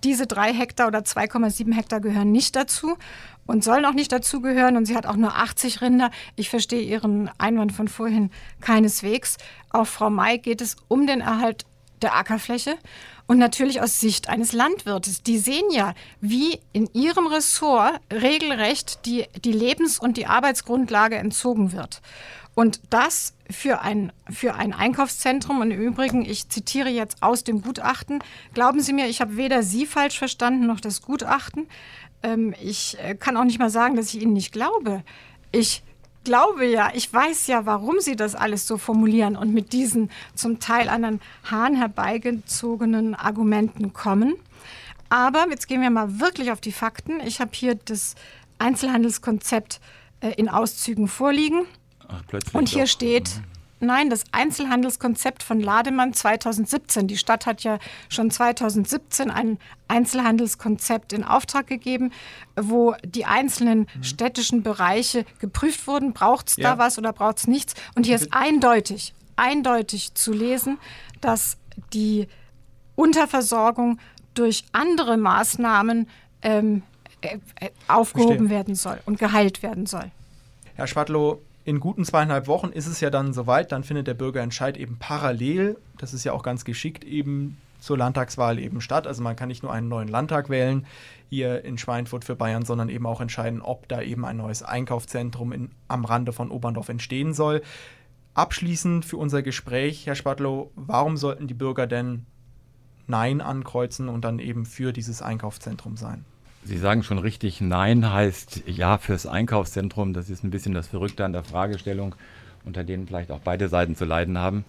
diese 0.03 0.25
drei 0.25 0.53
Hektar 0.53 0.88
oder 0.88 0.99
2,7 0.99 1.73
Hektar 1.73 2.01
gehören 2.01 2.31
nicht 2.31 2.55
dazu 2.55 2.97
und 3.45 3.63
sollen 3.63 3.86
auch 3.86 3.93
nicht 3.93 4.11
dazugehören. 4.11 4.75
Und 4.75 4.86
sie 4.86 4.95
hat 4.95 5.05
auch 5.05 5.15
nur 5.15 5.36
80 5.36 5.81
Rinder. 5.81 6.09
Ich 6.36 6.49
verstehe 6.49 6.81
Ihren 6.81 7.29
Einwand 7.38 7.73
von 7.73 7.88
vorhin 7.88 8.31
keineswegs. 8.61 9.38
Auch 9.69 9.86
Frau 9.86 10.09
May 10.09 10.39
geht 10.39 10.61
es 10.61 10.75
um 10.88 11.05
den 11.05 11.21
Erhalt 11.21 11.65
der 12.01 12.15
Ackerfläche. 12.15 12.75
Und 13.28 13.39
natürlich 13.39 13.82
aus 13.82 13.99
Sicht 13.99 14.30
eines 14.30 14.53
Landwirtes. 14.53 15.23
Die 15.23 15.39
sehen 15.39 15.65
ja, 15.71 15.95
wie 16.21 16.59
in 16.73 16.88
ihrem 16.93 17.26
Ressort 17.26 17.99
regelrecht 18.11 19.05
die, 19.05 19.26
die 19.43 19.51
Lebens- 19.51 19.99
und 19.99 20.17
die 20.17 20.28
Arbeitsgrundlage 20.28 21.15
entzogen 21.15 21.71
wird. 21.71 22.01
Und 22.53 22.82
das 22.89 23.34
für 23.49 23.82
ein, 23.82 24.11
für 24.30 24.55
ein 24.55 24.73
Einkaufszentrum. 24.73 25.59
Und 25.59 25.71
im 25.71 25.82
Übrigen, 25.82 26.23
ich 26.23 26.49
zitiere 26.49 26.89
jetzt 26.89 27.21
aus 27.21 27.43
dem 27.43 27.61
Gutachten. 27.61 28.19
Glauben 28.53 28.80
Sie 28.80 28.93
mir, 28.93 29.07
ich 29.07 29.21
habe 29.21 29.38
weder 29.38 29.63
Sie 29.63 29.86
falsch 29.86 30.17
verstanden 30.17 30.67
noch 30.67 30.80
das 30.80 31.01
Gutachten. 31.01 31.67
Ähm, 32.23 32.53
ich 32.61 32.97
äh, 32.99 33.15
kann 33.15 33.38
auch 33.38 33.43
nicht 33.43 33.59
mal 33.59 33.69
sagen, 33.69 33.95
dass 33.95 34.13
ich 34.13 34.21
Ihnen 34.21 34.34
nicht 34.34 34.51
glaube. 34.51 35.03
Ich 35.51 35.84
glaube 36.26 36.65
ja, 36.65 36.91
ich 36.93 37.11
weiß 37.11 37.47
ja, 37.47 37.65
warum 37.65 37.99
Sie 37.99 38.17
das 38.17 38.36
alles 38.36 38.67
so 38.67 38.78
formulieren 38.78 39.38
und 39.38 39.53
mit 39.53 39.71
diesen 39.71 40.11
zum 40.34 40.59
Teil 40.59 40.89
an 40.89 41.03
den 41.03 41.21
Haaren 41.43 41.76
herbeigezogenen 41.76 43.15
Argumenten 43.15 43.93
kommen. 43.93 44.36
Aber 45.09 45.45
jetzt 45.49 45.67
gehen 45.67 45.82
wir 45.82 45.89
mal 45.89 46.19
wirklich 46.19 46.51
auf 46.51 46.59
die 46.59 46.71
Fakten. 46.73 47.21
Ich 47.21 47.39
habe 47.39 47.51
hier 47.53 47.76
das 47.76 48.15
Einzelhandelskonzept 48.59 49.80
äh, 50.19 50.32
in 50.32 50.49
Auszügen 50.49 51.07
vorliegen. 51.07 51.65
Ach, 52.07 52.21
und 52.53 52.69
hier 52.69 52.84
doch. 52.84 52.89
steht, 52.89 53.41
Nein, 53.82 54.09
das 54.09 54.23
Einzelhandelskonzept 54.32 55.43
von 55.43 55.59
Lademann 55.59 56.13
2017. 56.13 57.07
Die 57.07 57.17
Stadt 57.17 57.45
hat 57.45 57.63
ja 57.63 57.78
schon 58.07 58.32
2017 58.32 59.30
ein 59.30 59.59
Einzelhandelskonzept 59.89 61.11
in 61.11 61.23
Auftrag 61.23 61.67
gegeben, 61.67 62.11
wo 62.55 62.95
die 63.03 63.26
einzelnen 63.26 63.80
mhm. 63.80 64.03
städtischen 64.03 64.63
Bereiche 64.63 65.26
geprüft 65.39 65.88
wurden. 65.88 66.13
Braucht 66.13 66.49
es 66.49 66.55
ja. 66.55 66.71
da 66.71 66.78
was 66.78 66.97
oder 66.97 67.11
braucht 67.11 67.39
es 67.39 67.47
nichts? 67.47 67.73
Und 67.95 68.05
hier 68.05 68.15
ist 68.15 68.30
eindeutig, 68.32 69.13
eindeutig 69.36 70.13
zu 70.13 70.32
lesen, 70.32 70.78
dass 71.19 71.57
die 71.93 72.28
Unterversorgung 72.95 73.99
durch 74.36 74.63
andere 74.71 75.17
Maßnahmen 75.17 76.07
ähm, 76.41 76.84
äh, 77.21 77.38
äh 77.59 77.69
aufgehoben 77.88 78.47
Verstehe. 78.47 78.49
werden 78.49 78.76
soll 78.76 78.99
und 79.05 79.19
geheilt 79.19 79.63
werden 79.63 79.86
soll. 79.86 80.11
Herr 80.76 80.88
Schwadlow, 80.88 81.41
in 81.66 81.80
guten 81.80 82.05
zweieinhalb 82.05 82.47
Wochen 82.47 82.70
ist 82.70 82.86
es 82.86 83.01
ja 83.01 83.09
dann 83.09 83.34
soweit, 83.34 83.72
dann 83.72 83.84
findet 83.84 84.05
der 84.05 84.13
Bürgerentscheid 84.13 84.78
eben 84.78 84.97
parallel, 84.99 85.78
das 85.97 86.13
ist 86.13 86.24
ja 86.24 86.32
auch 86.32 86.43
ganz 86.43 86.63
geschickt, 86.63 87.03
eben 87.03 87.57
zur 87.80 87.97
Landtagswahl 87.97 88.59
eben 88.59 88.82
statt. 88.82 89.07
Also 89.07 89.24
man 89.24 89.36
kann 89.36 89.47
nicht 89.47 89.63
nur 89.63 89.74
einen 89.74 89.88
neuen 89.88 90.07
Landtag 90.07 90.49
wählen 90.49 90.86
hier 91.30 91.66
in 91.66 91.78
Schweinfurt 91.78 92.24
für 92.24 92.36
Bayern, 92.36 92.66
sondern 92.66 92.89
eben 92.89 93.05
auch 93.07 93.20
entscheiden, 93.20 93.61
ob 93.61 93.88
da 93.88 94.01
eben 94.01 94.26
ein 94.26 94.38
neues 94.38 94.61
Einkaufszentrum 94.61 95.51
in, 95.51 95.72
am 95.88 96.05
Rande 96.05 96.34
von 96.34 96.51
Oberndorf 96.51 96.89
entstehen 96.89 97.34
soll. 97.34 97.61
Abschließend 98.36 99.03
für 99.03 99.18
unser 99.18 99.41
Gespräch, 99.41 100.05
Herr 100.05 100.16
Spatlow, 100.16 100.72
warum 100.76 101.18
sollten 101.18 101.47
die 101.47 101.53
Bürger 101.55 101.88
denn 101.88 102.26
Nein 103.07 103.41
ankreuzen 103.41 104.07
und 104.07 104.24
dann 104.24 104.39
eben 104.39 104.66
für 104.66 104.93
dieses 104.93 105.22
Einkaufszentrum 105.22 105.97
sein? 105.97 106.26
Sie 106.66 106.80
sagen 106.80 107.03
schon 107.03 107.20
richtig, 107.20 107.61
Nein 107.61 108.11
heißt 108.11 108.63
Ja 108.66 108.97
fürs 108.97 109.28
Einkaufszentrum. 109.28 110.13
Das 110.13 110.32
ist 110.32 110.43
ein 110.43 110.49
bisschen 110.49 110.74
das 110.74 110.88
Verrückte 110.88 111.24
an 111.24 111.32
der 111.32 111.43
Fragestellung, 111.43 112.16
unter 112.66 112.84
denen 112.84 113.05
vielleicht 113.05 113.30
auch 113.30 113.39
beide 113.39 113.70
Seiten 113.70 113.95
zu 113.95 114.03
leiden 114.03 114.39
haben. 114.39 114.66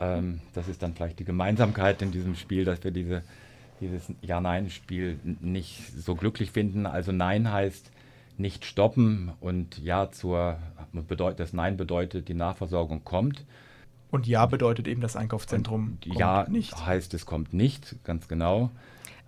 Ähm, 0.00 0.40
das 0.54 0.66
ist 0.66 0.82
dann 0.82 0.94
vielleicht 0.94 1.18
die 1.18 1.26
Gemeinsamkeit 1.26 2.00
in 2.00 2.10
diesem 2.10 2.36
Spiel, 2.36 2.64
dass 2.64 2.82
wir 2.84 2.90
diese, 2.90 3.22
dieses 3.82 4.10
Ja-Nein-Spiel 4.22 5.18
nicht 5.42 5.92
so 5.98 6.14
glücklich 6.14 6.52
finden. 6.52 6.86
Also 6.86 7.12
Nein 7.12 7.52
heißt 7.52 7.90
nicht 8.38 8.64
stoppen 8.64 9.30
und 9.40 9.76
Ja 9.78 10.10
zur, 10.10 10.56
das 11.36 11.52
Nein 11.52 11.76
bedeutet, 11.76 12.28
die 12.28 12.34
Nachversorgung 12.34 13.04
kommt. 13.04 13.44
Und 14.10 14.26
Ja 14.26 14.46
bedeutet 14.46 14.86
eben, 14.86 15.00
das 15.00 15.16
Einkaufszentrum 15.16 15.98
und 16.04 16.18
Ja 16.18 16.46
nicht. 16.48 16.86
heißt, 16.86 17.12
es 17.14 17.26
kommt 17.26 17.52
nicht, 17.52 17.96
ganz 18.04 18.28
genau. 18.28 18.70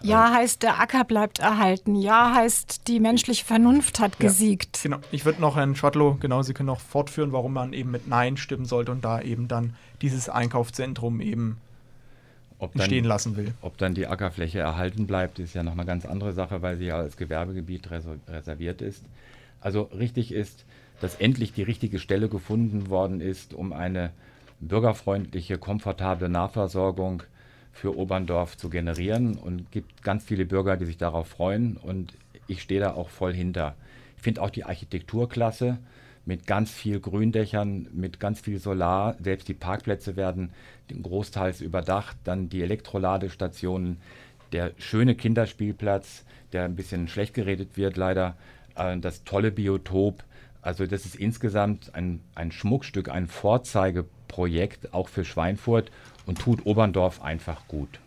Ja 0.02 0.32
heißt, 0.32 0.62
der 0.62 0.80
Acker 0.80 1.04
bleibt 1.04 1.40
erhalten. 1.40 1.96
Ja 1.96 2.32
heißt, 2.34 2.86
die 2.86 3.00
menschliche 3.00 3.44
Vernunft 3.44 3.98
hat 3.98 4.12
ja, 4.20 4.28
gesiegt. 4.28 4.80
Genau. 4.82 4.98
Ich 5.10 5.24
würde 5.24 5.40
noch 5.40 5.56
Herrn 5.56 5.74
Schwadlow, 5.74 6.18
genau, 6.20 6.42
Sie 6.42 6.54
können 6.54 6.68
noch 6.68 6.80
fortführen, 6.80 7.32
warum 7.32 7.52
man 7.52 7.72
eben 7.72 7.90
mit 7.90 8.06
Nein 8.06 8.36
stimmen 8.36 8.64
sollte 8.64 8.92
und 8.92 9.04
da 9.04 9.20
eben 9.20 9.48
dann 9.48 9.74
dieses 10.00 10.28
Einkaufszentrum 10.28 11.20
eben 11.20 11.58
ob 12.60 12.74
entstehen 12.74 13.04
dann, 13.04 13.08
lassen 13.08 13.36
will. 13.36 13.54
Ob 13.60 13.78
dann 13.78 13.94
die 13.94 14.06
Ackerfläche 14.06 14.58
erhalten 14.60 15.06
bleibt, 15.06 15.38
ist 15.38 15.54
ja 15.54 15.62
noch 15.62 15.72
eine 15.72 15.84
ganz 15.84 16.04
andere 16.06 16.32
Sache, 16.32 16.62
weil 16.62 16.76
sie 16.76 16.86
ja 16.86 16.96
als 16.96 17.16
Gewerbegebiet 17.16 17.90
reserviert 17.90 18.82
ist. 18.82 19.04
Also 19.60 19.82
richtig 19.82 20.32
ist, 20.32 20.64
dass 21.00 21.16
endlich 21.16 21.52
die 21.52 21.62
richtige 21.62 21.98
Stelle 21.98 22.28
gefunden 22.28 22.88
worden 22.90 23.20
ist, 23.20 23.54
um 23.54 23.72
eine 23.72 24.10
bürgerfreundliche, 24.61 25.59
komfortable 25.59 26.28
Nahversorgung 26.28 27.22
für 27.72 27.96
Oberndorf 27.96 28.56
zu 28.56 28.70
generieren 28.70 29.36
und 29.36 29.70
gibt 29.70 30.02
ganz 30.02 30.24
viele 30.24 30.46
Bürger, 30.46 30.76
die 30.76 30.84
sich 30.84 30.96
darauf 30.96 31.28
freuen 31.28 31.76
und 31.76 32.14
ich 32.48 32.62
stehe 32.62 32.80
da 32.80 32.94
auch 32.94 33.09
voll 33.09 33.34
hinter. 33.34 33.76
Ich 34.16 34.22
finde 34.22 34.42
auch 34.42 34.50
die 34.50 34.64
Architektur 34.64 35.28
klasse 35.28 35.78
mit 36.24 36.46
ganz 36.46 36.70
viel 36.70 37.00
Gründächern, 37.00 37.88
mit 37.92 38.20
ganz 38.20 38.40
viel 38.40 38.59
Solar. 38.59 39.16
Selbst 39.22 39.48
die 39.48 39.54
Parkplätze 39.54 40.16
werden 40.16 40.50
großteils 40.90 41.61
überdacht. 41.61 42.16
Dann 42.24 42.48
die 42.48 42.62
Elektroladestationen, 42.62 43.98
der 44.52 44.72
schöne 44.76 45.14
Kinderspielplatz, 45.14 46.24
der 46.52 46.64
ein 46.64 46.76
bisschen 46.76 47.09
schlecht 47.09 47.32
geredet 47.32 47.76
wird 47.76 47.96
leider, 47.96 48.36
äh, 48.74 48.98
das 48.98 49.24
tolle 49.24 49.50
Biotop. 49.50 50.22
Also 50.61 50.86
das 50.86 51.06
ist 51.06 51.14
insgesamt 51.14 51.94
ein, 51.94 52.20
ein 52.34 52.52
Schmuckstück, 52.52 53.09
ein 53.09 53.26
Vorzeigeprojekt 53.26 54.17
auch 54.92 55.08
für 55.08 55.24
Schweinfurt 55.24 55.90
und 56.26 56.38
tut 56.38 56.66
Oberndorf 56.66 57.22
einfach 57.22 57.66
gut. 57.68 58.00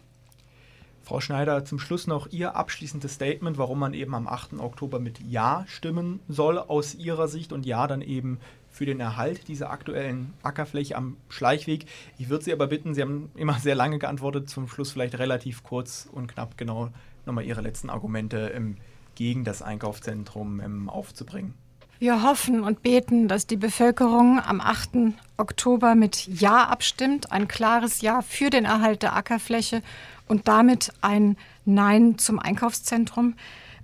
Frau 1.04 1.20
Schneider, 1.20 1.66
zum 1.66 1.80
Schluss 1.80 2.08
noch 2.08 2.32
Ihr 2.32 2.56
abschließendes 2.56 3.16
Statement, 3.16 3.58
warum 3.58 3.80
man 3.80 3.94
eben 3.94 4.16
am 4.16 4.28
8. 4.28 4.54
Oktober 4.60 5.00
mit 5.00 5.20
Ja 5.20 5.66
stimmen 5.68 6.20
soll 6.30 6.58
aus 6.58 6.96
Ihrer 6.96 7.28
Sicht 7.28 7.52
und 7.52 7.66
Ja 7.66 7.88
dann 7.88 8.02
eben 8.02 8.40
für 8.70 8.86
den 8.86 9.00
Erhalt 9.00 9.48
dieser 9.48 9.72
aktuellen 9.72 10.34
Ackerfläche 10.44 10.96
am 10.96 11.18
Schleichweg. 11.28 11.86
Ich 12.18 12.30
würde 12.30 12.46
Sie 12.46 12.54
aber 12.54 12.68
bitten, 12.68 12.94
Sie 12.94 13.02
haben 13.02 13.30
immer 13.36 13.60
sehr 13.60 13.76
lange 13.76 14.00
geantwortet, 14.00 14.50
zum 14.50 14.68
Schluss 14.68 14.92
vielleicht 14.92 15.20
relativ 15.20 15.64
kurz 15.64 16.08
und 16.10 16.28
knapp 16.28 16.58
genau 16.58 16.90
nochmal 17.26 17.44
Ihre 17.44 17.62
letzten 17.62 17.90
Argumente 17.90 18.52
ähm, 18.56 18.78
gegen 19.16 19.44
das 19.44 19.62
Einkaufszentrum 19.62 20.62
ähm, 20.62 20.90
aufzubringen. 20.90 21.56
Wir 22.02 22.24
hoffen 22.24 22.64
und 22.64 22.82
beten, 22.82 23.28
dass 23.28 23.46
die 23.46 23.58
Bevölkerung 23.58 24.40
am 24.40 24.60
8. 24.60 25.14
Oktober 25.38 25.94
mit 25.94 26.26
Ja 26.26 26.64
abstimmt, 26.64 27.32
ein 27.32 27.48
klares 27.48 28.02
Ja 28.02 28.24
für 28.24 28.50
den 28.50 28.66
Erhalt 28.66 29.04
der 29.04 29.16
Ackerfläche 29.16 29.84
und 30.28 30.48
damit 30.48 30.92
ein 31.02 31.38
Nein 31.64 32.18
zum 32.18 32.40
Einkaufszentrum. 32.40 33.36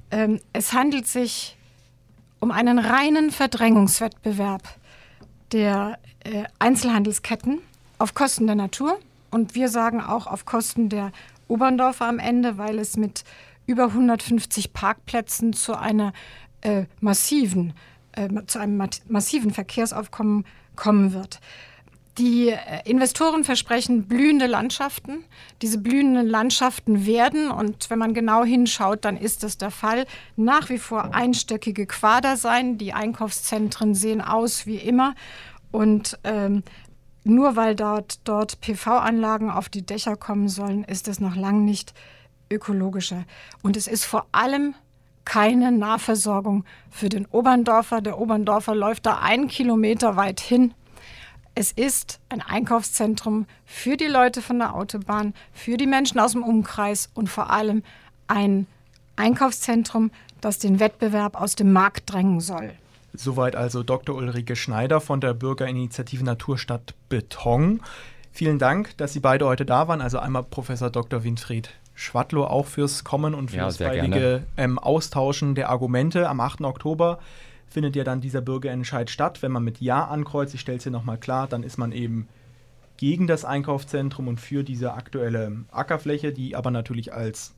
Ähm, 0.10 0.42
es 0.52 0.74
handelt 0.74 1.08
sich 1.08 1.58
um 2.40 2.50
einen 2.50 2.80
reinen 2.80 3.30
Verdrängungswettbewerb 3.30 4.64
der 5.52 6.00
äh, 6.24 6.46
Einzelhandelsketten 6.58 7.60
auf 8.00 8.16
Kosten 8.16 8.48
der 8.48 8.56
Natur 8.56 8.98
und 9.30 9.54
wir 9.54 9.70
sagen 9.70 10.02
auch 10.02 10.26
auf 10.26 10.46
Kosten 10.46 10.90
der 10.90 11.12
Oberndorfer 11.48 12.08
am 12.08 12.18
Ende, 12.18 12.58
weil 12.58 12.80
es 12.80 12.98
mit 12.98 13.26
über 13.68 13.84
150 13.84 14.74
Parkplätzen 14.74 15.54
zu 15.54 15.78
einer 15.78 16.14
äh, 16.62 16.86
massiven 17.00 17.76
äh, 18.18 18.30
zu 18.48 18.60
einem 18.60 18.90
massiven 19.08 19.52
Verkehrsaufkommen 19.52 20.46
kommen 20.76 21.14
wird. 21.14 21.40
Die 22.18 22.50
äh, 22.50 22.58
Investoren 22.86 23.44
versprechen 23.44 24.08
blühende 24.08 24.48
Landschaften. 24.48 25.24
Diese 25.62 25.78
blühenden 25.78 26.28
Landschaften 26.28 27.06
werden, 27.06 27.52
und 27.52 27.90
wenn 27.90 28.00
man 28.00 28.14
genau 28.14 28.44
hinschaut, 28.44 29.06
dann 29.06 29.18
ist 29.18 29.44
das 29.44 29.58
der 29.58 29.72
Fall, 29.72 30.06
nach 30.36 30.70
wie 30.70 30.80
vor 30.80 31.14
einstöckige 31.14 31.86
Quader 31.86 32.36
sein. 32.36 32.78
Die 32.78 32.94
Einkaufszentren 32.94 33.94
sehen 33.94 34.22
aus 34.22 34.66
wie 34.66 34.78
immer. 34.78 35.14
Und 35.72 36.18
ähm, 36.24 36.64
nur 37.24 37.56
weil 37.56 37.76
dort, 37.76 38.20
dort 38.24 38.62
PV-Anlagen 38.62 39.52
auf 39.52 39.70
die 39.70 39.86
Dächer 39.86 40.16
kommen 40.16 40.50
sollen, 40.50 40.84
ist 40.86 41.08
es 41.08 41.20
noch 41.20 41.36
lange 41.36 41.60
nicht 41.60 41.94
ökologischer. 42.52 43.26
Und 43.62 43.78
es 43.78 43.86
ist 43.88 44.06
vor 44.06 44.26
allem 44.32 44.74
keine 45.28 45.74
Nahversorgung 45.74 46.64
für 46.90 47.10
den 47.10 47.26
Oberndorfer. 47.26 48.00
Der 48.00 48.18
Oberndorfer 48.18 48.74
läuft 48.74 49.06
da 49.06 49.18
einen 49.18 49.50
Kilometer 49.50 50.16
weit 50.16 50.40
hin. 50.40 50.74
Es 51.54 51.74
ist 51.74 52.22
ein 52.30 52.42
Einkaufszentrum 52.42 53.46
für 53.66 53.98
die 53.98 54.08
Leute 54.08 54.42
von 54.42 54.58
der 54.58 54.74
Autobahn, 54.74 55.34
für 55.52 55.76
die 55.76 55.86
Menschen 55.86 56.18
aus 56.22 56.32
dem 56.32 56.44
Umkreis 56.44 57.10
und 57.14 57.28
vor 57.28 57.50
allem 57.50 57.84
ein 58.28 58.68
Einkaufszentrum, 59.18 60.12
das 60.40 60.60
den 60.60 60.80
Wettbewerb 60.80 61.40
aus 61.40 61.56
dem 61.56 61.74
Markt 61.74 62.14
drängen 62.14 62.40
soll. 62.40 62.72
Soweit 63.14 63.58
also 63.58 63.84
Dr. 63.84 64.16
Ulrike 64.16 64.56
Schneider 64.56 65.02
von 65.02 65.20
der 65.20 65.34
Bürgerinitiative 65.34 66.24
Naturstadt 66.24 66.94
Beton. 67.10 67.82
Vielen 68.32 68.60
Dank, 68.60 68.96
dass 68.96 69.12
Sie 69.12 69.20
beide 69.20 69.46
heute 69.46 69.66
da 69.66 69.90
waren. 69.90 70.00
Also 70.00 70.20
einmal 70.20 70.44
Professor 70.44 70.90
Dr. 70.90 71.26
Winfried 71.26 71.72
Schwadlow 71.98 72.46
auch 72.46 72.68
fürs 72.68 73.04
Kommen 73.04 73.34
und 73.34 73.50
fürs 73.50 73.80
ja, 73.80 73.90
baldige 73.90 74.44
ähm, 74.56 74.78
Austauschen 74.78 75.56
der 75.56 75.72
Argumente. 75.72 76.30
Am 76.30 76.40
8. 76.40 76.62
Oktober 76.62 77.18
findet 77.68 77.96
ja 77.96 78.04
dann 78.04 78.22
dieser 78.22 78.42
Bürgerentscheid 78.42 79.10
statt. 79.10 79.42
Wenn 79.42 79.52
man 79.52 79.64
mit 79.64 79.82
Ja 79.82 80.06
ankreuzt, 80.06 80.54
ich 80.54 80.62
stelle 80.62 80.78
es 80.78 80.84
hier 80.84 80.92
nochmal 80.92 81.18
klar, 81.18 81.48
dann 81.48 81.64
ist 81.64 81.78
man 81.78 81.92
eben 81.92 82.28
gegen 82.98 83.26
das 83.26 83.46
Einkaufszentrum 83.46 84.28
und 84.28 84.40
für 84.40 84.64
diese 84.64 84.94
aktuelle 84.94 85.66
Ackerfläche, 85.72 86.32
die 86.32 86.56
aber 86.56 86.70
natürlich 86.70 87.14
als 87.14 87.56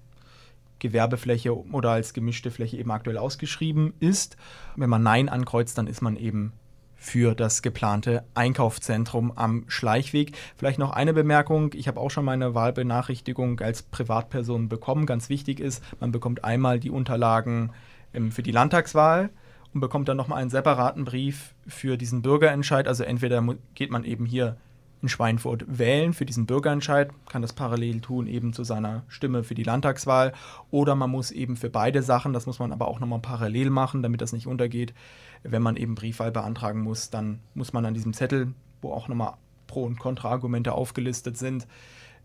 Gewerbefläche 0.79 1.53
oder 1.73 1.91
als 1.91 2.13
gemischte 2.13 2.49
Fläche 2.49 2.77
eben 2.77 2.91
aktuell 2.91 3.17
ausgeschrieben 3.17 3.93
ist. 3.99 4.37
Wenn 4.77 4.89
man 4.89 5.03
Nein 5.03 5.27
ankreuzt, 5.27 5.77
dann 5.77 5.87
ist 5.87 6.01
man 6.01 6.15
eben 6.15 6.53
für 6.99 7.33
das 7.33 7.61
geplante 7.61 8.23
Einkaufszentrum 8.35 9.31
am 9.35 9.63
Schleichweg. 9.67 10.33
Vielleicht 10.57 10.79
noch 10.79 10.91
eine 10.91 11.13
Bemerkung. 11.13 11.71
Ich 11.73 11.87
habe 11.87 11.99
auch 11.99 12.11
schon 12.11 12.25
meine 12.25 12.53
Wahlbenachrichtigung 12.53 13.61
als 13.61 13.81
Privatperson 13.81 14.67
bekommen. 14.67 15.05
Ganz 15.05 15.29
wichtig 15.29 15.61
ist, 15.61 15.81
man 15.99 16.11
bekommt 16.11 16.43
einmal 16.43 16.79
die 16.79 16.91
Unterlagen 16.91 17.71
ähm, 18.13 18.31
für 18.31 18.43
die 18.43 18.51
Landtagswahl 18.51 19.29
und 19.73 19.79
bekommt 19.79 20.09
dann 20.09 20.17
nochmal 20.17 20.41
einen 20.41 20.49
separaten 20.49 21.05
Brief 21.05 21.55
für 21.67 21.97
diesen 21.97 22.21
Bürgerentscheid. 22.21 22.87
Also 22.87 23.05
entweder 23.05 23.41
geht 23.75 23.91
man 23.91 24.03
eben 24.03 24.25
hier 24.25 24.57
in 25.01 25.07
Schweinfurt 25.07 25.65
wählen 25.67 26.13
für 26.13 26.25
diesen 26.25 26.45
Bürgerentscheid, 26.45 27.11
kann 27.29 27.41
das 27.41 27.53
parallel 27.53 28.01
tun 28.01 28.27
eben 28.27 28.51
zu 28.51 28.65
seiner 28.65 29.03
Stimme 29.07 29.43
für 29.43 29.55
die 29.55 29.63
Landtagswahl 29.63 30.33
oder 30.71 30.95
man 30.95 31.09
muss 31.09 31.31
eben 31.31 31.55
für 31.55 31.69
beide 31.69 32.03
Sachen, 32.03 32.33
das 32.33 32.45
muss 32.45 32.59
man 32.59 32.73
aber 32.73 32.87
auch 32.87 32.99
nochmal 32.99 33.19
parallel 33.19 33.69
machen, 33.69 34.03
damit 34.03 34.21
das 34.21 34.33
nicht 34.33 34.47
untergeht, 34.47 34.93
wenn 35.43 35.61
man 35.61 35.77
eben 35.77 35.95
Briefwahl 35.95 36.31
beantragen 36.31 36.81
muss, 36.81 37.09
dann 37.09 37.39
muss 37.53 37.73
man 37.73 37.85
an 37.85 37.93
diesem 37.93 38.13
Zettel, 38.13 38.53
wo 38.81 38.91
auch 38.91 39.07
nochmal 39.07 39.33
Pro- 39.67 39.85
und 39.85 39.99
Kontraargumente 39.99 40.73
aufgelistet 40.73 41.37
sind, 41.37 41.67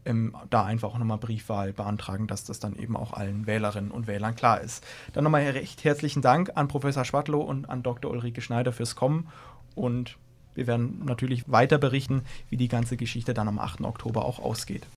ähm, 0.04 0.36
da 0.50 0.64
einfach 0.64 0.90
auch 0.90 0.98
nochmal 0.98 1.18
Briefwahl 1.18 1.72
beantragen, 1.72 2.26
dass 2.26 2.44
das 2.44 2.58
dann 2.58 2.76
eben 2.76 2.96
auch 2.96 3.12
allen 3.12 3.46
Wählerinnen 3.46 3.90
und 3.90 4.06
Wählern 4.06 4.34
klar 4.34 4.60
ist. 4.60 4.84
Dann 5.12 5.24
nochmal 5.24 5.42
recht 5.42 5.84
herzlichen 5.84 6.22
Dank 6.22 6.52
an 6.54 6.68
Professor 6.68 7.04
Schwadlow 7.04 7.40
und 7.40 7.68
an 7.68 7.82
Dr. 7.82 8.10
Ulrike 8.10 8.40
Schneider 8.40 8.72
fürs 8.72 8.96
Kommen 8.96 9.28
und 9.74 10.18
wir 10.54 10.66
werden 10.66 11.04
natürlich 11.04 11.50
weiter 11.50 11.78
berichten, 11.78 12.22
wie 12.48 12.56
die 12.56 12.68
ganze 12.68 12.96
Geschichte 12.96 13.34
dann 13.34 13.48
am 13.48 13.58
8. 13.58 13.80
Oktober 13.82 14.24
auch 14.24 14.38
ausgeht. 14.38 14.86